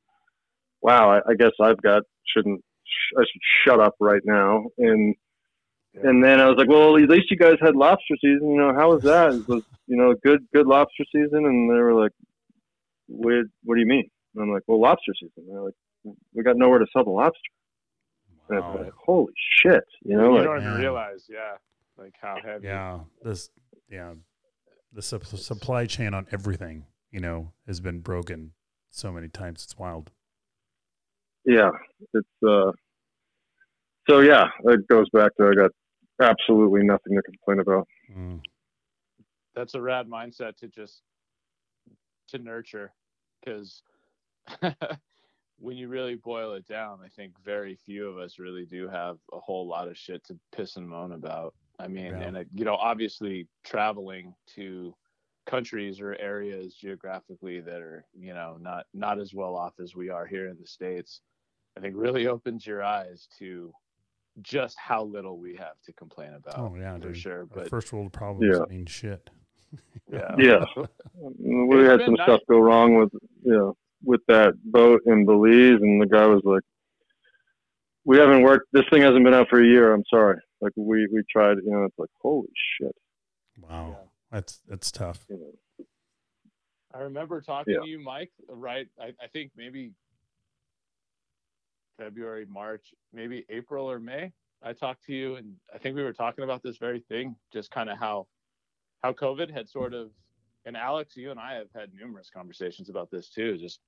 [0.80, 5.14] wow, I, I guess I've got shouldn't sh- I should shut up right now and.
[5.94, 6.08] Yeah.
[6.08, 8.52] And then I was like, "Well, at least you guys had lobster season.
[8.52, 9.34] You know, how was that?
[9.34, 12.12] It was you know good good lobster season?" And they were like,
[13.08, 13.44] "What?
[13.64, 15.74] What do you mean?" And I'm like, "Well, lobster season." And they're like,
[16.32, 17.38] "We got nowhere to sell the lobster."
[18.48, 18.56] Wow.
[18.56, 21.56] And I like, "Holy shit!" You know, you like, don't even realize, yeah,
[21.96, 22.66] like how heavy.
[22.66, 23.50] Yeah, this,
[23.88, 24.14] yeah,
[24.92, 28.52] the su- supply chain on everything, you know, has been broken
[28.90, 29.64] so many times.
[29.64, 30.10] It's wild.
[31.44, 31.70] Yeah,
[32.14, 32.72] it's uh.
[34.08, 35.70] So yeah, it goes back to I got
[36.20, 37.86] absolutely nothing to complain about.
[38.14, 38.40] Mm.
[39.54, 41.02] That's a rad mindset to just
[42.28, 42.92] to nurture
[43.40, 43.82] because
[45.62, 49.18] when you really boil it down, I think very few of us really do have
[49.32, 51.54] a whole lot of shit to piss and moan about.
[51.78, 52.20] I mean, yeah.
[52.20, 54.92] and it, you know, obviously traveling to
[55.46, 60.10] countries or areas geographically that are, you know, not not as well off as we
[60.10, 61.20] are here in the states,
[61.76, 63.72] I think really opens your eyes to
[64.40, 66.58] just how little we have to complain about.
[66.58, 67.16] Oh yeah, for dude.
[67.16, 67.46] sure.
[67.46, 68.64] But first world problems yeah.
[68.68, 69.30] mean shit.
[70.12, 70.64] yeah, yeah.
[71.14, 72.26] we had some nice.
[72.26, 73.10] stuff go wrong with
[73.44, 76.62] you know with that boat in Belize, and the guy was like,
[78.04, 78.68] "We haven't worked.
[78.72, 79.92] This thing hasn't been out for a year.
[79.92, 80.40] I'm sorry.
[80.60, 81.58] Like we we tried.
[81.64, 82.48] You know, it's like holy
[82.78, 82.94] shit.
[83.58, 84.08] Wow, yeah.
[84.30, 85.24] that's that's tough.
[85.28, 85.84] You know.
[86.94, 87.80] I remember talking yeah.
[87.80, 88.30] to you, Mike.
[88.48, 89.92] Right, I, I think maybe
[91.98, 94.32] February, March, maybe April or May.
[94.62, 97.70] I talked to you, and I think we were talking about this very thing, just
[97.70, 98.26] kind of how
[99.02, 100.10] how COVID had sort of,
[100.64, 103.56] and Alex, you and I have had numerous conversations about this too.
[103.58, 103.80] Just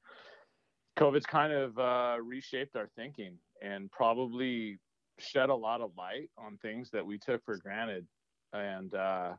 [0.98, 4.78] COVID's kind of uh, reshaped our thinking and probably
[5.18, 8.06] shed a lot of light on things that we took for granted.
[8.52, 9.32] And uh,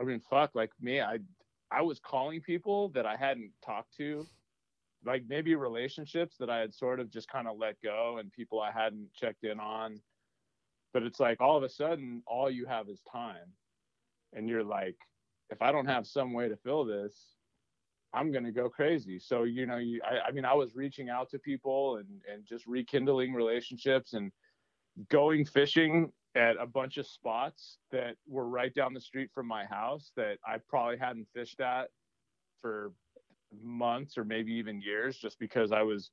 [0.00, 1.18] I mean, fuck, like me, I
[1.70, 4.26] I was calling people that I hadn't talked to
[5.04, 8.60] like maybe relationships that I had sort of just kind of let go and people
[8.60, 10.00] I hadn't checked in on.
[10.92, 13.52] But it's like all of a sudden, all you have is time.
[14.34, 14.96] And you're like,
[15.50, 17.36] if I don't have some way to fill this,
[18.14, 19.18] I'm going to go crazy.
[19.18, 22.44] So, you know, you, I, I mean, I was reaching out to people and, and
[22.46, 24.30] just rekindling relationships and
[25.08, 29.64] going fishing at a bunch of spots that were right down the street from my
[29.64, 31.88] house that I probably hadn't fished at
[32.60, 32.92] for
[33.62, 36.10] months or maybe even years just because I was,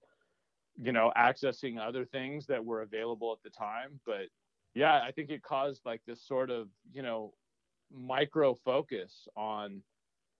[0.81, 3.99] you know, accessing other things that were available at the time.
[4.05, 4.27] But
[4.73, 7.33] yeah, I think it caused like this sort of, you know,
[7.93, 9.81] micro focus on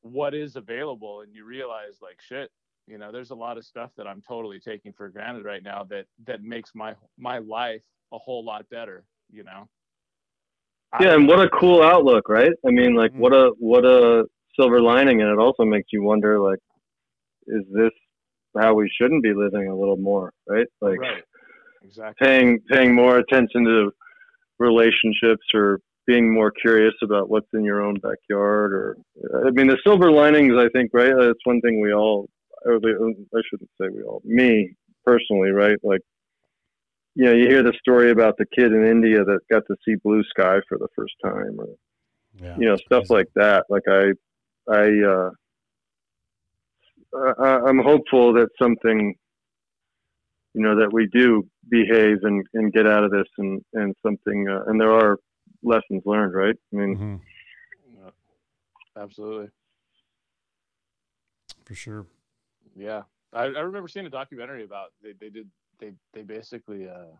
[0.02, 1.22] what is available.
[1.22, 2.50] And you realize like, shit,
[2.88, 5.84] you know, there's a lot of stuff that I'm totally taking for granted right now
[5.90, 9.68] that, that makes my, my life a whole lot better, you know?
[11.00, 11.14] Yeah.
[11.14, 12.52] And what a cool outlook, right?
[12.66, 13.22] I mean, like mm-hmm.
[13.22, 14.26] what a, what a
[14.60, 15.22] silver lining.
[15.22, 16.60] And it also makes you wonder, like,
[17.48, 17.92] is this
[18.58, 20.68] how we shouldn't be living a little more, right?
[20.82, 21.24] Like right.
[21.84, 22.28] Exactly.
[22.28, 23.92] paying paying more attention to
[24.58, 25.80] relationships or
[26.10, 28.98] being more curious about what's in your own backyard or
[29.46, 31.14] I mean the silver linings I think right?
[31.16, 32.28] That's one thing we all
[32.66, 34.74] I shouldn't say we all me
[35.06, 35.78] personally right?
[35.84, 36.02] Like
[37.14, 39.96] you know you hear the story about the kid in India that got to see
[40.04, 41.68] blue sky for the first time or
[42.42, 43.14] yeah, you know stuff crazy.
[43.14, 43.66] like that.
[43.70, 44.14] Like I
[44.68, 45.30] I uh
[47.16, 49.16] uh, I'm hopeful that something,
[50.54, 54.48] you know, that we do behave and, and get out of this and, and something,
[54.48, 55.18] uh, and there are
[55.64, 56.56] lessons learned, right?
[56.74, 57.16] I mean, mm-hmm.
[58.04, 58.10] yeah,
[59.02, 59.50] absolutely.
[61.66, 62.06] For sure.
[62.76, 63.04] Yeah.
[63.34, 65.48] I, I remember seeing a documentary about, they, they did,
[65.80, 67.16] they, they basically, uh,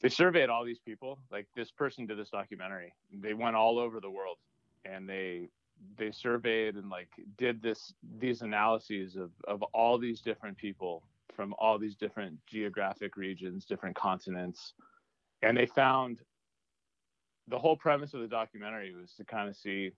[0.00, 1.18] they surveyed all these people.
[1.30, 2.92] Like this person did this documentary.
[3.12, 4.38] They went all over the world
[4.84, 5.48] and they
[5.96, 11.02] they surveyed and like did this these analyses of of all these different people
[11.34, 14.74] from all these different geographic regions, different continents,
[15.42, 16.20] and they found
[17.48, 19.92] the whole premise of the documentary was to kind of see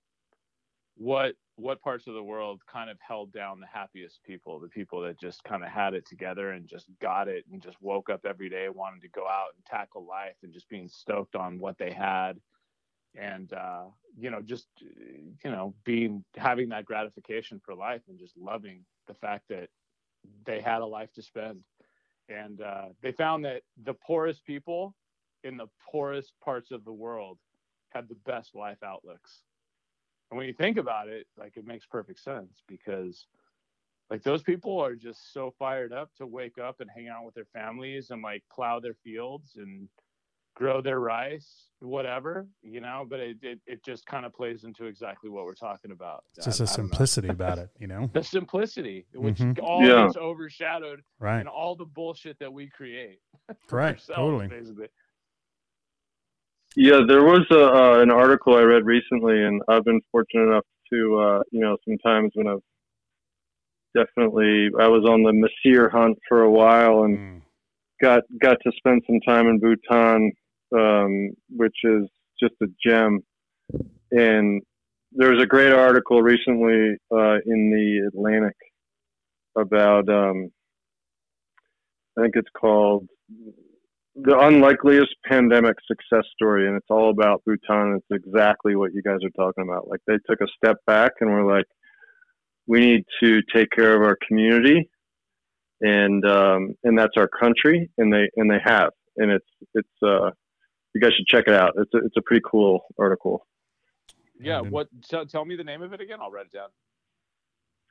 [0.97, 5.03] what what parts of the world kind of held down the happiest people, the people
[5.03, 8.25] that just kind of had it together and just got it and just woke up
[8.25, 11.77] every day wanting to go out and tackle life and just being stoked on what
[11.79, 12.39] they had.
[13.15, 13.85] And uh,
[14.19, 19.15] you know just you know being having that gratification for life and just loving the
[19.15, 19.69] fact that
[20.45, 21.61] they had a life to spend.
[22.29, 24.95] And uh, they found that the poorest people
[25.45, 27.39] in the poorest parts of the world
[27.91, 29.43] had the best life outlooks
[30.31, 33.27] and when you think about it like it makes perfect sense because
[34.11, 37.35] like those people are just so fired up to wake up and hang out with
[37.35, 39.89] their families and like plow their fields and
[40.57, 44.87] grow their rice, whatever, you know, but it, it, it just kind of plays into
[44.87, 46.25] exactly what we're talking about.
[46.37, 48.11] It's just a simplicity about it, you know?
[48.13, 49.59] The simplicity, which Mhm.
[49.63, 50.07] all Yeah.
[50.07, 51.39] gets overshadowed Right.
[51.39, 53.21] and all the bullshit that we create.
[53.69, 53.93] for Right.
[53.93, 54.49] ourselves, Totally.
[54.49, 54.89] Basically.
[56.77, 60.65] Yeah, there was a, uh, an article I read recently, and I've been fortunate enough
[60.93, 62.63] to, uh, you know, sometimes when I've
[63.95, 67.43] definitely, I was on the Mahseer hunt for a while and Mm.
[68.01, 70.33] got got to spend some time in Bhutan,
[70.77, 72.09] um, which is
[72.41, 73.21] just a gem.
[74.13, 74.63] And
[75.13, 78.57] there was a great article recently uh, in the Atlantic
[79.57, 80.51] about, um,
[82.17, 83.09] I think it's called
[84.23, 87.97] "The Unlikeliest Pandemic Success Story," and it's all about Bhutan.
[87.97, 89.89] It's exactly what you guys are talking about.
[89.89, 91.67] Like they took a step back and were like,
[92.67, 94.89] "We need to take care of our community."
[95.81, 100.31] and um, and that's our country, and they and they have, and it's it's uh,
[100.95, 101.73] you guys should check it out.
[101.77, 103.47] It's a, it's a pretty cool article.
[104.41, 104.61] Yeah.
[104.61, 104.89] What?
[105.09, 106.19] Tell, tell me the name of it again.
[106.21, 106.69] I'll write it down.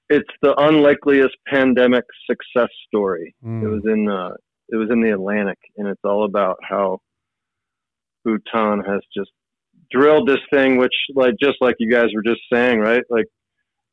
[0.09, 3.35] It's the unlikeliest pandemic success story.
[3.45, 3.63] Mm.
[3.63, 4.31] It was in uh,
[4.71, 6.99] it was in the Atlantic, and it's all about how
[8.25, 9.31] Bhutan has just
[9.91, 13.03] drilled this thing, which like just like you guys were just saying, right?
[13.09, 13.25] Like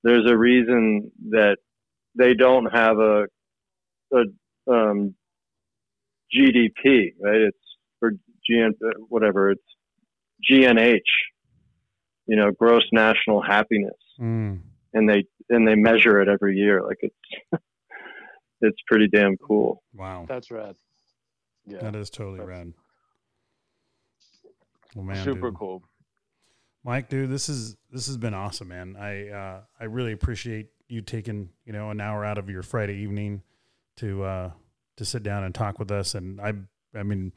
[0.04, 1.56] there's a reason that
[2.16, 3.24] they don't have a
[4.12, 4.22] a
[4.70, 5.14] um,
[6.34, 7.40] GDP, right?
[7.40, 7.58] It's
[8.00, 8.12] for
[8.50, 9.62] GN uh, whatever it's
[10.50, 11.00] GNH,
[12.26, 14.60] you know, gross national happiness, Mm.
[14.94, 16.82] and they and they measure it every year.
[16.82, 17.62] Like it's
[18.60, 19.82] it's pretty damn cool.
[19.94, 20.26] Wow.
[20.28, 20.76] That's rad.
[21.66, 21.78] Yeah.
[21.80, 22.72] That is totally That's- rad.
[24.94, 25.58] Well, man, Super dude.
[25.58, 25.82] cool.
[26.84, 28.96] Mike, dude, this is this has been awesome, man.
[28.98, 32.94] I uh, I really appreciate you taking you know an hour out of your Friday
[32.98, 33.42] evening
[33.96, 34.50] to uh,
[34.96, 36.14] to sit down and talk with us.
[36.14, 36.54] And I
[36.98, 37.32] I mean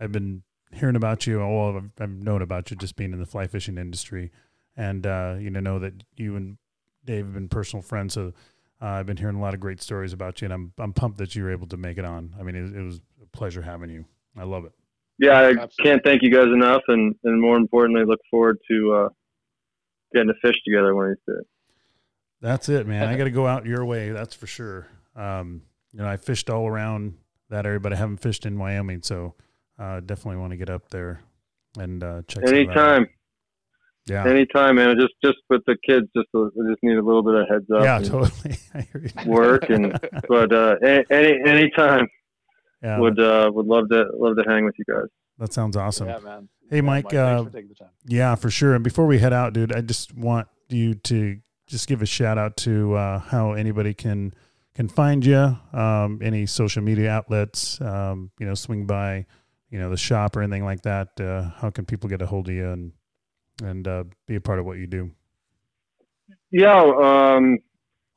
[0.00, 0.42] I've been
[0.72, 1.40] hearing about you.
[1.42, 4.30] All I've, I've known about you just being in the fly fishing industry,
[4.76, 6.56] and uh, you know know that you and
[7.04, 8.14] Dave have been personal friends.
[8.14, 8.32] So
[8.82, 11.18] uh, I've been hearing a lot of great stories about you, and I'm I'm pumped
[11.18, 12.34] that you were able to make it on.
[12.38, 14.04] I mean, it, it was a pleasure having you.
[14.36, 14.72] I love it.
[15.18, 15.84] Yeah, I Absolutely.
[15.84, 19.08] can't thank you guys enough, and and more importantly, look forward to uh,
[20.12, 21.44] getting to fish together one of these days.
[22.40, 23.08] That's it, man.
[23.08, 24.10] I got to go out your way.
[24.10, 24.88] That's for sure.
[25.14, 27.14] Um, you know, I fished all around
[27.50, 29.34] that area, but I haven't fished in Wyoming, so
[29.78, 31.20] uh, definitely want to get up there
[31.78, 32.48] and uh, check.
[32.48, 32.94] some of that out.
[32.94, 33.08] Anytime,
[34.06, 34.26] Yeah.
[34.26, 34.96] anytime, man.
[34.98, 37.66] Just just with the kids, just a, I just need a little bit of heads
[37.74, 37.82] up.
[37.84, 38.56] Yeah, totally.
[38.74, 39.30] I hear you.
[39.30, 39.92] Work and
[40.28, 42.08] but uh, a- any time
[42.82, 45.06] Yeah, would uh, would love to love to hang with you guys.
[45.38, 46.08] that sounds awesome.
[46.08, 46.48] Yeah, man.
[46.68, 47.04] Hey, Yeah, Mike.
[47.10, 47.88] thanks uh, for the time.
[48.06, 48.74] Yeah, for sure.
[48.74, 52.38] And before we head out, dude, I just want you to just give a shout
[52.38, 54.32] out to uh, how anybody can
[54.74, 59.26] can find you, um, any social media outlets, um, you know, swing by,
[59.68, 61.08] you know, the shop or anything like that.
[61.20, 62.92] Uh, how can people get a hold of you and
[63.62, 65.10] and uh, be a part of what you do?
[66.50, 67.58] Yeah, um,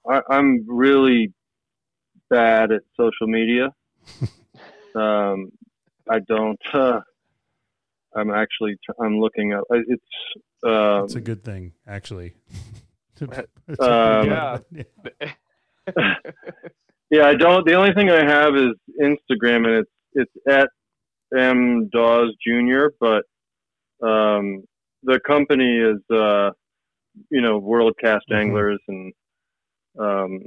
[0.10, 1.34] I, I'm really
[2.30, 3.74] bad at social media.
[4.96, 5.52] um,
[6.10, 6.60] I don't.
[6.74, 7.02] Uh,
[8.16, 8.76] I'm actually.
[8.86, 9.64] tr- I'm looking up.
[9.72, 10.04] I- It's.
[10.64, 12.34] Um, It's a good thing, actually.
[13.80, 14.58] Um, yeah.
[17.10, 17.66] yeah, I don't.
[17.66, 20.70] The only thing I have is Instagram, and it's it's at
[21.34, 22.88] M Dawes Jr.
[23.00, 23.24] But
[24.06, 24.66] um,
[25.06, 26.52] the company is, uh,
[27.30, 28.36] you know, WorldCast Mhm.
[28.38, 29.14] Anglers, and
[30.00, 30.40] um,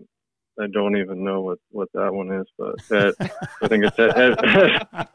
[0.60, 3.14] I don't even know what what that one is, but at,
[3.62, 5.09] I think it's at, at,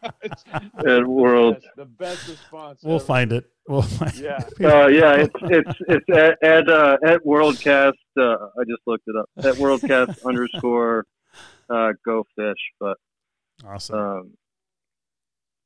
[0.87, 1.55] at World.
[1.55, 2.79] best- the best response.
[2.83, 3.05] We'll ever.
[3.05, 3.45] find it.
[3.67, 4.39] We'll find Yeah.
[4.61, 7.91] Uh, yeah, it's it's it's at at, uh, at WorldCast.
[8.17, 8.23] Uh,
[8.59, 9.29] I just looked it up.
[9.45, 11.05] At WorldCast underscore
[11.69, 12.97] uh, Go Fish, but
[13.65, 13.95] awesome.
[13.99, 14.31] um,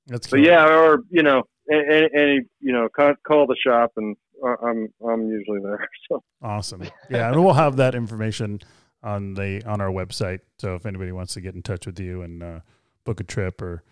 [0.07, 4.15] That's but yeah, or you know, any, any you know, call, call the shop, and
[4.45, 5.87] I- I'm I'm usually there.
[6.09, 6.83] So Awesome.
[7.09, 8.59] Yeah, and we'll have that information
[9.03, 10.39] on the on our website.
[10.59, 12.59] So if anybody wants to get in touch with you and uh,
[13.03, 13.83] book a trip or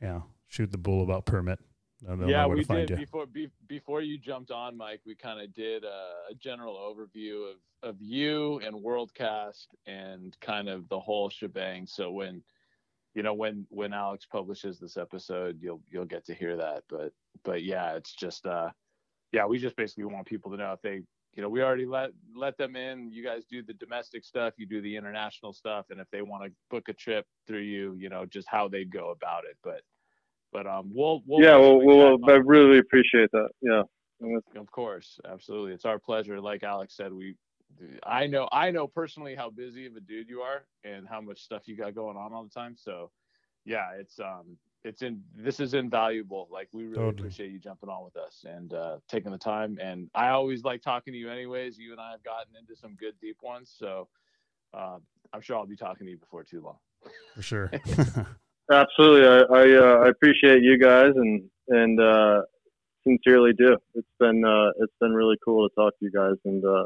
[0.00, 1.58] yeah, shoot the bull about permit,
[2.08, 3.06] uh, they'll yeah, know where we to find did you.
[3.06, 5.00] before be, before you jumped on, Mike.
[5.06, 7.56] We kind of did a, a general overview of
[7.88, 11.86] of you and WorldCast and kind of the whole shebang.
[11.86, 12.42] So when
[13.14, 16.82] you know when when Alex publishes this episode, you'll you'll get to hear that.
[16.88, 17.12] But
[17.44, 18.70] but yeah, it's just uh
[19.32, 21.02] yeah, we just basically want people to know if they,
[21.34, 23.10] you know, we already let let them in.
[23.10, 26.44] You guys do the domestic stuff, you do the international stuff, and if they want
[26.44, 29.56] to book a trip through you, you know, just how they'd go about it.
[29.64, 29.80] But
[30.52, 33.48] but um, we'll, we'll yeah, well, well, I really appreciate that.
[33.62, 33.82] Yeah.
[34.54, 35.72] Of course, absolutely.
[35.72, 36.40] It's our pleasure.
[36.40, 37.34] Like Alex said, we
[38.04, 41.42] I know I know personally how busy of a dude you are and how much
[41.42, 42.76] stuff you got going on all the time.
[42.76, 43.10] So
[43.64, 46.48] yeah, it's um it's in this is invaluable.
[46.50, 47.10] Like we really Totally.
[47.10, 49.78] appreciate you jumping on with us and uh taking the time.
[49.80, 51.78] And I always like talking to you anyways.
[51.78, 53.74] You and I have gotten into some good deep ones.
[53.76, 54.08] So
[54.74, 54.98] uh,
[55.32, 56.76] I'm sure I'll be talking to you before too long.
[57.34, 57.70] For sure.
[58.72, 59.26] Absolutely.
[59.26, 62.42] I I, uh, I appreciate you guys and and uh,
[63.04, 63.76] sincerely do.
[63.94, 66.84] It's been uh, it's been really cool to talk to you guys, and uh,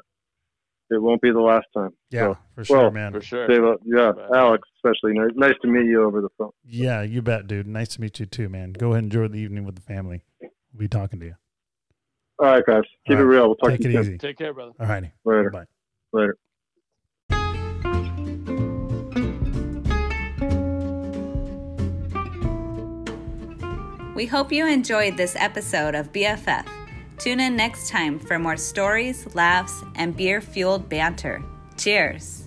[0.90, 1.90] it won't be the last time.
[2.10, 3.12] yeah, So, for sure, well, man.
[3.12, 3.46] For sure.
[3.46, 6.50] Dave, uh, yeah, Alex, especially nice, nice to meet you over the phone.
[6.64, 7.66] Yeah, you bet, dude.
[7.66, 8.72] Nice to meet you too, man.
[8.72, 10.22] Go ahead and enjoy the evening with the family.
[10.40, 11.34] We'll be talking to you.
[12.38, 13.30] All right, guys, keep All it right.
[13.30, 13.46] real.
[13.46, 14.12] We'll talk Take to it you soon.
[14.12, 14.18] easy.
[14.18, 14.72] Take care, brother.
[14.78, 15.12] All righty.
[15.24, 15.50] Later.
[15.50, 15.64] Bye.
[16.12, 16.36] Later.
[24.14, 26.66] We hope you enjoyed this episode of BFF.
[27.18, 31.42] Tune in next time for more stories, laughs, and beer fueled banter.
[31.76, 32.45] Cheers.